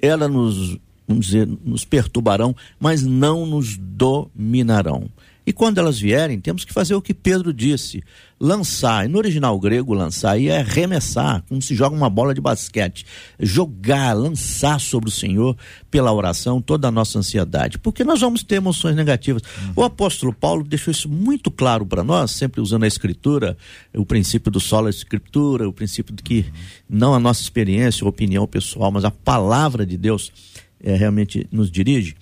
elas 0.00 0.30
nos, 0.30 0.78
vamos 1.06 1.26
dizer, 1.26 1.48
nos 1.64 1.84
perturbarão, 1.84 2.54
mas 2.78 3.02
não 3.02 3.44
nos 3.44 3.76
dominarão. 3.76 5.10
E 5.48 5.52
quando 5.54 5.78
elas 5.78 5.98
vierem, 5.98 6.38
temos 6.38 6.62
que 6.62 6.74
fazer 6.74 6.94
o 6.94 7.00
que 7.00 7.14
Pedro 7.14 7.54
disse: 7.54 8.04
lançar. 8.38 9.06
E 9.06 9.08
no 9.08 9.16
original 9.16 9.58
grego, 9.58 9.94
lançar 9.94 10.38
é 10.38 10.58
arremessar, 10.58 11.42
como 11.48 11.62
se 11.62 11.74
joga 11.74 11.96
uma 11.96 12.10
bola 12.10 12.34
de 12.34 12.40
basquete. 12.42 13.06
Jogar, 13.40 14.12
lançar 14.12 14.78
sobre 14.78 15.08
o 15.08 15.10
Senhor 15.10 15.56
pela 15.90 16.12
oração 16.12 16.60
toda 16.60 16.88
a 16.88 16.90
nossa 16.90 17.18
ansiedade. 17.18 17.78
Porque 17.78 18.04
nós 18.04 18.20
vamos 18.20 18.42
ter 18.42 18.56
emoções 18.56 18.94
negativas. 18.94 19.40
Uhum. 19.42 19.72
O 19.76 19.82
apóstolo 19.84 20.34
Paulo 20.34 20.62
deixou 20.64 20.92
isso 20.92 21.08
muito 21.08 21.50
claro 21.50 21.86
para 21.86 22.04
nós, 22.04 22.32
sempre 22.32 22.60
usando 22.60 22.82
a 22.82 22.86
escritura, 22.86 23.56
o 23.96 24.04
princípio 24.04 24.52
do 24.52 24.60
solo 24.60 24.90
escritura, 24.90 25.66
o 25.66 25.72
princípio 25.72 26.14
de 26.14 26.22
que 26.22 26.44
não 26.86 27.14
a 27.14 27.18
nossa 27.18 27.40
experiência 27.40 28.06
opinião 28.06 28.46
pessoal, 28.46 28.92
mas 28.92 29.02
a 29.02 29.10
palavra 29.10 29.86
de 29.86 29.96
Deus 29.96 30.30
é, 30.78 30.94
realmente 30.94 31.46
nos 31.50 31.70
dirige 31.70 32.14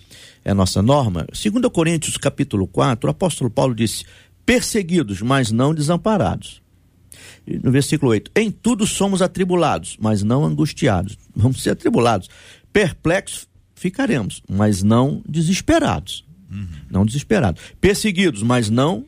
é 0.47 0.53
a 0.53 0.55
nossa 0.55 0.81
norma. 0.81 1.27
Segundo 1.33 1.69
Coríntios 1.69 2.17
capítulo 2.17 2.69
4, 2.69 3.09
o 3.09 3.11
apóstolo 3.11 3.51
Paulo 3.51 3.75
disse: 3.75 4.05
"Perseguidos, 4.47 5.21
mas 5.21 5.51
não 5.51 5.75
desamparados". 5.75 6.63
E 7.45 7.59
no 7.59 7.73
versículo 7.73 8.13
8: 8.13 8.31
"Em 8.37 8.53
tudo 8.53 8.87
somos 8.87 9.21
atribulados, 9.21 9.97
mas 10.01 10.23
não 10.23 10.45
angustiados". 10.45 11.19
Vamos 11.35 11.61
ser 11.61 11.71
atribulados. 11.71 12.31
Perplexos 12.73 13.49
ficaremos, 13.75 14.41
mas 14.49 14.85
não 14.85 15.21
desesperados. 15.29 16.25
Uhum. 16.49 16.69
Não 16.89 17.05
desesperados. 17.05 17.61
Perseguidos, 17.81 18.45
mas 18.45 18.71
não 18.71 19.05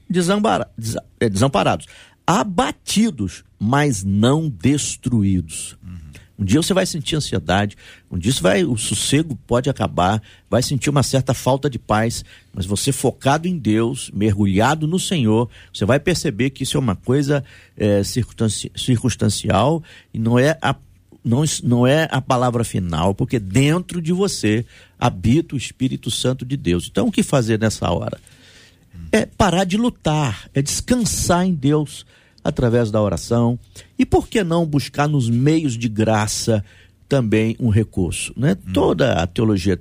é, 1.21 1.29
desamparados. 1.31 1.87
Abatidos, 2.27 3.45
mas 3.61 4.03
não 4.03 4.51
destruídos. 4.51 5.79
Uhum. 5.85 6.08
Um 6.39 6.45
dia 6.45 6.63
você 6.63 6.73
vai 6.73 6.87
sentir 6.87 7.17
ansiedade, 7.17 7.77
um 8.09 8.17
dia 8.17 8.33
vai, 8.41 8.63
o 8.63 8.77
sossego 8.77 9.37
pode 9.45 9.69
acabar, 9.69 10.23
vai 10.49 10.63
sentir 10.63 10.89
uma 10.89 11.03
certa 11.03 11.35
falta 11.35 11.69
de 11.69 11.81
paz, 11.81 12.25
mas 12.55 12.65
você 12.65 12.93
focado 12.93 13.49
em 13.49 13.59
Deus, 13.59 14.09
mergulhado 14.15 14.87
no 14.87 15.01
Senhor, 15.01 15.51
você 15.73 15.85
vai 15.85 15.99
perceber 15.99 16.51
que 16.51 16.63
isso 16.63 16.77
é 16.77 16.81
uma 16.81 16.95
coisa 16.95 17.43
é, 17.77 18.05
circunstanci 18.05 18.71
circunstancial 18.77 19.83
e 20.15 20.19
não 20.19 20.39
é 20.39 20.57
a 20.63 20.77
não, 21.25 21.43
não 21.65 21.87
é 21.87 22.09
a 22.11 22.23
palavra 22.23 22.63
final, 22.63 23.15
porque 23.15 23.39
dentro 23.41 24.01
de 24.01 24.13
você 24.13 24.65
habita 24.99 25.57
o 25.57 25.59
Espírito 25.59 26.11
Santo 26.11 26.47
de 26.47 26.57
Deus. 26.57 26.89
Então, 26.91 27.09
o 27.09 27.13
que 27.13 27.23
fazer 27.23 27.59
nessa 27.59 27.91
hora? 27.91 28.19
É 29.13 29.27
parar 29.27 29.65
de 29.65 29.77
lutar, 29.77 30.49
é 30.55 30.63
descansar 30.63 31.45
em 31.45 31.53
Deus 31.53 32.07
através 32.43 32.91
da 32.91 33.01
oração. 33.01 33.59
E 33.99 34.07
por 34.07 34.29
que 34.29 34.43
não 34.43 34.67
buscar 34.67 35.09
nos 35.09 35.29
meios 35.29 35.77
de 35.77 35.89
graça 35.89 36.65
também 37.09 37.57
um 37.59 37.69
recurso? 37.69 38.33
Né? 38.37 38.57
Hum. 38.67 38.73
Toda 38.73 39.15
a 39.15 39.27
teologia 39.27 39.81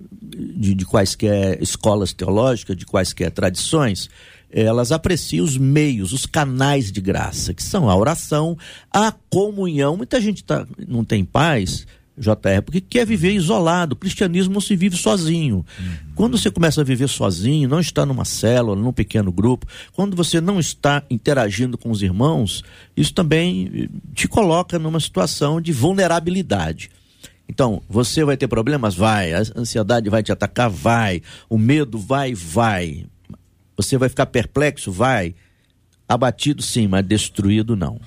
de, 0.00 0.74
de 0.74 0.84
quaisquer 0.84 1.62
escolas 1.62 2.12
teológicas, 2.12 2.76
de 2.76 2.84
quaisquer 2.84 3.30
tradições, 3.30 4.10
elas 4.50 4.92
apreciam 4.92 5.44
os 5.44 5.56
meios, 5.56 6.12
os 6.12 6.26
canais 6.26 6.92
de 6.92 7.00
graça, 7.00 7.52
que 7.52 7.62
são 7.62 7.88
a 7.90 7.96
oração, 7.96 8.56
a 8.90 9.12
comunhão. 9.28 9.96
Muita 9.96 10.20
gente 10.20 10.44
tá, 10.44 10.66
não 10.86 11.04
tem 11.04 11.24
paz 11.24 11.86
JR, 12.18 12.62
porque 12.64 12.80
quer 12.80 13.06
viver 13.06 13.32
isolado. 13.32 13.92
O 13.92 13.96
cristianismo 13.96 14.54
não 14.54 14.60
se 14.60 14.74
vive 14.74 14.96
sozinho. 14.96 15.56
Uhum. 15.78 15.96
Quando 16.14 16.38
você 16.38 16.50
começa 16.50 16.80
a 16.80 16.84
viver 16.84 17.08
sozinho, 17.08 17.68
não 17.68 17.78
está 17.78 18.06
numa 18.06 18.24
célula, 18.24 18.74
num 18.74 18.92
pequeno 18.92 19.30
grupo, 19.30 19.66
quando 19.92 20.16
você 20.16 20.40
não 20.40 20.58
está 20.58 21.02
interagindo 21.10 21.76
com 21.76 21.90
os 21.90 22.00
irmãos, 22.00 22.64
isso 22.96 23.12
também 23.12 23.70
eh, 23.74 23.88
te 24.14 24.26
coloca 24.26 24.78
numa 24.78 24.98
situação 24.98 25.60
de 25.60 25.72
vulnerabilidade. 25.72 26.90
Então, 27.48 27.82
você 27.88 28.24
vai 28.24 28.36
ter 28.36 28.48
problemas? 28.48 28.94
Vai. 28.94 29.32
A 29.32 29.42
ansiedade 29.54 30.08
vai 30.08 30.22
te 30.22 30.32
atacar? 30.32 30.70
Vai. 30.70 31.22
O 31.48 31.58
medo 31.58 31.98
vai? 31.98 32.34
Vai. 32.34 33.06
Você 33.76 33.98
vai 33.98 34.08
ficar 34.08 34.26
perplexo? 34.26 34.90
Vai. 34.90 35.34
Abatido, 36.08 36.62
sim, 36.62 36.88
mas 36.88 37.04
destruído, 37.06 37.76
não. 37.76 38.00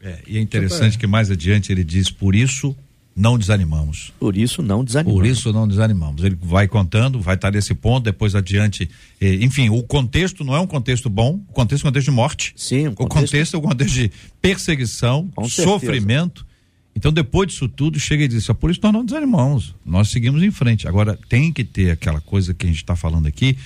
É, 0.00 0.18
e 0.26 0.38
é 0.38 0.40
interessante 0.40 0.98
que 0.98 1.06
mais 1.06 1.30
adiante 1.30 1.70
ele 1.70 1.84
diz: 1.84 2.10
por 2.10 2.34
isso 2.34 2.76
não 3.14 3.38
desanimamos. 3.38 4.12
Por 4.18 4.36
isso 4.36 4.62
não 4.62 4.82
desanimamos. 4.82 5.20
Por 5.20 5.26
isso 5.26 5.52
não 5.52 5.68
desanimamos. 5.68 6.24
Ele 6.24 6.36
vai 6.40 6.66
contando, 6.66 7.20
vai 7.20 7.34
estar 7.34 7.50
nesse 7.50 7.74
ponto, 7.74 8.04
depois 8.04 8.34
adiante. 8.34 8.88
Eh, 9.20 9.34
enfim, 9.42 9.68
o 9.68 9.82
contexto 9.82 10.44
não 10.44 10.54
é 10.54 10.60
um 10.60 10.66
contexto 10.66 11.10
bom, 11.10 11.40
o 11.48 11.52
contexto 11.52 11.84
é 11.84 11.88
um 11.88 11.90
contexto 11.90 12.06
de 12.06 12.14
morte. 12.14 12.54
Sim, 12.56 12.88
o 12.88 12.92
contexto, 12.94 13.04
o 13.04 13.20
contexto 13.20 13.54
é 13.54 13.58
um 13.58 13.62
contexto 13.62 13.94
de 13.94 14.12
perseguição, 14.40 15.30
sofrimento. 15.48 16.46
Então, 16.94 17.12
depois 17.12 17.48
disso 17.48 17.68
tudo, 17.68 17.98
chega 17.98 18.24
e 18.24 18.28
diz: 18.28 18.46
por 18.58 18.70
isso 18.70 18.80
nós 18.82 18.92
não 18.92 19.04
desanimamos, 19.04 19.74
nós 19.84 20.08
seguimos 20.08 20.42
em 20.42 20.50
frente. 20.50 20.88
Agora, 20.88 21.18
tem 21.28 21.52
que 21.52 21.64
ter 21.64 21.90
aquela 21.90 22.20
coisa 22.20 22.54
que 22.54 22.66
a 22.66 22.68
gente 22.68 22.78
está 22.78 22.96
falando 22.96 23.26
aqui 23.26 23.56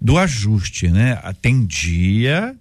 do 0.00 0.18
ajuste, 0.18 0.88
né? 0.88 1.20
Tem 1.40 1.64
dia 1.64 2.54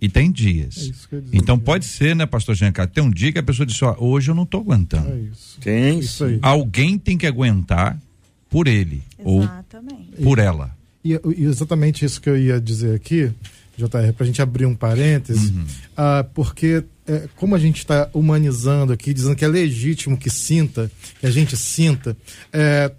e 0.00 0.08
tem 0.08 0.30
dias. 0.30 0.90
É 1.12 1.16
então 1.32 1.58
pode 1.58 1.84
ser, 1.84 2.16
né, 2.16 2.24
pastor 2.26 2.54
Giancarlo? 2.54 2.90
Tem 2.92 3.04
um 3.04 3.10
dia 3.10 3.32
que 3.32 3.38
a 3.38 3.42
pessoa 3.42 3.66
diz, 3.66 3.80
ó, 3.82 3.96
hoje 3.98 4.30
eu 4.30 4.34
não 4.34 4.44
estou 4.44 4.60
aguentando. 4.60 5.10
É 5.10 5.18
isso. 5.30 5.58
Tem. 5.60 5.98
Isso 5.98 6.24
aí. 6.24 6.38
Alguém 6.40 6.98
tem 6.98 7.18
que 7.18 7.26
aguentar 7.26 8.00
por 8.48 8.66
ele 8.66 9.02
Exatamente. 9.18 10.10
ou 10.16 10.22
por 10.22 10.38
ela. 10.38 10.74
E, 11.04 11.12
e, 11.12 11.44
exatamente 11.44 12.04
isso 12.04 12.20
que 12.20 12.28
eu 12.28 12.36
ia 12.36 12.60
dizer 12.60 12.94
aqui, 12.94 13.30
JR, 13.76 14.12
para 14.14 14.24
a 14.24 14.26
gente 14.26 14.42
abrir 14.42 14.66
um 14.66 14.74
parêntese, 14.74 15.52
uhum. 15.52 15.64
ah, 15.96 16.24
porque 16.34 16.84
é, 17.06 17.28
como 17.36 17.54
a 17.54 17.58
gente 17.58 17.78
está 17.78 18.10
humanizando 18.12 18.92
aqui, 18.92 19.14
dizendo 19.14 19.34
que 19.34 19.44
é 19.44 19.48
legítimo 19.48 20.16
que 20.16 20.30
sinta, 20.30 20.90
que 21.18 21.26
a 21.26 21.30
gente 21.30 21.56
sinta, 21.56 22.16
é, 22.52 22.92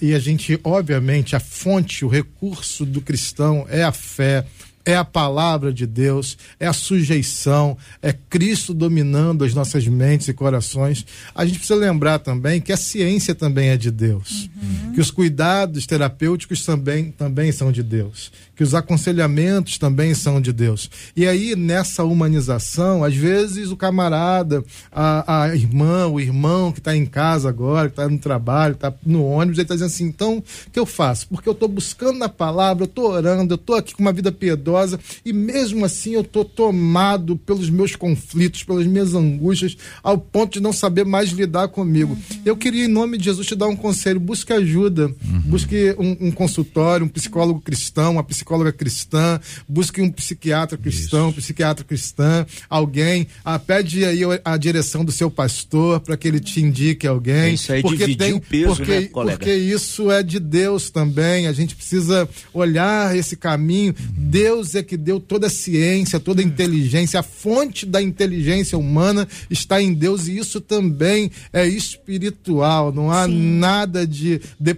e 0.00 0.14
a 0.14 0.18
gente, 0.18 0.58
obviamente, 0.62 1.34
a 1.34 1.40
fonte, 1.40 2.04
o 2.04 2.08
recurso 2.08 2.84
do 2.84 3.00
cristão 3.00 3.66
é 3.68 3.82
a 3.82 3.90
fé, 3.90 4.46
é 4.84 4.96
a 4.96 5.04
palavra 5.04 5.72
de 5.72 5.86
Deus, 5.86 6.36
é 6.60 6.66
a 6.66 6.72
sujeição, 6.72 7.76
é 8.02 8.12
Cristo 8.12 8.74
dominando 8.74 9.44
as 9.44 9.54
nossas 9.54 9.86
mentes 9.86 10.28
e 10.28 10.34
corações. 10.34 11.06
A 11.34 11.44
gente 11.44 11.58
precisa 11.58 11.78
lembrar 11.78 12.18
também 12.18 12.60
que 12.60 12.72
a 12.72 12.76
ciência 12.76 13.34
também 13.34 13.68
é 13.70 13.76
de 13.76 13.90
Deus, 13.90 14.50
uhum. 14.62 14.83
Que 14.94 15.00
os 15.00 15.10
cuidados 15.10 15.86
terapêuticos 15.86 16.64
também, 16.64 17.10
também 17.10 17.50
são 17.52 17.72
de 17.72 17.82
Deus, 17.82 18.30
que 18.54 18.62
os 18.62 18.74
aconselhamentos 18.74 19.76
também 19.76 20.14
são 20.14 20.40
de 20.40 20.52
Deus. 20.52 20.90
E 21.16 21.26
aí, 21.26 21.56
nessa 21.56 22.04
humanização, 22.04 23.02
às 23.02 23.14
vezes 23.14 23.70
o 23.70 23.76
camarada, 23.76 24.64
a, 24.92 25.42
a 25.42 25.54
irmã, 25.54 26.06
o 26.06 26.20
irmão 26.20 26.72
que 26.72 26.78
está 26.78 26.96
em 26.96 27.04
casa 27.04 27.48
agora, 27.48 27.88
que 27.88 27.92
está 27.92 28.08
no 28.08 28.18
trabalho, 28.18 28.74
está 28.74 28.92
no 29.04 29.24
ônibus, 29.24 29.58
ele 29.58 29.64
está 29.64 29.74
dizendo 29.74 29.88
assim: 29.88 30.04
então, 30.04 30.38
o 30.38 30.70
que 30.70 30.78
eu 30.78 30.86
faço? 30.86 31.28
Porque 31.28 31.48
eu 31.48 31.52
estou 31.52 31.68
buscando 31.68 32.18
na 32.18 32.28
palavra, 32.28 32.84
eu 32.84 32.88
estou 32.88 33.10
orando, 33.10 33.54
eu 33.54 33.56
estou 33.56 33.76
aqui 33.76 33.94
com 33.94 34.02
uma 34.02 34.12
vida 34.12 34.30
piedosa 34.30 34.98
e 35.24 35.32
mesmo 35.32 35.84
assim 35.84 36.12
eu 36.12 36.20
estou 36.20 36.44
tomado 36.44 37.36
pelos 37.36 37.68
meus 37.68 37.96
conflitos, 37.96 38.62
pelas 38.62 38.86
minhas 38.86 39.14
angústias, 39.14 39.76
ao 40.02 40.16
ponto 40.18 40.54
de 40.54 40.60
não 40.60 40.72
saber 40.72 41.04
mais 41.04 41.30
lidar 41.30 41.68
comigo. 41.68 42.12
Uhum. 42.12 42.40
Eu 42.44 42.56
queria, 42.56 42.84
em 42.84 42.88
nome 42.88 43.18
de 43.18 43.24
Jesus, 43.24 43.46
te 43.46 43.54
dar 43.54 43.66
um 43.66 43.76
conselho: 43.76 44.20
busque 44.20 44.52
ajuda, 44.52 44.83
uhum. 44.86 45.40
busque 45.44 45.94
um, 45.98 46.28
um, 46.28 46.30
consultório, 46.30 47.06
um 47.06 47.08
psicólogo 47.08 47.60
cristão, 47.60 48.12
uma 48.12 48.24
psicóloga 48.24 48.72
cristã, 48.72 49.40
busque 49.68 50.00
um 50.00 50.10
psiquiatra 50.10 50.76
cristão, 50.78 51.28
um 51.28 51.32
psiquiatra 51.32 51.84
cristã, 51.84 52.46
alguém, 52.68 53.26
ah, 53.44 53.58
pede 53.58 54.04
aí 54.04 54.20
a 54.44 54.56
direção 54.56 55.04
do 55.04 55.12
seu 55.12 55.30
pastor 55.30 56.00
para 56.00 56.16
que 56.16 56.28
ele 56.28 56.40
te 56.40 56.60
indique 56.60 57.06
alguém. 57.06 57.34
É 57.34 57.50
isso 57.50 57.72
aí, 57.72 57.82
porque 57.82 58.16
tem, 58.16 58.32
o 58.32 58.40
peso, 58.40 58.76
porque, 58.76 59.00
né, 59.00 59.06
colega? 59.06 59.38
Porque 59.38 59.54
isso 59.54 60.10
é 60.10 60.22
de 60.22 60.38
Deus 60.38 60.90
também. 60.90 61.46
A 61.46 61.52
gente 61.52 61.74
precisa 61.74 62.28
olhar 62.52 63.16
esse 63.16 63.36
caminho. 63.36 63.94
Uhum. 63.98 64.14
Deus 64.16 64.74
é 64.74 64.82
que 64.82 64.96
deu 64.96 65.20
toda 65.20 65.46
a 65.46 65.50
ciência, 65.50 66.20
toda 66.20 66.40
a 66.40 66.44
inteligência, 66.44 67.20
a 67.20 67.22
fonte 67.22 67.86
da 67.86 68.00
inteligência 68.00 68.78
humana 68.78 69.26
está 69.50 69.80
em 69.80 69.92
Deus 69.92 70.26
e 70.26 70.38
isso 70.38 70.60
também 70.60 71.30
é 71.52 71.66
espiritual. 71.66 72.92
Não 72.92 73.10
há 73.10 73.26
Sim. 73.26 73.58
nada 73.58 74.06
de 74.06 74.40
depreciativo, 74.58 74.73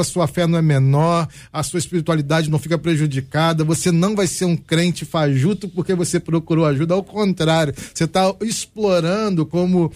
a 0.00 0.04
sua 0.04 0.26
fé 0.26 0.46
não 0.46 0.58
é 0.58 0.62
menor, 0.62 1.28
a 1.52 1.62
sua 1.62 1.78
espiritualidade 1.78 2.50
não 2.50 2.58
fica 2.58 2.78
prejudicada, 2.78 3.64
você 3.64 3.90
não 3.90 4.14
vai 4.14 4.26
ser 4.26 4.44
um 4.44 4.56
crente 4.56 5.04
fajuto 5.04 5.68
porque 5.68 5.94
você 5.94 6.18
procurou 6.20 6.64
ajuda, 6.64 6.94
ao 6.94 7.02
contrário, 7.02 7.74
você 7.94 8.04
está 8.04 8.34
explorando 8.42 9.46
como 9.46 9.92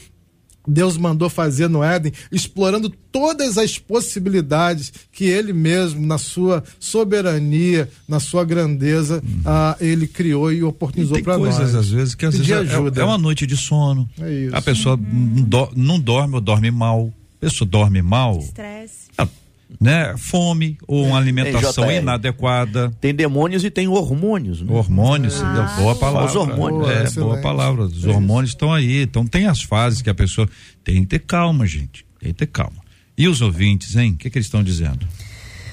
Deus 0.67 0.97
mandou 0.97 1.29
fazer 1.31 1.69
no 1.69 1.83
Éden, 1.83 2.13
explorando 2.31 2.91
todas 3.11 3.57
as 3.59 3.79
possibilidades 3.79 4.93
que 5.11 5.25
ele 5.25 5.53
mesmo, 5.53 6.07
na 6.07 6.19
sua 6.19 6.63
soberania, 6.79 7.89
na 8.07 8.21
sua 8.21 8.45
grandeza, 8.45 9.23
uhum. 9.25 9.43
ah, 9.45 9.77
ele 9.81 10.07
criou 10.07 10.53
e 10.53 10.63
oportunizou 10.63 11.21
para 11.23 11.39
nós. 11.39 11.57
coisas, 11.57 11.75
às 11.75 11.91
vezes, 11.91 12.15
que 12.15 12.27
às 12.27 12.37
vezes 12.37 12.51
é, 12.51 13.01
é, 13.01 13.05
uma 13.05 13.19
noite 13.19 13.47
de 13.47 13.57
sono. 13.57 14.09
É 14.21 14.33
isso. 14.33 14.57
A 14.57 14.63
pessoa 14.63 14.97
uhum. 14.97 15.49
não 15.75 15.99
dorme 15.99 16.35
ou 16.35 16.41
dorme 16.41 16.71
mal. 16.71 17.13
A 17.41 17.47
pessoa 17.47 17.69
dorme 17.69 18.03
mal. 18.03 18.39
Estresse 18.39 19.11
né? 19.79 20.15
Fome 20.17 20.79
ou 20.87 21.07
uma 21.07 21.19
alimentação 21.19 21.91
inadequada. 21.91 22.91
Tem 23.01 23.15
demônios 23.15 23.65
e 23.65 23.71
tem 23.71 23.87
hormônios. 23.87 24.63
Né? 24.63 24.73
Hormônios, 24.73 25.43
ah. 25.43 25.77
boa 25.79 25.95
palavra. 25.95 26.29
Os 26.29 26.37
hormônios. 26.37 26.89
É, 26.89 27.11
boa, 27.11 27.27
boa 27.27 27.43
palavra. 27.43 27.85
Os 27.85 28.05
é 28.05 28.09
hormônios 28.09 28.51
estão 28.51 28.73
aí. 28.73 29.03
Então 29.03 29.27
tem 29.27 29.47
as 29.47 29.63
fases 29.63 30.03
que 30.03 30.11
a 30.11 30.15
pessoa 30.15 30.49
tem 30.83 31.03
que 31.03 31.07
ter 31.07 31.21
calma, 31.21 31.67
gente. 31.67 32.05
Tem 32.19 32.33
que 32.33 32.39
ter 32.39 32.47
calma. 32.47 32.81
E 33.17 33.29
os 33.29 33.41
ouvintes, 33.41 33.97
hein? 33.97 34.13
O 34.13 34.17
que, 34.17 34.31
que 34.31 34.39
eles 34.39 34.47
estão 34.47 34.63
dizendo? 34.63 35.07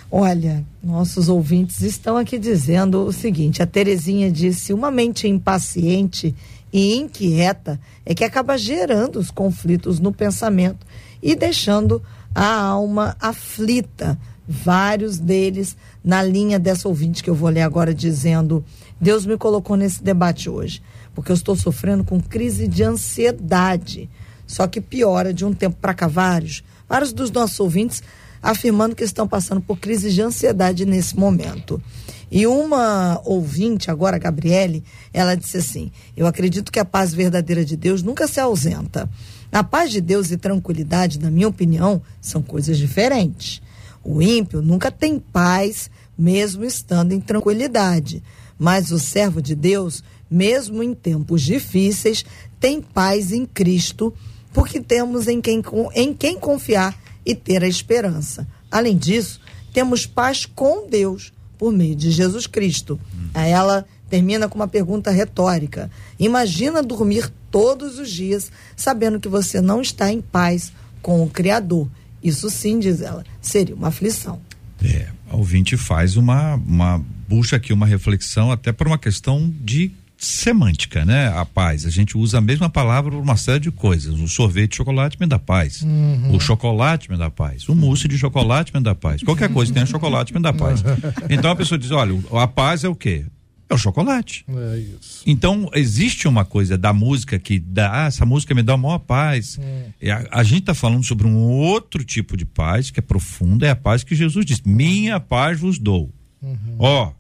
Olha, 0.10 0.66
nossos 0.82 1.28
ouvintes 1.28 1.82
estão 1.82 2.18
aqui 2.18 2.38
dizendo 2.38 3.04
o 3.04 3.12
seguinte: 3.12 3.62
a 3.62 3.66
Terezinha 3.66 4.32
disse: 4.32 4.74
uma 4.74 4.92
mente 4.92 5.28
impaciente 5.28 6.34
e 6.72 6.96
inquieta 6.96 7.80
é 8.06 8.14
que 8.14 8.24
acaba 8.24 8.58
gerando 8.58 9.20
os 9.20 9.32
conflitos 9.32 10.00
no 10.00 10.12
pensamento 10.12 10.86
e 11.22 11.36
deixando 11.36 12.02
a 12.34 12.56
alma 12.60 13.16
aflita. 13.20 14.18
Vários 14.50 15.18
deles 15.18 15.76
na 16.02 16.24
linha 16.24 16.58
dessa 16.58 16.88
ouvinte 16.88 17.22
que 17.22 17.30
eu 17.30 17.36
vou 17.36 17.50
ler 17.50 17.64
agora 17.64 17.94
dizendo: 17.94 18.64
Deus 19.00 19.26
me 19.26 19.38
colocou 19.38 19.76
nesse 19.76 20.02
debate 20.02 20.50
hoje, 20.50 20.82
porque 21.14 21.32
eu 21.32 21.36
estou 21.36 21.56
sofrendo 21.56 22.04
com 22.04 22.22
crise 22.22 22.66
de 22.66 22.82
ansiedade. 22.82 24.10
Só 24.46 24.66
que 24.66 24.80
piora 24.80 25.34
de 25.34 25.44
um 25.44 25.54
tempo 25.54 25.76
para 25.82 25.94
cá 25.94 26.08
vários, 26.08 26.64
vários 26.88 27.12
dos 27.12 27.30
nossos 27.30 27.60
ouvintes 27.60 28.02
afirmando 28.42 28.96
que 28.96 29.04
estão 29.04 29.28
passando 29.28 29.60
por 29.60 29.78
crise 29.78 30.12
de 30.14 30.22
ansiedade 30.22 30.86
nesse 30.86 31.18
momento. 31.18 31.82
E 32.30 32.46
uma 32.46 33.22
ouvinte, 33.24 33.90
agora, 33.90 34.18
Gabriele, 34.18 34.84
ela 35.14 35.36
disse 35.36 35.58
assim: 35.58 35.92
Eu 36.16 36.28
acredito 36.28 36.72
que 36.72 36.80
a 36.80 36.86
paz 36.86 37.14
verdadeira 37.14 37.64
de 37.64 37.78
Deus 37.78 38.04
nunca 38.04 38.28
se 38.28 38.40
ausenta. 38.40 39.10
A 39.52 39.64
paz 39.64 39.92
de 39.92 40.02
Deus 40.02 40.30
e 40.32 40.38
tranquilidade, 40.38 41.20
na 41.20 41.32
minha 41.32 41.48
opinião, 41.48 42.02
são 42.20 42.42
coisas 42.42 42.78
diferentes. 42.78 43.62
O 44.04 44.22
ímpio 44.22 44.62
nunca 44.62 44.92
tem 44.92 45.20
paz, 45.20 45.90
mesmo 46.18 46.66
estando 46.66 47.14
em 47.14 47.20
tranquilidade. 47.20 48.22
Mas 48.60 48.92
o 48.92 49.00
servo 49.00 49.42
de 49.42 49.56
Deus, 49.56 50.04
mesmo 50.30 50.84
em 50.84 50.94
tempos 50.94 51.42
difíceis, 51.42 52.26
tem 52.60 52.82
paz 52.82 53.32
em 53.32 53.46
Cristo, 53.46 54.14
porque 54.52 54.82
temos 54.82 55.28
em 55.28 55.40
quem, 55.40 55.62
em 55.96 56.14
quem 56.14 56.38
confiar 56.38 56.98
e 57.26 57.34
ter 57.34 57.64
a 57.64 57.68
esperança. 57.68 58.46
Além 58.70 58.98
disso, 58.98 59.40
temos 59.72 60.06
paz 60.06 60.46
com 60.46 60.90
Deus 60.90 61.32
por 61.58 61.72
meio 61.72 61.96
de 61.96 62.12
Jesus 62.12 62.48
Cristo. 62.48 63.00
Aí 63.34 63.52
ela 63.52 63.86
termina 64.10 64.48
com 64.48 64.56
uma 64.56 64.68
pergunta 64.68 65.12
retórica. 65.12 65.92
Imagina 66.20 66.82
dormir 66.82 67.32
todos 67.52 68.00
os 68.00 68.10
dias 68.10 68.52
sabendo 68.76 69.20
que 69.20 69.28
você 69.28 69.62
não 69.62 69.82
está 69.82 70.12
em 70.12 70.22
paz 70.22 70.72
com 71.02 71.24
o 71.24 71.30
Criador. 71.30 71.88
Isso 72.24 72.50
sim, 72.50 72.80
diz 72.80 73.02
ela, 73.02 73.24
seria 73.42 73.76
uma 73.76 73.88
aflição. 73.90 74.40
É, 74.84 75.08
a 75.30 75.36
ouvinte 75.36 75.76
faz 75.78 76.16
uma, 76.16 76.56
uma 76.56 77.04
puxa 77.28 77.56
aqui 77.56 77.74
uma 77.74 77.86
reflexão 77.86 78.52
até 78.52 78.72
por 78.72 78.88
uma 78.88 78.98
questão 78.98 79.54
de 79.62 79.92
semântica, 80.18 81.06
né? 81.06 81.28
A 81.28 81.46
paz. 81.46 81.86
A 81.86 81.90
gente 81.90 82.18
usa 82.18 82.40
a 82.40 82.42
mesma 82.42 82.70
palavra 82.70 83.12
para 83.12 83.20
uma 83.20 83.38
série 83.38 83.60
de 83.60 83.72
coisas. 83.72 84.20
O 84.20 84.28
sorvete 84.28 84.72
de 84.72 84.78
chocolate 84.78 85.18
me 85.20 85.28
dá 85.28 85.38
paz. 85.38 85.82
Uhum. 85.82 86.36
O 86.36 86.40
chocolate 86.40 87.10
me 87.10 87.18
dá 87.18 87.30
paz. 87.30 87.70
O 87.70 87.76
mousse 87.76 88.08
de 88.08 88.18
chocolate 88.18 88.74
me 88.74 88.82
dá 88.82 88.96
paz. 88.96 89.22
Qualquer 89.22 89.50
coisa 89.50 89.72
que 89.72 89.74
tenha 89.76 89.86
chocolate 89.86 90.34
me 90.34 90.42
dá 90.42 90.54
paz. 90.54 90.84
Então 91.30 91.52
a 91.52 91.56
pessoa 91.56 91.78
diz: 91.78 91.92
olha, 91.92 92.14
a 92.32 92.48
paz 92.48 92.84
é 92.84 92.90
o 92.90 92.96
quê? 92.96 93.26
É 93.70 93.74
o 93.74 93.78
chocolate. 93.78 94.46
É 94.48 94.78
isso. 94.78 95.24
Então, 95.26 95.70
existe 95.74 96.28
uma 96.28 96.46
coisa 96.46 96.78
da 96.78 96.94
música 96.94 97.38
que 97.38 97.60
dá, 97.60 98.04
ah, 98.04 98.08
essa 98.08 98.26
música 98.26 98.56
me 98.56 98.64
dá 98.64 98.74
a 98.74 98.78
maior 98.78 99.00
paz. 99.00 99.60
É. 100.02 100.12
A, 100.12 100.40
a, 100.40 100.44
gente 100.44 100.62
está 100.62 100.74
falando 100.74 101.04
sobre 101.04 101.28
um 101.28 101.36
outro 101.36 102.04
tipo 102.06 102.38
de 102.38 102.46
paz 102.46 102.90
que 102.90 103.00
é 103.00 103.02
profunda, 103.02 103.68
é 103.68 103.72
a 103.72 103.76
paz 103.76 104.04
que 104.04 104.16
Jesus 104.16 104.46
diz: 104.46 104.62
Minha 104.62 105.20
paz 105.20 105.60
vos 105.60 105.78
dou. 105.78 106.10
Uhum. 106.42 106.76
Ó, 106.80 107.12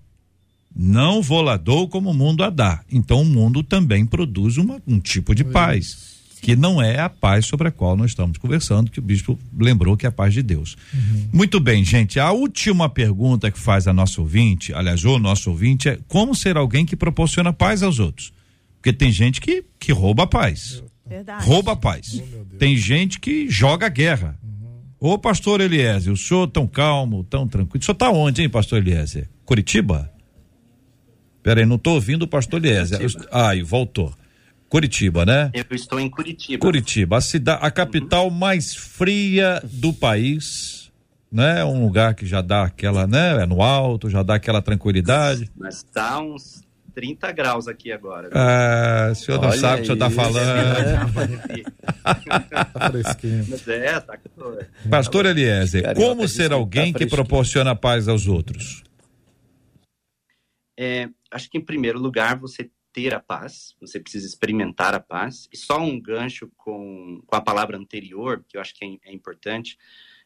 não 0.77 1.21
dou 1.63 1.87
como 1.87 2.11
o 2.11 2.13
mundo 2.13 2.43
a 2.43 2.51
dá. 2.51 2.81
Então 2.91 3.21
o 3.21 3.25
mundo 3.25 3.63
também 3.63 4.05
produz 4.05 4.57
uma, 4.57 4.79
um 4.85 4.99
tipo 4.99 5.33
de 5.33 5.43
paz. 5.43 6.15
Que 6.39 6.55
não 6.55 6.79
é 6.79 6.99
a 6.99 7.09
paz 7.09 7.47
sobre 7.47 7.67
a 7.67 7.71
qual 7.71 7.97
nós 7.97 8.11
estamos 8.11 8.37
conversando, 8.37 8.91
que 8.91 8.99
o 8.99 9.01
bispo 9.01 9.39
lembrou 9.57 9.97
que 9.97 10.05
é 10.05 10.09
a 10.09 10.11
paz 10.11 10.35
de 10.35 10.43
Deus. 10.43 10.77
Uhum. 10.93 11.29
Muito 11.33 11.59
bem, 11.59 11.83
gente. 11.83 12.19
A 12.19 12.31
última 12.31 12.87
pergunta 12.87 13.49
que 13.49 13.59
faz 13.59 13.87
a 13.87 13.93
nossa 13.93 14.21
ouvinte, 14.21 14.71
aliás, 14.71 15.03
o 15.03 15.17
nosso 15.17 15.49
ouvinte, 15.49 15.89
é 15.89 15.97
como 16.07 16.35
ser 16.35 16.55
alguém 16.55 16.85
que 16.85 16.95
proporciona 16.95 17.51
paz 17.51 17.81
aos 17.81 17.97
outros? 17.97 18.31
Porque 18.75 18.93
tem 18.93 19.11
gente 19.11 19.41
que, 19.41 19.65
que 19.79 19.91
rouba 19.91 20.23
a 20.23 20.27
paz. 20.27 20.83
Verdade. 21.07 21.43
Rouba 21.43 21.71
a 21.71 21.75
paz. 21.75 22.21
Oh, 22.21 22.55
tem 22.57 22.77
gente 22.77 23.19
que 23.19 23.49
joga 23.49 23.89
guerra. 23.89 24.37
Uhum. 24.43 25.13
Ô, 25.13 25.17
pastor 25.17 25.59
Eliezer, 25.59 26.13
o 26.13 26.17
senhor 26.17 26.47
tão 26.47 26.67
calmo, 26.67 27.23
tão 27.23 27.47
tranquilo. 27.47 27.81
O 27.81 27.83
senhor 27.83 27.95
tá 27.95 28.11
onde, 28.11 28.43
hein, 28.43 28.49
pastor 28.49 28.77
Eliezer? 28.77 29.27
Curitiba? 29.43 30.11
Peraí, 31.47 31.65
não 31.65 31.77
estou 31.77 31.93
ouvindo 31.93 32.23
o 32.23 32.27
pastor 32.27 32.59
Eliezer. 32.59 32.99
Ai, 33.31 33.63
voltou. 33.63 34.13
Curitiba, 34.67 35.25
né? 35.25 35.49
Eu 35.53 35.63
estou 35.71 35.97
em 35.97 36.09
Curitiba. 36.09 36.59
Curitiba, 36.59 37.15
a 37.15 37.21
cidade, 37.21 37.65
a 37.65 37.71
capital 37.71 38.25
uhum. 38.25 38.31
mais 38.31 38.75
fria 38.75 39.61
do 39.63 39.93
país, 39.93 40.91
né? 41.31 41.63
Um 41.63 41.85
lugar 41.85 42.15
que 42.15 42.25
já 42.25 42.41
dá 42.41 42.63
aquela, 42.63 43.07
né? 43.07 43.41
É 43.41 43.45
no 43.45 43.61
alto, 43.61 44.09
já 44.09 44.23
dá 44.23 44.35
aquela 44.35 44.61
tranquilidade. 44.61 45.49
Mas 45.55 45.83
tá 45.83 46.19
uns 46.19 46.65
30 46.93 47.31
graus 47.31 47.69
aqui 47.69 47.93
agora. 47.93 48.29
Ah, 48.33 49.07
o 49.13 49.15
senhor 49.15 49.41
não 49.41 49.53
sabe 49.53 49.73
o 49.73 49.77
que 49.77 49.83
o 49.83 49.85
senhor 49.85 49.93
está 49.93 50.09
falando. 50.09 51.13
tá 52.73 52.89
fresquinho. 52.91 53.45
Mas 53.47 53.65
é, 53.69 53.99
tá 54.01 54.19
Pastor 54.89 55.25
Eliezer, 55.25 55.95
como 55.95 56.27
ser 56.27 56.51
alguém 56.51 56.91
que 56.91 57.05
proporciona 57.05 57.73
paz 57.73 58.09
aos 58.09 58.27
outros? 58.27 58.83
É, 60.77 61.07
acho 61.31 61.49
que 61.49 61.57
em 61.57 61.65
primeiro 61.65 61.99
lugar 61.99 62.39
você 62.39 62.69
ter 62.97 63.13
a 63.13 63.19
paz, 63.19 63.75
você 63.79 63.99
precisa 63.99 64.25
experimentar 64.25 64.95
a 64.95 64.99
paz. 64.99 65.47
E 65.53 65.57
só 65.57 65.79
um 65.79 65.99
gancho 65.99 66.49
com, 66.57 67.21
com 67.27 67.35
a 67.35 67.41
palavra 67.41 67.77
anterior, 67.77 68.43
que 68.47 68.57
eu 68.57 68.61
acho 68.61 68.73
que 68.73 68.83
é, 68.83 69.09
é 69.09 69.13
importante, 69.13 69.77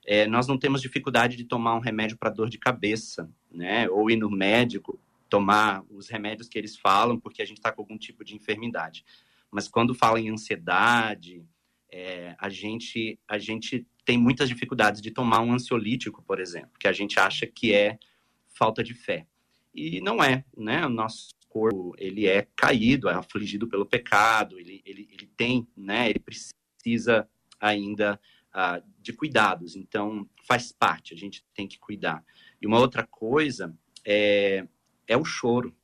é, 0.05 0.25
nós 0.25 0.47
não 0.47 0.57
temos 0.57 0.81
dificuldade 0.81 1.35
de 1.35 1.43
tomar 1.43 1.75
um 1.75 1.81
remédio 1.81 2.17
para 2.17 2.29
dor 2.29 2.49
de 2.49 2.57
cabeça, 2.57 3.29
né? 3.51 3.89
Ou 3.89 4.09
ir 4.09 4.15
no 4.15 4.29
médico 4.29 4.97
tomar 5.29 5.83
os 5.89 6.09
remédios 6.09 6.47
que 6.47 6.57
eles 6.57 6.77
falam 6.77 7.19
porque 7.19 7.41
a 7.41 7.45
gente 7.45 7.57
está 7.57 7.71
com 7.71 7.81
algum 7.81 7.97
tipo 7.97 8.23
de 8.23 8.35
enfermidade. 8.35 9.03
Mas 9.51 9.67
quando 9.67 9.93
fala 9.93 10.19
em 10.19 10.29
ansiedade, 10.29 11.43
é, 11.91 12.35
a 12.39 12.47
gente 12.47 13.19
a 13.27 13.37
gente 13.37 13.85
tem 14.05 14.17
muitas 14.17 14.47
dificuldades 14.47 15.01
de 15.01 15.11
tomar 15.11 15.41
um 15.41 15.53
ansiolítico, 15.53 16.23
por 16.23 16.39
exemplo, 16.39 16.71
que 16.79 16.87
a 16.87 16.93
gente 16.93 17.19
acha 17.19 17.45
que 17.45 17.73
é 17.73 17.99
falta 18.47 18.81
de 18.83 18.93
fé 18.93 19.27
e 19.73 20.01
não 20.01 20.23
é, 20.23 20.43
né? 20.57 20.85
O 20.85 20.89
nosso 20.89 21.29
corpo 21.47 21.93
ele 21.97 22.27
é 22.27 22.47
caído, 22.55 23.09
é 23.09 23.13
afligido 23.13 23.67
pelo 23.67 23.85
pecado, 23.85 24.59
ele, 24.59 24.81
ele, 24.85 25.07
ele 25.11 25.29
tem, 25.35 25.67
né? 25.75 26.09
Ele 26.09 26.19
precisa 26.19 27.27
ainda 27.59 28.19
uh, 28.55 28.83
de 28.99 29.13
cuidados, 29.13 29.75
então 29.75 30.27
faz 30.47 30.71
parte, 30.71 31.13
a 31.13 31.17
gente 31.17 31.45
tem 31.53 31.67
que 31.67 31.79
cuidar. 31.79 32.23
E 32.61 32.67
uma 32.67 32.79
outra 32.79 33.05
coisa 33.05 33.75
é, 34.05 34.67
é 35.07 35.17
o 35.17 35.25
choro. 35.25 35.75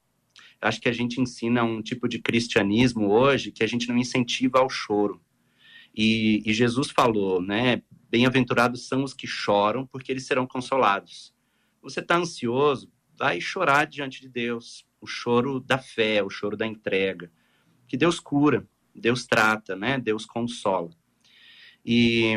acho 0.62 0.82
que 0.82 0.90
a 0.90 0.94
gente 0.94 1.22
ensina 1.22 1.64
um 1.64 1.82
tipo 1.82 2.08
de 2.08 2.20
cristianismo 2.20 3.12
hoje 3.12 3.52
que 3.52 3.64
a 3.64 3.68
gente 3.68 3.88
não 3.88 3.98
incentiva 3.98 4.60
ao 4.60 4.70
choro. 4.70 5.22
E, 5.96 6.44
e 6.46 6.54
Jesus 6.54 6.92
falou, 6.92 7.42
né? 7.42 7.82
Bem-aventurados 8.10 8.88
são 8.88 9.04
os 9.04 9.14
que 9.14 9.28
choram, 9.28 9.86
porque 9.86 10.12
eles 10.12 10.26
serão 10.26 10.48
consolados. 10.48 11.34
Você 11.82 12.00
está 12.00 12.16
ansioso, 12.18 12.92
vai 13.18 13.42
chorar 13.42 13.86
diante 13.86 14.22
de 14.22 14.30
Deus, 14.30 14.86
o 15.02 15.08
choro 15.08 15.60
da 15.60 15.78
fé, 15.78 16.24
o 16.24 16.30
choro 16.30 16.56
da 16.56 16.66
entrega, 16.66 17.32
que 17.88 17.98
Deus 17.98 18.20
cura, 18.20 18.68
Deus 18.94 19.26
trata, 19.26 19.76
né? 19.76 20.00
Deus 20.00 20.26
consola. 20.26 20.90
E, 21.86 22.34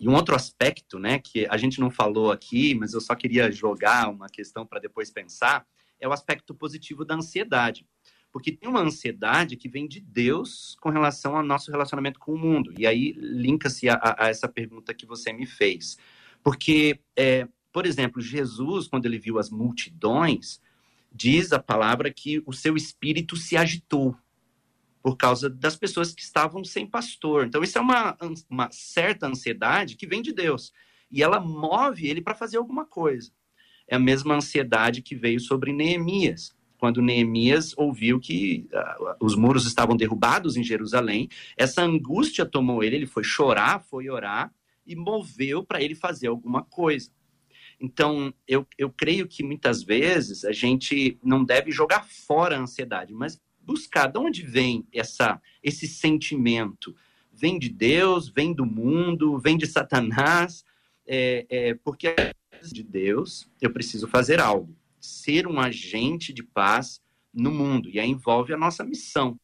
e 0.00 0.08
um 0.08 0.14
outro 0.14 0.34
aspecto, 0.34 0.98
né, 0.98 1.18
que 1.18 1.46
a 1.48 1.56
gente 1.56 1.78
não 1.78 1.90
falou 1.90 2.32
aqui, 2.32 2.74
mas 2.74 2.92
eu 2.92 3.00
só 3.00 3.14
queria 3.14 3.52
jogar 3.52 4.08
uma 4.08 4.28
questão 4.28 4.66
para 4.66 4.80
depois 4.80 5.10
pensar, 5.10 5.66
é 6.00 6.08
o 6.08 6.12
aspecto 6.12 6.54
positivo 6.54 7.04
da 7.04 7.14
ansiedade. 7.14 7.86
Porque 8.30 8.52
tem 8.52 8.68
uma 8.68 8.80
ansiedade 8.80 9.56
que 9.56 9.68
vem 9.68 9.88
de 9.88 10.00
Deus 10.00 10.76
com 10.80 10.90
relação 10.90 11.36
ao 11.36 11.42
nosso 11.42 11.70
relacionamento 11.70 12.18
com 12.18 12.34
o 12.34 12.38
mundo. 12.38 12.74
E 12.78 12.86
aí 12.86 13.12
linka-se 13.12 13.88
a, 13.88 13.98
a, 14.18 14.28
essa 14.28 14.48
pergunta 14.48 14.92
que 14.92 15.06
você 15.06 15.32
me 15.32 15.46
fez. 15.46 15.96
Porque 16.42 17.00
é, 17.16 17.48
por 17.72 17.86
exemplo, 17.86 18.20
Jesus, 18.20 18.86
quando 18.86 19.06
ele 19.06 19.18
viu 19.18 19.38
as 19.38 19.50
multidões, 19.50 20.60
diz 21.12 21.52
a 21.52 21.58
palavra 21.58 22.12
que 22.12 22.42
o 22.46 22.52
seu 22.52 22.76
espírito 22.76 23.36
se 23.36 23.56
agitou 23.56 24.16
por 25.02 25.16
causa 25.16 25.48
das 25.48 25.76
pessoas 25.76 26.12
que 26.12 26.22
estavam 26.22 26.64
sem 26.64 26.86
pastor. 26.86 27.46
Então, 27.46 27.62
isso 27.62 27.78
é 27.78 27.80
uma, 27.80 28.16
uma 28.50 28.68
certa 28.70 29.26
ansiedade 29.26 29.96
que 29.96 30.06
vem 30.06 30.20
de 30.20 30.32
Deus. 30.32 30.72
E 31.10 31.22
ela 31.22 31.40
move 31.40 32.06
ele 32.06 32.20
para 32.20 32.34
fazer 32.34 32.58
alguma 32.58 32.84
coisa. 32.84 33.30
É 33.86 33.96
a 33.96 34.00
mesma 34.00 34.34
ansiedade 34.34 35.00
que 35.00 35.14
veio 35.14 35.40
sobre 35.40 35.72
Neemias. 35.72 36.54
Quando 36.76 37.02
Neemias 37.02 37.74
ouviu 37.76 38.20
que 38.20 38.68
uh, 38.72 39.24
os 39.24 39.34
muros 39.34 39.66
estavam 39.66 39.96
derrubados 39.96 40.56
em 40.56 40.62
Jerusalém, 40.62 41.28
essa 41.56 41.82
angústia 41.82 42.44
tomou 42.44 42.84
ele, 42.84 42.96
ele 42.96 43.06
foi 43.06 43.24
chorar, 43.24 43.80
foi 43.80 44.08
orar 44.08 44.52
e 44.86 44.94
moveu 44.94 45.64
para 45.64 45.82
ele 45.82 45.94
fazer 45.94 46.28
alguma 46.28 46.62
coisa. 46.62 47.10
Então, 47.80 48.34
eu, 48.46 48.66
eu 48.76 48.90
creio 48.90 49.26
que 49.28 49.42
muitas 49.42 49.82
vezes 49.82 50.44
a 50.44 50.52
gente 50.52 51.18
não 51.22 51.44
deve 51.44 51.70
jogar 51.70 52.04
fora 52.04 52.56
a 52.56 52.60
ansiedade, 52.60 53.12
mas 53.12 53.40
buscar 53.60 54.06
de 54.06 54.18
onde 54.18 54.42
vem 54.42 54.86
essa, 54.92 55.40
esse 55.62 55.86
sentimento. 55.86 56.94
Vem 57.32 57.58
de 57.58 57.68
Deus, 57.68 58.28
vem 58.28 58.52
do 58.52 58.66
mundo, 58.66 59.38
vem 59.38 59.56
de 59.56 59.66
Satanás, 59.66 60.64
é, 61.06 61.46
é, 61.48 61.74
porque 61.74 62.14
de 62.72 62.82
Deus, 62.82 63.48
eu 63.60 63.70
preciso 63.72 64.08
fazer 64.08 64.40
algo. 64.40 64.76
Ser 65.00 65.46
um 65.46 65.60
agente 65.60 66.32
de 66.32 66.42
paz 66.42 67.00
no 67.32 67.52
mundo. 67.52 67.88
E 67.88 68.00
aí 68.00 68.08
envolve 68.08 68.52
a 68.52 68.56
nossa 68.56 68.82
missão, 68.82 69.38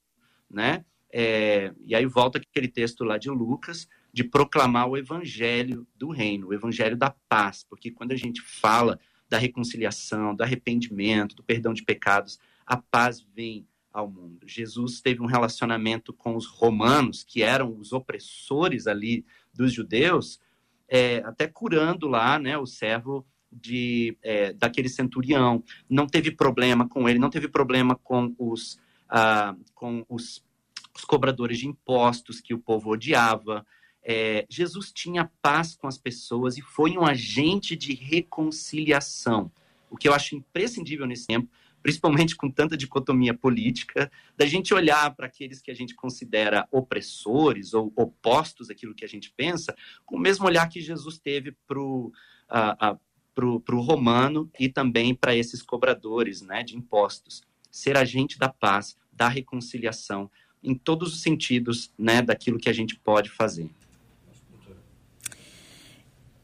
né? 0.50 0.84
É, 1.12 1.72
e 1.80 1.94
aí 1.94 2.06
volta 2.06 2.38
aquele 2.38 2.66
texto 2.66 3.04
lá 3.04 3.16
de 3.16 3.30
Lucas, 3.30 3.86
de 4.14 4.22
proclamar 4.22 4.88
o 4.88 4.96
evangelho 4.96 5.84
do 5.96 6.08
reino, 6.08 6.46
o 6.46 6.54
evangelho 6.54 6.96
da 6.96 7.10
paz. 7.28 7.66
Porque 7.68 7.90
quando 7.90 8.12
a 8.12 8.16
gente 8.16 8.40
fala 8.40 9.00
da 9.28 9.36
reconciliação, 9.36 10.36
do 10.36 10.44
arrependimento, 10.44 11.34
do 11.34 11.42
perdão 11.42 11.74
de 11.74 11.82
pecados, 11.82 12.38
a 12.64 12.76
paz 12.76 13.26
vem 13.34 13.66
ao 13.92 14.08
mundo. 14.08 14.46
Jesus 14.46 15.00
teve 15.00 15.20
um 15.20 15.26
relacionamento 15.26 16.12
com 16.12 16.36
os 16.36 16.46
romanos, 16.46 17.24
que 17.24 17.42
eram 17.42 17.76
os 17.76 17.92
opressores 17.92 18.86
ali 18.86 19.26
dos 19.52 19.72
judeus, 19.72 20.38
é, 20.88 21.16
até 21.24 21.48
curando 21.48 22.06
lá, 22.06 22.38
né, 22.38 22.56
o 22.56 22.66
servo 22.66 23.26
de 23.50 24.16
é, 24.22 24.52
daquele 24.52 24.88
centurião. 24.88 25.60
Não 25.90 26.06
teve 26.06 26.30
problema 26.30 26.88
com 26.88 27.08
ele, 27.08 27.18
não 27.18 27.30
teve 27.30 27.48
problema 27.48 27.96
com 27.96 28.32
os 28.38 28.78
ah, 29.08 29.56
com 29.74 30.06
os, 30.08 30.44
os, 30.94 31.04
cobradores 31.04 31.58
de 31.58 31.66
impostos 31.66 32.40
que 32.40 32.54
o 32.54 32.60
povo 32.60 32.90
odiava. 32.90 33.66
É, 34.04 34.44
Jesus 34.50 34.92
tinha 34.92 35.30
paz 35.40 35.74
com 35.74 35.86
as 35.86 35.96
pessoas 35.96 36.58
e 36.58 36.62
foi 36.62 36.98
um 36.98 37.06
agente 37.06 37.74
de 37.74 37.94
reconciliação. 37.94 39.50
O 39.88 39.96
que 39.96 40.06
eu 40.06 40.12
acho 40.12 40.36
imprescindível 40.36 41.06
nesse 41.06 41.26
tempo, 41.26 41.48
principalmente 41.82 42.36
com 42.36 42.50
tanta 42.50 42.76
dicotomia 42.76 43.32
política, 43.32 44.10
da 44.36 44.44
gente 44.44 44.74
olhar 44.74 45.14
para 45.14 45.26
aqueles 45.26 45.62
que 45.62 45.70
a 45.70 45.74
gente 45.74 45.94
considera 45.94 46.68
opressores 46.70 47.72
ou 47.72 47.92
opostos 47.96 48.68
àquilo 48.68 48.94
que 48.94 49.04
a 49.04 49.08
gente 49.08 49.32
pensa, 49.34 49.74
com 50.04 50.16
o 50.16 50.20
mesmo 50.20 50.46
olhar 50.46 50.68
que 50.68 50.80
Jesus 50.80 51.18
teve 51.18 51.52
para 51.66 51.78
o 51.78 52.12
uh, 52.50 52.94
uh, 53.40 53.80
romano 53.80 54.50
e 54.58 54.68
também 54.68 55.14
para 55.14 55.34
esses 55.34 55.62
cobradores 55.62 56.42
né, 56.42 56.62
de 56.62 56.76
impostos. 56.76 57.42
Ser 57.70 57.96
agente 57.96 58.38
da 58.38 58.48
paz, 58.48 58.96
da 59.12 59.28
reconciliação, 59.28 60.30
em 60.62 60.74
todos 60.74 61.14
os 61.14 61.22
sentidos 61.22 61.92
né, 61.98 62.22
daquilo 62.22 62.58
que 62.58 62.68
a 62.68 62.72
gente 62.72 62.96
pode 62.96 63.30
fazer. 63.30 63.70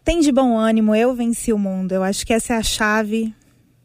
Tem 0.03 0.20
de 0.20 0.32
bom 0.32 0.57
ânimo, 0.57 0.94
eu 0.94 1.14
venci 1.14 1.53
o 1.53 1.59
mundo. 1.59 1.92
Eu 1.92 2.03
acho 2.03 2.26
que 2.26 2.32
essa 2.32 2.55
é 2.55 2.57
a 2.57 2.62
chave 2.62 3.34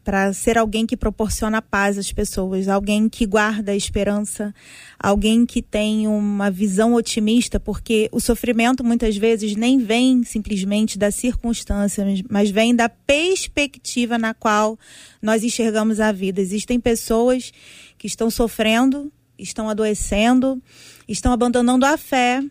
para 0.02 0.32
ser 0.32 0.56
alguém 0.56 0.86
que 0.86 0.96
proporciona 0.96 1.60
paz 1.60 1.98
às 1.98 2.12
pessoas, 2.12 2.68
alguém 2.68 3.08
que 3.08 3.26
guarda 3.26 3.72
a 3.72 3.76
esperança, 3.76 4.54
alguém 4.96 5.44
que 5.44 5.60
tem 5.60 6.06
uma 6.06 6.48
visão 6.48 6.94
otimista, 6.94 7.58
porque 7.58 8.08
o 8.12 8.20
sofrimento 8.20 8.84
muitas 8.84 9.16
vezes 9.16 9.56
nem 9.56 9.78
vem 9.78 10.22
simplesmente 10.22 10.96
da 10.96 11.10
circunstância, 11.10 12.06
mas 12.30 12.50
vem 12.50 12.72
da 12.72 12.88
perspectiva 12.88 14.16
na 14.16 14.32
qual 14.32 14.78
nós 15.20 15.42
enxergamos 15.42 15.98
a 15.98 16.12
vida. 16.12 16.40
Existem 16.40 16.78
pessoas 16.78 17.52
que 17.98 18.06
estão 18.06 18.30
sofrendo, 18.30 19.12
estão 19.36 19.68
adoecendo, 19.68 20.62
estão 21.08 21.32
abandonando 21.32 21.84
a 21.84 21.96
fé, 21.96 22.44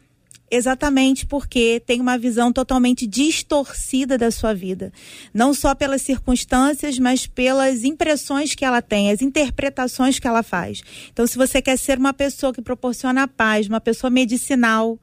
Exatamente 0.55 1.25
porque 1.25 1.81
tem 1.85 1.99
uma 1.99 2.17
visão 2.17 2.49
totalmente 2.49 3.05
distorcida 3.05 4.17
da 4.17 4.31
sua 4.31 4.53
vida. 4.53 4.93
Não 5.33 5.53
só 5.53 5.75
pelas 5.75 6.01
circunstâncias, 6.01 6.97
mas 6.97 7.27
pelas 7.27 7.83
impressões 7.83 8.55
que 8.55 8.63
ela 8.63 8.81
tem, 8.81 9.11
as 9.11 9.21
interpretações 9.21 10.17
que 10.17 10.25
ela 10.25 10.41
faz. 10.41 10.81
Então, 11.11 11.27
se 11.27 11.37
você 11.37 11.61
quer 11.61 11.77
ser 11.77 11.97
uma 11.97 12.13
pessoa 12.13 12.53
que 12.53 12.61
proporciona 12.61 13.27
paz, 13.27 13.67
uma 13.67 13.81
pessoa 13.81 14.09
medicinal 14.09 14.97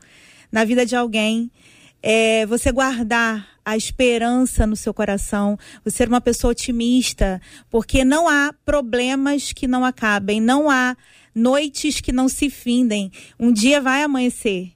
na 0.50 0.64
vida 0.64 0.86
de 0.86 0.96
alguém, 0.96 1.50
é 2.02 2.46
você 2.46 2.72
guardar 2.72 3.46
a 3.62 3.76
esperança 3.76 4.66
no 4.66 4.74
seu 4.74 4.94
coração, 4.94 5.58
você 5.84 5.98
ser 5.98 6.08
uma 6.08 6.20
pessoa 6.20 6.52
otimista, 6.52 7.42
porque 7.70 8.06
não 8.06 8.26
há 8.26 8.54
problemas 8.64 9.52
que 9.52 9.68
não 9.68 9.84
acabem, 9.84 10.40
não 10.40 10.70
há 10.70 10.96
noites 11.34 12.00
que 12.00 12.10
não 12.10 12.26
se 12.26 12.48
findem. 12.48 13.12
Um 13.38 13.52
dia 13.52 13.82
vai 13.82 14.02
amanhecer. 14.02 14.72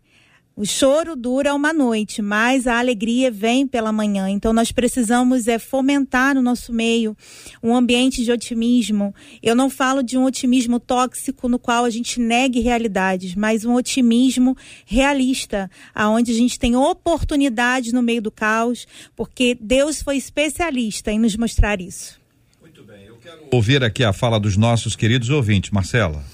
O 0.59 0.65
choro 0.65 1.15
dura 1.15 1.55
uma 1.55 1.71
noite, 1.71 2.23
mas 2.23 2.67
a 2.67 2.79
alegria 2.79 3.31
vem 3.31 3.67
pela 3.67 3.93
manhã. 3.93 4.31
Então 4.31 4.55
nós 4.55 4.73
precisamos 4.73 5.47
é 5.49 5.59
fomentar 5.59 6.35
no 6.35 6.41
nosso 6.41 6.73
meio 6.73 7.15
um 7.63 7.77
ambiente 7.77 8.25
de 8.25 8.33
otimismo. 8.33 9.15
Eu 9.43 9.55
não 9.55 9.69
falo 9.69 10.03
de 10.03 10.17
um 10.17 10.25
otimismo 10.25 10.81
tóxico 10.81 11.47
no 11.47 11.59
qual 11.59 11.85
a 11.85 11.91
gente 11.91 12.19
negue 12.19 12.61
realidades, 12.61 13.35
mas 13.35 13.67
um 13.67 13.75
otimismo 13.75 14.57
realista, 14.87 15.71
aonde 15.95 16.33
a 16.33 16.35
gente 16.35 16.59
tem 16.59 16.75
oportunidades 16.75 17.93
no 17.93 18.01
meio 18.01 18.23
do 18.23 18.31
caos, 18.31 18.87
porque 19.15 19.55
Deus 19.61 20.01
foi 20.01 20.17
especialista 20.17 21.13
em 21.13 21.19
nos 21.19 21.37
mostrar 21.37 21.83
isso. 21.83 22.19
Muito 22.63 22.83
bem, 22.83 23.05
eu 23.05 23.17
quero 23.17 23.41
ouvir 23.53 23.85
aqui 23.85 24.03
a 24.03 24.13
fala 24.15 24.41
dos 24.41 24.57
nossos 24.57 24.97
queridos 24.97 25.29
ouvintes, 25.29 25.71
Marcela. 25.71 26.25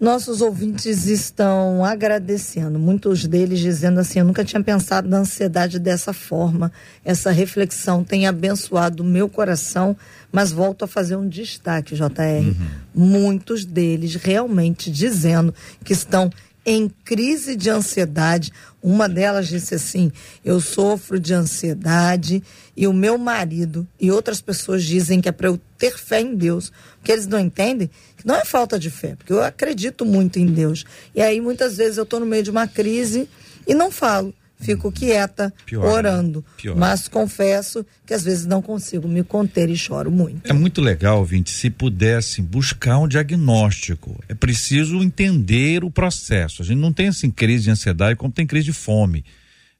Nossos 0.00 0.40
ouvintes 0.40 1.06
estão 1.06 1.84
agradecendo, 1.84 2.78
muitos 2.78 3.26
deles 3.26 3.58
dizendo 3.58 4.00
assim: 4.00 4.20
Eu 4.20 4.24
nunca 4.24 4.42
tinha 4.42 4.62
pensado 4.62 5.06
na 5.06 5.18
ansiedade 5.18 5.78
dessa 5.78 6.14
forma. 6.14 6.72
Essa 7.04 7.30
reflexão 7.30 8.02
tem 8.02 8.26
abençoado 8.26 9.02
o 9.02 9.06
meu 9.06 9.28
coração, 9.28 9.94
mas 10.32 10.50
volto 10.50 10.86
a 10.86 10.88
fazer 10.88 11.16
um 11.16 11.28
destaque, 11.28 11.94
JR. 11.94 12.06
Uhum. 12.08 12.54
Muitos 12.94 13.66
deles 13.66 14.14
realmente 14.14 14.90
dizendo 14.90 15.54
que 15.84 15.92
estão 15.92 16.30
em 16.64 16.88
crise 17.04 17.56
de 17.56 17.70
ansiedade. 17.70 18.52
Uma 18.82 19.08
delas 19.08 19.48
disse 19.48 19.74
assim: 19.74 20.12
Eu 20.44 20.60
sofro 20.60 21.18
de 21.18 21.34
ansiedade 21.34 22.42
e 22.76 22.86
o 22.86 22.92
meu 22.92 23.18
marido 23.18 23.86
e 23.98 24.10
outras 24.10 24.40
pessoas 24.40 24.84
dizem 24.84 25.20
que 25.20 25.28
é 25.28 25.32
para 25.32 25.48
eu 25.48 25.60
ter 25.78 25.96
fé 25.98 26.20
em 26.20 26.34
Deus, 26.34 26.72
porque 26.98 27.12
eles 27.12 27.26
não 27.26 27.38
entendem 27.38 27.90
que 28.16 28.26
não 28.26 28.36
é 28.36 28.44
falta 28.44 28.78
de 28.78 28.90
fé, 28.90 29.16
porque 29.16 29.32
eu 29.32 29.42
acredito 29.42 30.04
muito 30.04 30.38
em 30.38 30.46
Deus. 30.46 30.84
E 31.14 31.20
aí 31.20 31.40
muitas 31.40 31.76
vezes 31.76 31.96
eu 31.96 32.04
estou 32.04 32.20
no 32.20 32.26
meio 32.26 32.42
de 32.42 32.50
uma 32.50 32.66
crise 32.66 33.28
e 33.66 33.74
não 33.74 33.90
falo 33.90 34.34
fico 34.60 34.92
quieta, 34.92 35.52
Pior, 35.66 35.82
né? 35.82 35.92
orando. 35.92 36.44
Pior. 36.56 36.76
Mas 36.76 37.08
confesso 37.08 37.84
que 38.06 38.14
às 38.14 38.22
vezes 38.22 38.46
não 38.46 38.62
consigo 38.62 39.08
me 39.08 39.24
conter 39.24 39.68
e 39.68 39.76
choro 39.76 40.10
muito. 40.10 40.48
É 40.48 40.52
muito 40.52 40.80
legal, 40.80 41.24
Vinte, 41.24 41.50
se 41.50 41.70
pudessem 41.70 42.44
buscar 42.44 42.98
um 42.98 43.08
diagnóstico. 43.08 44.22
É 44.28 44.34
preciso 44.34 45.02
entender 45.02 45.82
o 45.82 45.90
processo. 45.90 46.62
A 46.62 46.64
gente 46.64 46.78
não 46.78 46.92
tem 46.92 47.08
assim 47.08 47.30
crise 47.30 47.64
de 47.64 47.70
ansiedade 47.70 48.16
como 48.16 48.32
tem 48.32 48.46
crise 48.46 48.66
de 48.66 48.72
fome. 48.72 49.24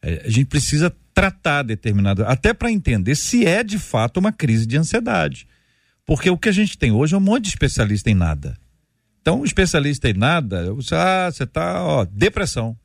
É, 0.02 0.22
a 0.24 0.30
gente 0.30 0.46
precisa 0.46 0.92
tratar 1.12 1.62
determinado, 1.62 2.24
até 2.24 2.54
para 2.54 2.70
entender 2.70 3.14
se 3.14 3.44
é 3.44 3.62
de 3.62 3.78
fato 3.78 4.18
uma 4.18 4.32
crise 4.32 4.66
de 4.66 4.76
ansiedade. 4.76 5.46
Porque 6.06 6.30
o 6.30 6.38
que 6.38 6.48
a 6.48 6.52
gente 6.52 6.78
tem 6.78 6.90
hoje 6.90 7.14
é 7.14 7.18
um 7.18 7.20
monte 7.20 7.44
de 7.44 7.50
especialista 7.50 8.10
em 8.10 8.14
nada. 8.14 8.56
Então, 9.20 9.40
um 9.40 9.44
especialista 9.44 10.08
em 10.08 10.14
nada, 10.14 10.72
você, 10.72 10.94
ah, 10.94 11.30
você 11.30 11.46
tá, 11.46 11.84
ó, 11.84 12.06
depressão. 12.06 12.76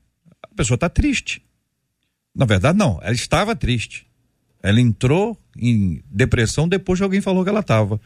A 0.44 0.56
pessoa 0.56 0.76
está 0.76 0.90
triste. 0.90 1.42
Na 2.36 2.46
verdade, 2.46 2.78
não. 2.78 3.00
Ela 3.02 3.14
estava 3.14 3.56
triste. 3.56 4.06
Ela 4.62 4.82
entrou 4.82 5.40
em 5.58 6.04
depressão 6.10 6.68
depois 6.68 7.00
que 7.00 7.04
alguém 7.04 7.22
falou 7.22 7.44
que 7.44 7.50
ela 7.50 7.62
estava. 7.62 8.00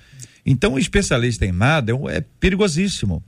Então, 0.45 0.73
o 0.73 0.79
especialista 0.79 1.45
em 1.45 1.51
nada 1.51 1.91
é, 1.91 2.17
é 2.17 2.21
perigosíssimo. 2.39 3.23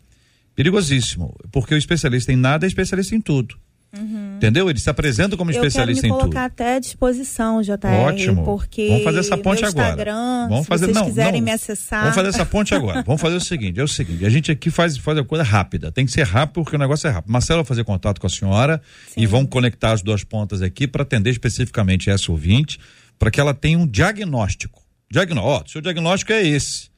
Perigosíssimo. 0.56 1.36
Porque 1.52 1.74
o 1.74 1.78
especialista 1.78 2.32
em 2.32 2.36
nada 2.36 2.66
é 2.66 2.68
especialista 2.68 3.16
em 3.16 3.22
tudo. 3.22 3.58
Uhum. 3.97 4.37
Entendeu? 4.37 4.69
Ele 4.69 4.79
se 4.79 4.89
apresenta 4.89 5.35
como 5.35 5.51
especialista 5.51 6.07
em 6.07 6.09
tudo. 6.09 6.19
Eu 6.19 6.21
colocar 6.21 6.45
até 6.45 6.75
à 6.75 6.79
disposição, 6.79 7.61
JR. 7.61 7.87
Ótimo. 8.07 8.43
Porque 8.43 8.87
vamos 8.87 9.03
fazer 9.03 9.19
essa 9.19 9.37
ponte 9.37 9.65
agora. 9.65 10.13
Vamos 10.47 10.67
fazer, 10.67 10.85
se 10.85 10.93
vocês 10.93 10.95
não, 10.95 11.05
quiserem 11.05 11.41
não, 11.41 11.45
me 11.45 11.51
acessar. 11.51 12.01
Vamos 12.01 12.15
fazer 12.15 12.29
essa 12.29 12.45
ponte 12.45 12.73
agora. 12.73 13.03
vamos 13.05 13.21
fazer 13.21 13.35
o 13.35 13.41
seguinte, 13.41 13.79
é 13.79 13.83
o 13.83 13.87
seguinte, 13.87 14.25
a 14.25 14.29
gente 14.29 14.51
aqui 14.51 14.69
faz, 14.69 14.97
faz 14.97 15.17
a 15.17 15.23
coisa 15.23 15.43
rápida. 15.43 15.91
Tem 15.91 16.05
que 16.05 16.11
ser 16.11 16.23
rápido 16.23 16.53
porque 16.53 16.75
o 16.75 16.79
negócio 16.79 17.07
é 17.07 17.11
rápido. 17.11 17.31
Marcelo 17.31 17.59
vai 17.63 17.67
fazer 17.67 17.83
contato 17.83 18.21
com 18.21 18.27
a 18.27 18.29
senhora 18.29 18.81
Sim. 19.09 19.21
e 19.21 19.25
vão 19.25 19.45
conectar 19.45 19.91
as 19.91 20.01
duas 20.01 20.23
pontas 20.23 20.61
aqui 20.61 20.87
para 20.87 21.03
atender 21.03 21.31
especificamente 21.31 22.09
essa 22.09 22.31
ouvinte, 22.31 22.79
para 23.19 23.29
que 23.29 23.39
ela 23.39 23.53
tenha 23.53 23.77
um 23.77 23.85
diagnóstico. 23.85 24.81
Diagnóstico, 25.11 25.65
ó, 25.65 25.67
seu 25.67 25.81
diagnóstico 25.81 26.31
é 26.31 26.41
esse. 26.41 26.90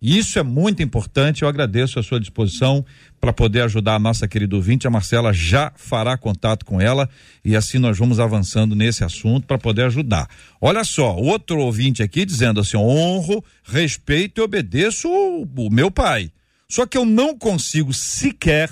Isso 0.00 0.38
é 0.38 0.42
muito 0.42 0.82
importante. 0.82 1.42
Eu 1.42 1.48
agradeço 1.48 1.98
a 1.98 2.02
sua 2.02 2.20
disposição 2.20 2.84
para 3.20 3.32
poder 3.32 3.62
ajudar 3.62 3.94
a 3.94 3.98
nossa 3.98 4.28
querida 4.28 4.54
ouvinte. 4.54 4.86
A 4.86 4.90
Marcela 4.90 5.32
já 5.32 5.72
fará 5.76 6.16
contato 6.18 6.64
com 6.64 6.80
ela 6.80 7.08
e 7.44 7.56
assim 7.56 7.78
nós 7.78 7.96
vamos 7.98 8.20
avançando 8.20 8.74
nesse 8.74 9.02
assunto 9.02 9.46
para 9.46 9.56
poder 9.56 9.84
ajudar. 9.86 10.28
Olha 10.60 10.84
só, 10.84 11.16
outro 11.16 11.58
ouvinte 11.58 12.02
aqui 12.02 12.26
dizendo 12.26 12.60
assim: 12.60 12.76
honro, 12.76 13.42
respeito 13.62 14.40
e 14.40 14.44
obedeço 14.44 15.08
o, 15.08 15.42
o 15.44 15.70
meu 15.70 15.90
pai. 15.90 16.30
Só 16.68 16.86
que 16.86 16.98
eu 16.98 17.06
não 17.06 17.38
consigo 17.38 17.92
sequer 17.92 18.70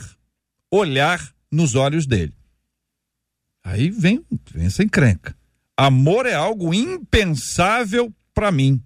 olhar 0.70 1.32
nos 1.50 1.74
olhos 1.74 2.06
dele. 2.06 2.34
Aí 3.64 3.90
vem, 3.90 4.24
vem 4.52 4.66
essa 4.66 4.82
encrenca. 4.82 5.36
Amor 5.76 6.26
é 6.26 6.34
algo 6.34 6.74
impensável 6.74 8.12
para 8.34 8.50
mim. 8.50 8.82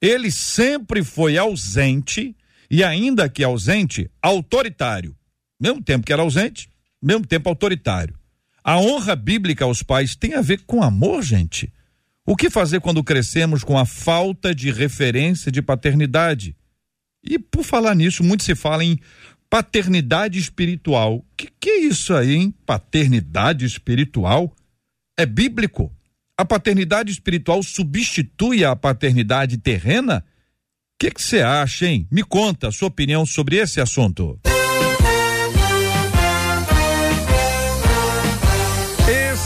Ele 0.00 0.30
sempre 0.30 1.04
foi 1.04 1.36
ausente 1.36 2.34
e, 2.70 2.82
ainda 2.82 3.28
que 3.28 3.44
ausente, 3.44 4.10
autoritário. 4.22 5.16
Mesmo 5.60 5.82
tempo 5.82 6.06
que 6.06 6.12
era 6.12 6.22
ausente, 6.22 6.70
mesmo 7.02 7.26
tempo 7.26 7.48
autoritário. 7.48 8.18
A 8.62 8.78
honra 8.78 9.16
bíblica 9.16 9.64
aos 9.64 9.82
pais 9.82 10.14
tem 10.14 10.34
a 10.34 10.40
ver 10.40 10.62
com 10.66 10.82
amor, 10.82 11.22
gente. 11.22 11.72
O 12.26 12.36
que 12.36 12.48
fazer 12.48 12.80
quando 12.80 13.02
crescemos 13.02 13.64
com 13.64 13.76
a 13.76 13.84
falta 13.84 14.54
de 14.54 14.70
referência 14.70 15.50
de 15.50 15.60
paternidade? 15.60 16.56
E 17.22 17.38
por 17.38 17.64
falar 17.64 17.94
nisso, 17.94 18.22
muito 18.22 18.44
se 18.44 18.54
fala 18.54 18.84
em 18.84 18.98
paternidade 19.48 20.38
espiritual. 20.38 21.24
Que 21.36 21.48
que 21.58 21.70
é 21.70 21.80
isso 21.80 22.14
aí, 22.14 22.34
hein? 22.34 22.54
Paternidade 22.64 23.64
espiritual? 23.64 24.54
É 25.18 25.26
bíblico? 25.26 25.92
A 26.40 26.44
paternidade 26.46 27.12
espiritual 27.12 27.62
substitui 27.62 28.64
a 28.64 28.74
paternidade 28.74 29.58
terrena? 29.58 30.24
O 30.94 30.98
que 30.98 31.12
você 31.14 31.42
acha, 31.42 31.84
hein? 31.86 32.08
Me 32.10 32.22
conta 32.22 32.68
a 32.68 32.72
sua 32.72 32.88
opinião 32.88 33.26
sobre 33.26 33.56
esse 33.56 33.78
assunto. 33.78 34.40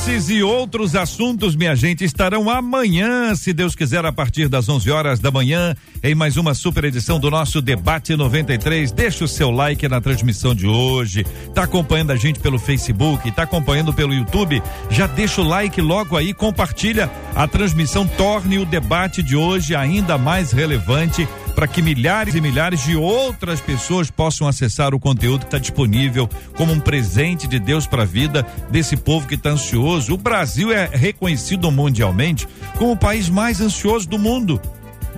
Esses 0.07 0.28
e 0.28 0.42
outros 0.42 0.94
assuntos, 0.94 1.57
minha 1.57 1.74
gente, 1.74 2.05
estarão 2.05 2.50
amanhã, 2.50 3.34
se 3.34 3.55
Deus 3.55 3.74
quiser, 3.74 4.05
a 4.05 4.12
partir 4.12 4.48
das 4.48 4.68
11 4.68 4.90
horas 4.90 5.18
da 5.18 5.30
manhã, 5.30 5.74
em 6.02 6.14
mais 6.14 6.36
uma 6.36 6.52
super 6.52 6.84
edição 6.84 7.18
do 7.18 7.30
nosso 7.30 7.62
Debate 7.62 8.14
93. 8.14 8.92
Deixa 8.92 9.24
o 9.24 9.28
seu 9.28 9.50
like 9.50 9.88
na 9.88 10.02
transmissão 10.02 10.55
de 10.55 10.66
hoje. 10.66 11.24
Tá 11.55 11.62
acompanhando 11.62 12.11
a 12.11 12.16
gente 12.16 12.38
pelo 12.38 12.59
Facebook, 12.59 13.30
tá 13.30 13.44
acompanhando 13.44 13.94
pelo 13.94 14.12
YouTube? 14.12 14.62
Já 14.90 15.07
deixa 15.07 15.40
o 15.40 15.48
like 15.48 15.80
logo 15.80 16.18
aí, 16.18 16.34
compartilha 16.34 17.11
a 17.34 17.48
transmissão, 17.48 18.07
torne 18.07 18.59
o 18.59 18.66
debate 18.66 19.22
de 19.22 19.34
hoje 19.34 19.74
ainda 19.74 20.18
mais 20.18 20.52
relevante 20.52 21.26
para 21.55 21.68
que 21.68 21.80
milhares 21.80 22.34
e 22.34 22.40
milhares 22.40 22.82
de 22.82 22.96
outras 22.96 23.61
pessoas 23.61 24.11
possam 24.11 24.48
acessar 24.48 24.94
o 24.94 25.00
conteúdo 25.00 25.40
que 25.40 25.46
está 25.46 25.59
disponível 25.59 26.28
como 26.57 26.72
um 26.72 26.80
presente 26.80 27.46
de 27.46 27.59
Deus 27.59 27.86
para 27.86 28.02
a 28.02 28.07
vida 28.07 28.46
desse 28.70 28.96
povo 28.96 29.26
que 29.26 29.34
está 29.34 29.50
ansioso. 29.50 30.14
O 30.14 30.18
Brasil 30.18 30.72
é 30.72 30.86
reconhecido 30.86 31.70
mundialmente 31.70 32.48
como 32.76 32.92
o 32.92 32.96
país 32.96 33.28
mais 33.28 33.61
ansioso 33.61 34.09
do 34.09 34.18
mundo 34.18 34.61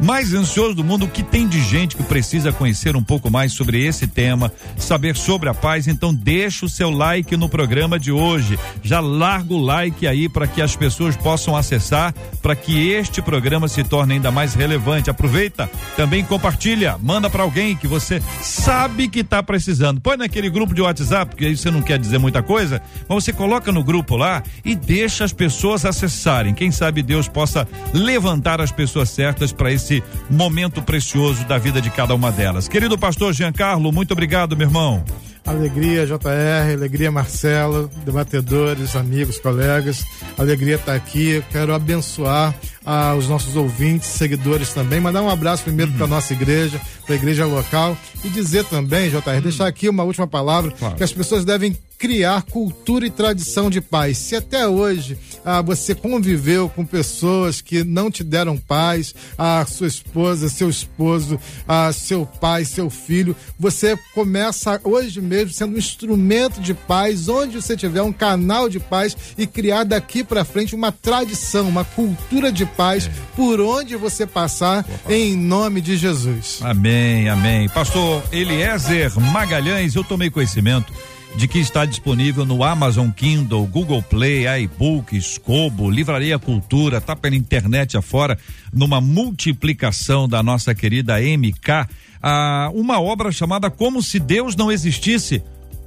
mais 0.03 0.35
ansioso 0.35 0.75
do 0.75 0.85
mundo, 0.85 1.07
o 1.07 1.09
que 1.09 1.23
tem 1.23 1.47
de 1.47 1.63
gente 1.63 1.97
que 1.97 2.03
precisa 2.03 2.53
conhecer 2.53 2.97
um 2.97 3.03
pouco 3.03 3.31
mais 3.31 3.53
sobre 3.53 3.85
esse 3.85 4.07
tema, 4.07 4.53
saber 4.77 5.17
sobre 5.17 5.49
a 5.49 5.55
paz, 5.55 5.89
então 5.89 6.15
deixa 6.15 6.67
o 6.67 6.69
seu 6.69 6.91
like 6.91 7.37
no 7.37 7.49
programa 7.49 7.99
de 7.99 8.13
hoje. 8.13 8.59
Já 8.83 9.01
larga 9.01 9.55
o 9.55 9.61
like 9.61 10.07
aí 10.07 10.29
para 10.29 10.47
que 10.47 10.61
as 10.61 10.77
pessoas 10.77 11.17
possam 11.17 11.57
acessar, 11.57 12.15
para 12.43 12.55
que 12.55 12.91
este 12.91 13.23
programa 13.23 13.69
se 13.69 13.83
torne 13.85 14.15
ainda 14.15 14.31
mais 14.31 14.55
relevante. 14.55 15.11
Aproveita, 15.11 15.71
também 15.97 16.25
compartilha, 16.25 16.97
manda 17.01 17.31
para 17.31 17.43
alguém 17.43 17.77
que 17.77 17.87
você 17.87 18.23
sabe 18.43 19.09
que 19.09 19.21
está 19.21 19.43
precisando. 19.43 20.01
Põe 20.01 20.17
naquele 20.17 20.51
grupo 20.51 20.75
de 20.75 20.83
WhatsApp, 20.83 21.31
porque 21.31 21.47
aí 21.47 21.57
você 21.57 21.71
não 21.71 21.83
quer 21.83 21.99
dizer 21.99 22.19
muita 22.19 22.43
coisa, 22.43 22.83
mas 23.09 23.25
você 23.25 23.33
coloca 23.33 23.73
no 23.73 23.83
grupo 23.83 24.17
lá 24.17 24.43
e 24.65 24.75
deixa 24.75 25.25
as 25.25 25.33
pessoas 25.33 25.85
acessarem. 25.85 26.55
Quem 26.55 26.71
sabe 26.71 27.03
Deus 27.03 27.29
possa 27.29 27.67
levantar 27.93 28.61
as 28.61 28.71
pessoas 28.71 29.11
certas 29.11 29.53
para 29.53 29.73
esse 29.73 29.86
esse 29.87 30.03
momento 30.29 30.83
precioso 30.83 31.45
da 31.45 31.59
vida 31.59 31.81
de 31.81 31.91
cada 31.91 32.15
uma 32.15 32.33
delas. 32.33 32.67
Querido 32.67 32.99
pastor 32.99 33.33
Giancarlo, 33.33 33.93
muito 33.93 34.11
obrigado, 34.11 34.57
meu 34.57 34.67
irmão. 34.67 35.05
Alegria 35.45 36.05
JR, 36.05 36.73
alegria 36.75 37.09
Marcelo, 37.13 37.89
debatedores, 38.05 38.97
amigos, 38.97 39.39
colegas. 39.39 40.05
Alegria 40.37 40.75
estar 40.75 40.95
aqui. 40.95 41.41
Quero 41.53 41.73
abençoar 41.73 42.53
ah, 42.85 43.15
os 43.15 43.29
nossos 43.29 43.55
ouvintes, 43.55 44.09
seguidores 44.09 44.73
também. 44.73 45.01
Mandar 45.01 45.23
um 45.23 45.31
abraço 45.31 45.63
primeiro 45.63 45.93
uhum. 45.93 45.99
para 45.99 46.07
nossa 46.09 46.33
igreja, 46.33 46.81
para 47.05 47.15
a 47.15 47.19
igreja 47.19 47.47
local 47.47 47.97
e 48.25 48.29
dizer 48.29 48.65
também, 48.65 49.09
JR, 49.09 49.29
uhum. 49.29 49.41
deixar 49.41 49.69
aqui 49.69 49.89
uma 49.89 50.03
última 50.03 50.27
palavra 50.27 50.73
claro. 50.73 50.97
que 50.97 51.05
as 51.05 51.13
pessoas 51.13 51.45
devem 51.45 51.77
criar 51.97 52.43
cultura 52.43 53.07
e 53.07 53.11
tradição 53.11 53.71
de 53.71 53.81
paz. 53.81 54.19
Se 54.19 54.35
até 54.35 54.67
hoje 54.67 55.17
ah, 55.47 55.63
você 55.63 55.95
conviveu 55.95 56.69
com 56.69 56.85
pessoas 56.85 57.61
que 57.61 57.85
não 57.85 58.11
te 58.11 58.25
deram 58.25 58.59
paz, 58.59 59.15
a 59.39 59.65
sua 59.65 59.87
esposa, 59.87 60.49
seu 60.49 60.69
esposo, 60.69 61.39
ah, 61.69 61.93
seu 61.93 62.27
pai, 62.27 62.65
seu 62.65 62.91
filho, 62.91 63.37
você 63.57 63.97
começa 64.13 64.81
hoje 64.83 65.21
mesmo 65.21 65.53
sendo 65.53 65.77
um 65.77 65.79
instrumento 65.79 66.61
de 66.61 66.75
paz, 66.75 67.29
onde 67.29 67.63
você 67.63 67.77
tiver 67.77 68.03
um 68.03 68.13
canal 68.13 68.69
de 68.69 68.81
paz 68.81 69.17
e 69.39 69.47
criar 69.47 69.85
daqui 69.85 70.25
para 70.25 70.45
frente 70.45 70.75
uma 70.75 70.91
tradição, 70.91 71.69
uma 71.69 71.85
cultura 71.85 72.51
de 72.51 72.67
paz 72.67 73.07
é. 73.07 73.11
por 73.37 73.61
onde 73.61 73.95
você 73.95 74.27
passar, 74.27 74.81
Opa. 74.81 75.13
em 75.13 75.37
nome 75.37 75.81
de 75.81 75.97
Jesus. 75.97 76.59
Amém, 76.61 77.29
amém. 77.29 77.69
Pastor 77.69 78.21
Eliezer 78.33 79.17
Magalhães, 79.21 79.95
eu 79.95 80.03
tomei 80.03 80.29
conhecimento 80.29 80.93
de 81.37 81.47
que 81.47 81.59
está 81.59 81.85
disponível 81.85 82.47
no 82.47 82.65
Amazon 82.65 83.11
Kindle, 83.11 83.67
Google 83.67 84.03
Play, 84.03 84.47
iBook, 84.63 85.21
Scobo, 85.21 85.91
Livraria 85.91 86.39
Cultura, 86.39 86.99
tá 86.99 87.15
pela 87.15 87.37
internet 87.37 87.97
afora, 87.97 88.39
numa 88.73 89.03
multiplicação 89.03 90.27
da 90.27 90.43
nossa 90.43 90.75
querida 90.75 91.21
MK, 91.21 91.89
ah, 92.23 92.71
uma 92.73 93.01
obra 93.01 93.31
chamada 93.31 93.71
Como 93.71 94.03
se 94.03 94.19
Deus 94.19 94.57
não 94.57 94.73
existisse. 94.73 95.43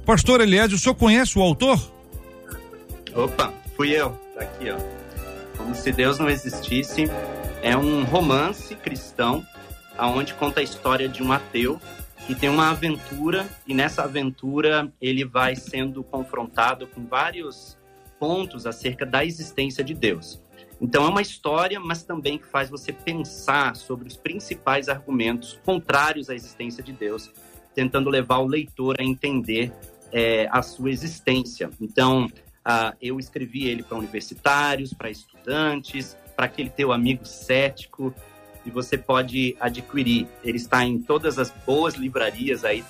Pastor 0.06 0.40
Eliésio, 0.40 0.76
o 0.76 0.80
senhor 0.80 0.94
conhece 0.94 1.36
o 1.36 1.42
autor? 1.42 1.80
Opa, 3.14 3.52
fui 3.76 3.90
eu, 3.90 4.10
tá 4.36 4.42
aqui, 4.42 4.70
ó. 4.70 4.78
Como 5.56 5.74
se 5.74 5.90
Deus 5.90 6.18
não 6.18 6.30
existisse 6.30 7.10
é 7.60 7.76
um 7.76 8.04
romance 8.04 8.74
cristão 8.76 9.44
aonde 9.98 10.32
conta 10.34 10.60
a 10.60 10.62
história 10.62 11.08
de 11.08 11.22
um 11.22 11.32
ateu 11.32 11.80
e 12.30 12.34
tem 12.36 12.48
uma 12.48 12.70
aventura, 12.70 13.50
e 13.66 13.74
nessa 13.74 14.04
aventura 14.04 14.88
ele 15.00 15.24
vai 15.24 15.56
sendo 15.56 16.04
confrontado 16.04 16.86
com 16.86 17.04
vários 17.04 17.76
pontos 18.20 18.66
acerca 18.66 19.04
da 19.04 19.24
existência 19.24 19.82
de 19.82 19.92
Deus. 19.94 20.40
Então 20.80 21.04
é 21.04 21.08
uma 21.08 21.22
história, 21.22 21.80
mas 21.80 22.04
também 22.04 22.38
que 22.38 22.46
faz 22.46 22.70
você 22.70 22.92
pensar 22.92 23.74
sobre 23.74 24.06
os 24.06 24.16
principais 24.16 24.88
argumentos 24.88 25.58
contrários 25.64 26.30
à 26.30 26.34
existência 26.36 26.84
de 26.84 26.92
Deus, 26.92 27.32
tentando 27.74 28.08
levar 28.08 28.38
o 28.38 28.46
leitor 28.46 29.00
a 29.00 29.02
entender 29.02 29.72
é, 30.12 30.48
a 30.52 30.62
sua 30.62 30.92
existência. 30.92 31.68
Então 31.80 32.30
eu 33.00 33.18
escrevi 33.18 33.66
ele 33.66 33.82
para 33.82 33.98
universitários, 33.98 34.94
para 34.94 35.10
estudantes, 35.10 36.16
para 36.36 36.46
aquele 36.46 36.70
teu 36.70 36.92
amigo 36.92 37.24
cético, 37.24 38.14
e 38.70 38.72
você 38.72 38.96
pode 38.96 39.56
adquirir. 39.60 40.26
Ele 40.44 40.56
está 40.56 40.84
em 40.84 40.98
todas 40.98 41.38
as 41.38 41.52
boas 41.66 41.94
livrarias 41.94 42.64
aí. 42.64 42.84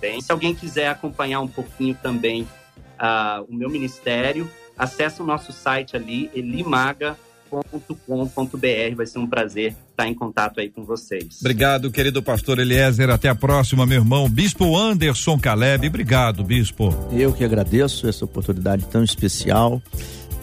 Tem. 0.00 0.20
Se 0.20 0.32
alguém 0.32 0.54
quiser 0.54 0.88
acompanhar 0.88 1.40
um 1.40 1.48
pouquinho 1.48 1.96
também 2.02 2.42
uh, 2.42 3.44
o 3.48 3.54
meu 3.54 3.70
ministério, 3.70 4.50
acesse 4.76 5.22
o 5.22 5.24
nosso 5.24 5.52
site 5.52 5.96
ali, 5.96 6.30
elimaga.com.br. 6.34 8.94
Vai 8.94 9.06
ser 9.06 9.18
um 9.18 9.26
prazer 9.26 9.74
estar 9.90 10.06
em 10.06 10.14
contato 10.14 10.60
aí 10.60 10.68
com 10.68 10.84
vocês. 10.84 11.38
Obrigado, 11.40 11.90
querido 11.90 12.22
pastor 12.22 12.58
Eliezer. 12.58 13.08
Até 13.08 13.28
a 13.28 13.34
próxima, 13.34 13.86
meu 13.86 13.98
irmão. 13.98 14.28
Bispo 14.28 14.76
Anderson 14.76 15.38
Caleb. 15.38 15.86
Obrigado, 15.86 16.44
bispo. 16.44 16.94
Eu 17.12 17.32
que 17.32 17.44
agradeço 17.44 18.08
essa 18.08 18.24
oportunidade 18.24 18.84
tão 18.86 19.02
especial. 19.02 19.80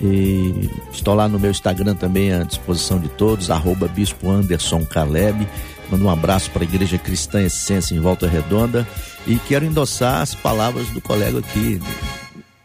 E 0.01 0.69
estou 0.91 1.13
lá 1.13 1.27
no 1.27 1.39
meu 1.39 1.51
Instagram 1.51 1.95
também 1.95 2.33
à 2.33 2.43
disposição 2.43 2.99
de 2.99 3.07
todos, 3.09 3.49
arroba 3.49 3.87
Bispo 3.87 4.29
Anderson 4.29 4.85
Caleb. 4.85 5.47
Mando 5.89 6.05
um 6.05 6.09
abraço 6.09 6.49
para 6.51 6.63
a 6.63 6.65
Igreja 6.65 6.97
Cristã 6.97 7.41
Essência 7.41 7.95
em 7.95 7.99
Volta 7.99 8.27
Redonda. 8.27 8.87
E 9.27 9.37
quero 9.37 9.65
endossar 9.65 10.21
as 10.21 10.33
palavras 10.33 10.87
do 10.89 10.99
colega 10.99 11.39
aqui, 11.39 11.79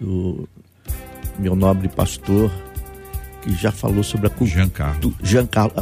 do 0.01 0.49
meu 1.39 1.55
nobre 1.55 1.89
pastor, 1.89 2.51
que 3.43 3.55
já 3.55 3.71
falou 3.71 4.03
sobre 4.03 4.27
a 4.27 4.31
cultura. 4.31 4.63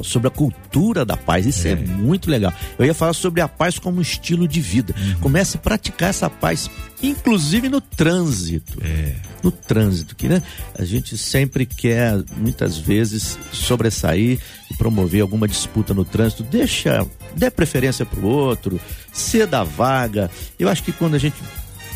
sobre 0.03 0.29
a 0.29 0.31
cultura 0.31 1.05
da 1.05 1.17
paz. 1.17 1.47
Isso 1.47 1.67
é. 1.67 1.73
é. 1.73 1.77
muito 1.77 2.31
legal. 2.31 2.53
Eu 2.79 2.85
ia 2.85 2.95
falar 2.95 3.13
sobre 3.13 3.41
a 3.41 3.49
paz 3.49 3.79
como 3.79 4.01
estilo 4.01 4.47
de 4.47 4.61
vida. 4.61 4.95
Uhum. 4.97 5.21
Comece 5.21 5.57
a 5.57 5.61
praticar 5.61 6.11
essa 6.11 6.29
paz, 6.29 6.71
inclusive 7.03 7.69
no 7.69 7.81
trânsito. 7.81 8.79
É. 8.83 9.15
No 9.43 9.51
trânsito, 9.51 10.17
que 10.17 10.29
né, 10.29 10.43
a 10.77 10.85
gente 10.85 11.17
sempre 11.17 11.67
quer, 11.67 12.23
muitas 12.37 12.79
vezes, 12.79 13.39
sobressair 13.53 14.41
e 14.71 14.77
promover 14.77 15.21
alguma 15.21 15.47
disputa 15.47 15.95
no 15.95 16.05
trânsito. 16.05 16.43
Deixa, 16.43 17.07
dê 17.35 17.51
preferência 17.51 18.05
para 18.05 18.21
o 18.21 18.27
outro, 18.27 18.81
ceda 19.13 19.61
a 19.61 19.65
vaga. 19.65 20.31
Eu 20.59 20.69
acho 20.69 20.83
que 20.83 20.93
quando 20.93 21.15
a 21.15 21.19
gente 21.19 21.37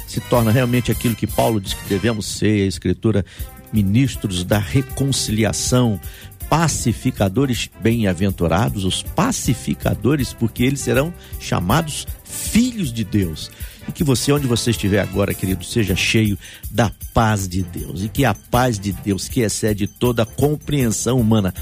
se 0.07 0.21
torna 0.21 0.51
realmente 0.51 0.91
aquilo 0.91 1.15
que 1.15 1.27
Paulo 1.27 1.61
diz 1.61 1.73
que 1.73 1.89
devemos 1.89 2.27
ser, 2.27 2.65
a 2.65 2.67
Escritura 2.67 3.25
ministros 3.73 4.45
da 4.45 4.59
reconciliação, 4.59 6.01
pacificadores 6.49 7.71
bem-aventurados, 7.81 8.85
os 8.85 9.03
pacificadores, 9.03 10.33
porque 10.33 10.65
eles 10.65 10.81
serão 10.81 11.15
chamados 11.39 12.07
filhos 12.25 12.93
de 12.93 13.05
Deus. 13.05 13.51
E 13.89 13.93
que 13.93 14.05
você, 14.05 14.33
onde 14.33 14.47
você 14.47 14.71
estiver 14.71 15.01
agora, 15.01 15.33
querido, 15.33 15.65
seja 15.65 15.97
cheio 15.97 16.39
da 16.71 16.91
paz 17.15 17.49
de 17.49 17.63
Deus. 17.63 18.03
E 18.03 18.09
que 18.09 18.25
a 18.25 18.35
paz 18.35 18.79
de 18.79 18.93
Deus, 18.93 19.29
que 19.29 19.41
excede 19.41 19.87
toda 19.87 20.25
a 20.25 20.27
compreensão 20.27 21.19
humana, 21.19 21.55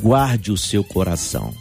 guarde 0.00 0.52
o 0.52 0.56
seu 0.56 0.84
coração. 0.84 1.54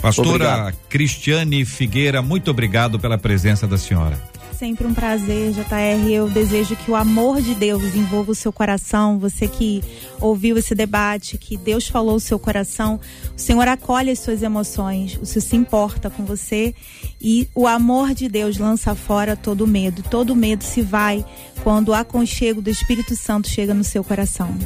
Pastora 0.00 0.28
obrigado. 0.28 0.76
Cristiane 0.88 1.64
Figueira, 1.64 2.20
muito 2.22 2.50
obrigado 2.50 2.98
pela 2.98 3.16
presença 3.16 3.66
da 3.66 3.78
senhora. 3.78 4.20
Sempre 4.58 4.86
um 4.86 4.94
prazer, 4.94 5.52
JR. 5.52 6.08
Eu 6.10 6.30
desejo 6.30 6.76
que 6.76 6.90
o 6.90 6.96
amor 6.96 7.42
de 7.42 7.54
Deus 7.54 7.94
envolva 7.94 8.32
o 8.32 8.34
seu 8.34 8.50
coração. 8.50 9.18
Você 9.18 9.46
que 9.46 9.84
ouviu 10.18 10.56
esse 10.56 10.74
debate, 10.74 11.36
que 11.36 11.58
Deus 11.58 11.86
falou 11.86 12.16
o 12.16 12.20
seu 12.20 12.38
coração. 12.38 12.98
O 13.36 13.38
Senhor 13.38 13.68
acolhe 13.68 14.10
as 14.10 14.18
suas 14.18 14.42
emoções. 14.42 15.18
O 15.20 15.26
Senhor 15.26 15.42
se 15.42 15.56
importa 15.56 16.08
com 16.08 16.24
você. 16.24 16.74
E 17.20 17.46
o 17.54 17.66
amor 17.66 18.14
de 18.14 18.30
Deus 18.30 18.56
lança 18.56 18.94
fora 18.94 19.36
todo 19.36 19.66
medo. 19.66 20.02
Todo 20.02 20.34
medo 20.34 20.64
se 20.64 20.80
vai 20.80 21.22
quando 21.62 21.88
o 21.88 21.94
aconchego 21.94 22.62
do 22.62 22.70
Espírito 22.70 23.14
Santo 23.14 23.50
chega 23.50 23.74
no 23.74 23.84
seu 23.84 24.02
coração. 24.02 24.56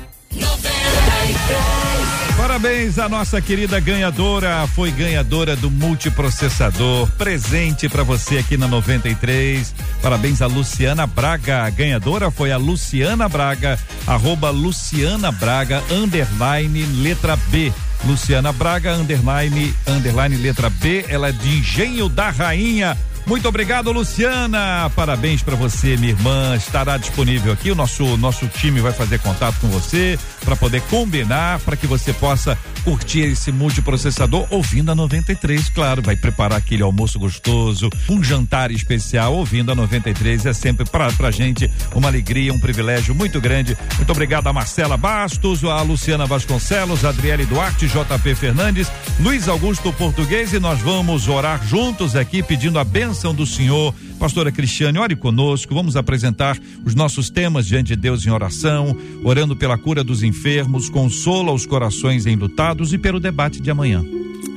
93. 1.30 2.36
Parabéns 2.36 2.98
à 2.98 3.08
nossa 3.08 3.40
querida 3.40 3.78
ganhadora, 3.78 4.66
foi 4.74 4.90
ganhadora 4.90 5.54
do 5.54 5.70
multiprocessador, 5.70 7.08
presente 7.12 7.88
para 7.88 8.02
você 8.02 8.38
aqui 8.38 8.56
na 8.56 8.66
93. 8.66 9.74
Parabéns 10.02 10.42
a 10.42 10.46
Luciana 10.46 11.06
Braga, 11.06 11.62
a 11.62 11.70
ganhadora 11.70 12.30
foi 12.30 12.50
a 12.50 12.56
Luciana 12.56 13.28
Braga, 13.28 13.78
arroba 14.06 14.50
Luciana 14.50 15.30
Braga, 15.30 15.82
underline 15.90 16.82
letra 17.02 17.36
B. 17.36 17.72
Luciana 18.04 18.50
Braga, 18.50 18.94
underline, 18.94 19.74
underline 19.86 20.36
letra 20.36 20.70
B, 20.70 21.04
ela 21.08 21.28
é 21.28 21.32
de 21.32 21.58
Engenho 21.58 22.08
da 22.08 22.30
Rainha, 22.30 22.96
muito 23.26 23.48
obrigado, 23.48 23.92
Luciana. 23.92 24.90
Parabéns 24.94 25.42
para 25.42 25.56
você, 25.56 25.96
minha 25.96 26.12
irmã. 26.12 26.56
Estará 26.56 26.96
disponível 26.96 27.52
aqui. 27.52 27.70
O 27.70 27.74
nosso 27.74 28.16
nosso 28.16 28.46
time 28.48 28.80
vai 28.80 28.92
fazer 28.92 29.18
contato 29.20 29.58
com 29.60 29.68
você 29.68 30.18
para 30.44 30.56
poder 30.56 30.82
combinar 30.82 31.60
para 31.60 31.76
que 31.76 31.86
você 31.86 32.12
possa 32.12 32.56
curtir 32.84 33.20
esse 33.20 33.52
multiprocessador 33.52 34.46
ouvindo 34.50 34.90
a 34.90 34.94
93, 34.94 35.68
claro, 35.68 36.02
vai 36.02 36.16
preparar 36.16 36.58
aquele 36.58 36.82
almoço 36.82 37.18
gostoso, 37.18 37.90
um 38.08 38.22
jantar 38.22 38.70
especial 38.70 39.34
ouvindo 39.34 39.70
a 39.70 39.74
93 39.74 40.46
é 40.46 40.52
sempre 40.52 40.84
para 40.84 41.12
pra 41.12 41.30
gente 41.30 41.70
uma 41.94 42.08
alegria, 42.08 42.52
um 42.52 42.58
privilégio 42.58 43.14
muito 43.14 43.40
grande. 43.40 43.76
Muito 43.96 44.10
obrigado 44.10 44.46
a 44.46 44.52
Marcela 44.52 44.96
Bastos, 44.96 45.62
a 45.64 45.82
Luciana 45.82 46.26
Vasconcelos, 46.26 47.04
a 47.04 47.10
Adriele 47.10 47.44
Duarte, 47.44 47.86
JP 47.86 48.34
Fernandes, 48.34 48.90
Luiz 49.18 49.48
Augusto 49.48 49.92
Português 49.92 50.52
e 50.52 50.58
nós 50.58 50.80
vamos 50.80 51.28
orar 51.28 51.60
juntos 51.66 52.16
aqui 52.16 52.42
pedindo 52.42 52.78
a 52.78 52.84
bênção 52.84 53.19
bênção 53.20 53.34
do 53.34 53.44
Senhor. 53.44 53.94
Pastora 54.18 54.50
Cristiane, 54.50 54.98
ore 54.98 55.14
conosco. 55.14 55.74
Vamos 55.74 55.94
apresentar 55.94 56.58
os 56.86 56.94
nossos 56.94 57.28
temas 57.28 57.66
diante 57.66 57.88
de 57.88 57.96
Deus 57.96 58.24
em 58.24 58.30
oração, 58.30 58.96
orando 59.22 59.54
pela 59.54 59.76
cura 59.76 60.02
dos 60.02 60.22
enfermos, 60.22 60.88
consola 60.88 61.52
os 61.52 61.66
corações 61.66 62.24
enlutados 62.24 62.94
e 62.94 62.98
pelo 62.98 63.20
debate 63.20 63.60
de 63.60 63.70
amanhã. 63.70 64.02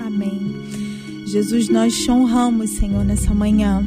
Amém. 0.05 0.55
Jesus, 1.27 1.67
nós 1.67 1.93
te 1.93 2.09
honramos, 2.09 2.69
Senhor, 2.71 3.03
nessa 3.03 3.33
manhã. 3.33 3.83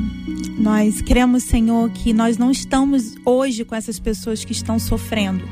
Nós 0.59 1.01
cremos, 1.01 1.45
Senhor, 1.45 1.89
que 1.91 2.13
nós 2.13 2.37
não 2.37 2.51
estamos 2.51 3.15
hoje 3.25 3.65
com 3.65 3.75
essas 3.75 3.99
pessoas 3.99 4.45
que 4.45 4.53
estão 4.53 4.79
sofrendo 4.79 5.43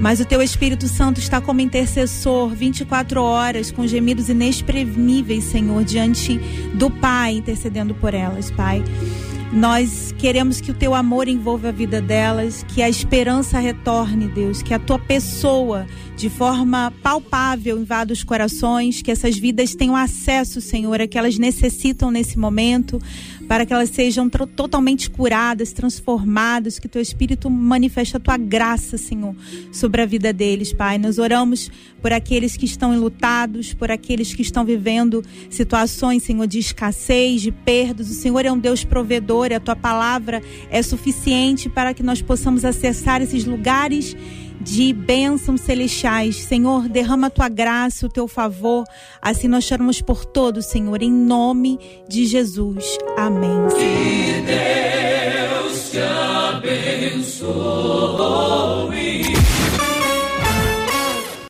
mas 0.00 0.18
o 0.18 0.24
teu 0.24 0.40
Espírito 0.40 0.88
Santo 0.88 1.20
está 1.20 1.42
como 1.42 1.60
intercessor 1.60 2.48
24 2.54 3.22
horas, 3.22 3.70
com 3.70 3.86
gemidos 3.86 4.30
inexprimíveis, 4.30 5.44
Senhor, 5.44 5.84
diante 5.84 6.38
do 6.74 6.90
Pai, 6.90 7.34
intercedendo 7.34 7.94
por 7.94 8.14
elas, 8.14 8.50
Pai. 8.50 8.82
Nós 9.52 10.14
queremos 10.16 10.60
que 10.60 10.70
o 10.70 10.74
teu 10.74 10.94
amor 10.94 11.28
envolva 11.28 11.68
a 11.68 11.72
vida 11.72 12.00
delas, 12.00 12.64
que 12.68 12.80
a 12.80 12.88
esperança 12.88 13.58
retorne, 13.58 14.28
Deus, 14.28 14.62
que 14.62 14.72
a 14.72 14.78
tua 14.78 14.98
pessoa 14.98 15.86
de 16.16 16.30
forma 16.30 16.92
palpável 17.02 17.78
invada 17.78 18.12
os 18.12 18.22
corações, 18.22 19.02
que 19.02 19.10
essas 19.10 19.36
vidas 19.36 19.74
tenham 19.74 19.96
acesso, 19.96 20.60
Senhor, 20.60 21.00
a 21.00 21.06
que 21.06 21.18
elas 21.18 21.36
necessitam 21.36 22.10
nesse 22.10 22.38
momento 22.38 22.98
para 23.50 23.66
que 23.66 23.72
elas 23.72 23.90
sejam 23.90 24.30
totalmente 24.30 25.10
curadas, 25.10 25.72
transformadas, 25.72 26.78
que 26.78 26.86
teu 26.86 27.02
Espírito 27.02 27.50
manifeste 27.50 28.16
a 28.16 28.20
tua 28.20 28.36
graça, 28.36 28.96
Senhor, 28.96 29.34
sobre 29.72 30.00
a 30.00 30.06
vida 30.06 30.32
deles, 30.32 30.72
Pai. 30.72 30.98
Nós 30.98 31.18
oramos 31.18 31.68
por 32.00 32.12
aqueles 32.12 32.56
que 32.56 32.64
estão 32.64 32.94
enlutados, 32.94 33.74
por 33.74 33.90
aqueles 33.90 34.32
que 34.32 34.42
estão 34.42 34.64
vivendo 34.64 35.20
situações, 35.50 36.22
Senhor, 36.22 36.46
de 36.46 36.60
escassez, 36.60 37.42
de 37.42 37.50
perdas. 37.50 38.08
O 38.08 38.14
Senhor 38.14 38.46
é 38.46 38.52
um 38.52 38.58
Deus 38.58 38.84
provedor 38.84 39.52
a 39.52 39.58
tua 39.58 39.74
palavra 39.74 40.40
é 40.70 40.80
suficiente 40.80 41.68
para 41.68 41.92
que 41.92 42.04
nós 42.04 42.22
possamos 42.22 42.64
acessar 42.64 43.20
esses 43.20 43.44
lugares 43.44 44.16
de 44.60 44.92
bênçãos 44.92 45.62
celestiais. 45.62 46.36
Senhor, 46.36 46.88
derrama 46.88 47.28
a 47.28 47.30
tua 47.30 47.48
graça, 47.48 48.06
o 48.06 48.08
teu 48.08 48.28
favor. 48.28 48.84
Assim 49.20 49.48
nós 49.48 49.64
choramos 49.64 50.00
por 50.00 50.24
todos, 50.24 50.66
Senhor, 50.66 51.02
em 51.02 51.10
nome 51.12 51.78
de 52.08 52.26
Jesus. 52.26 52.98
Amém. 53.16 53.50
Que 53.76 54.42
Deus 54.46 55.90
te 55.90 55.98
abençoe. 57.18 57.50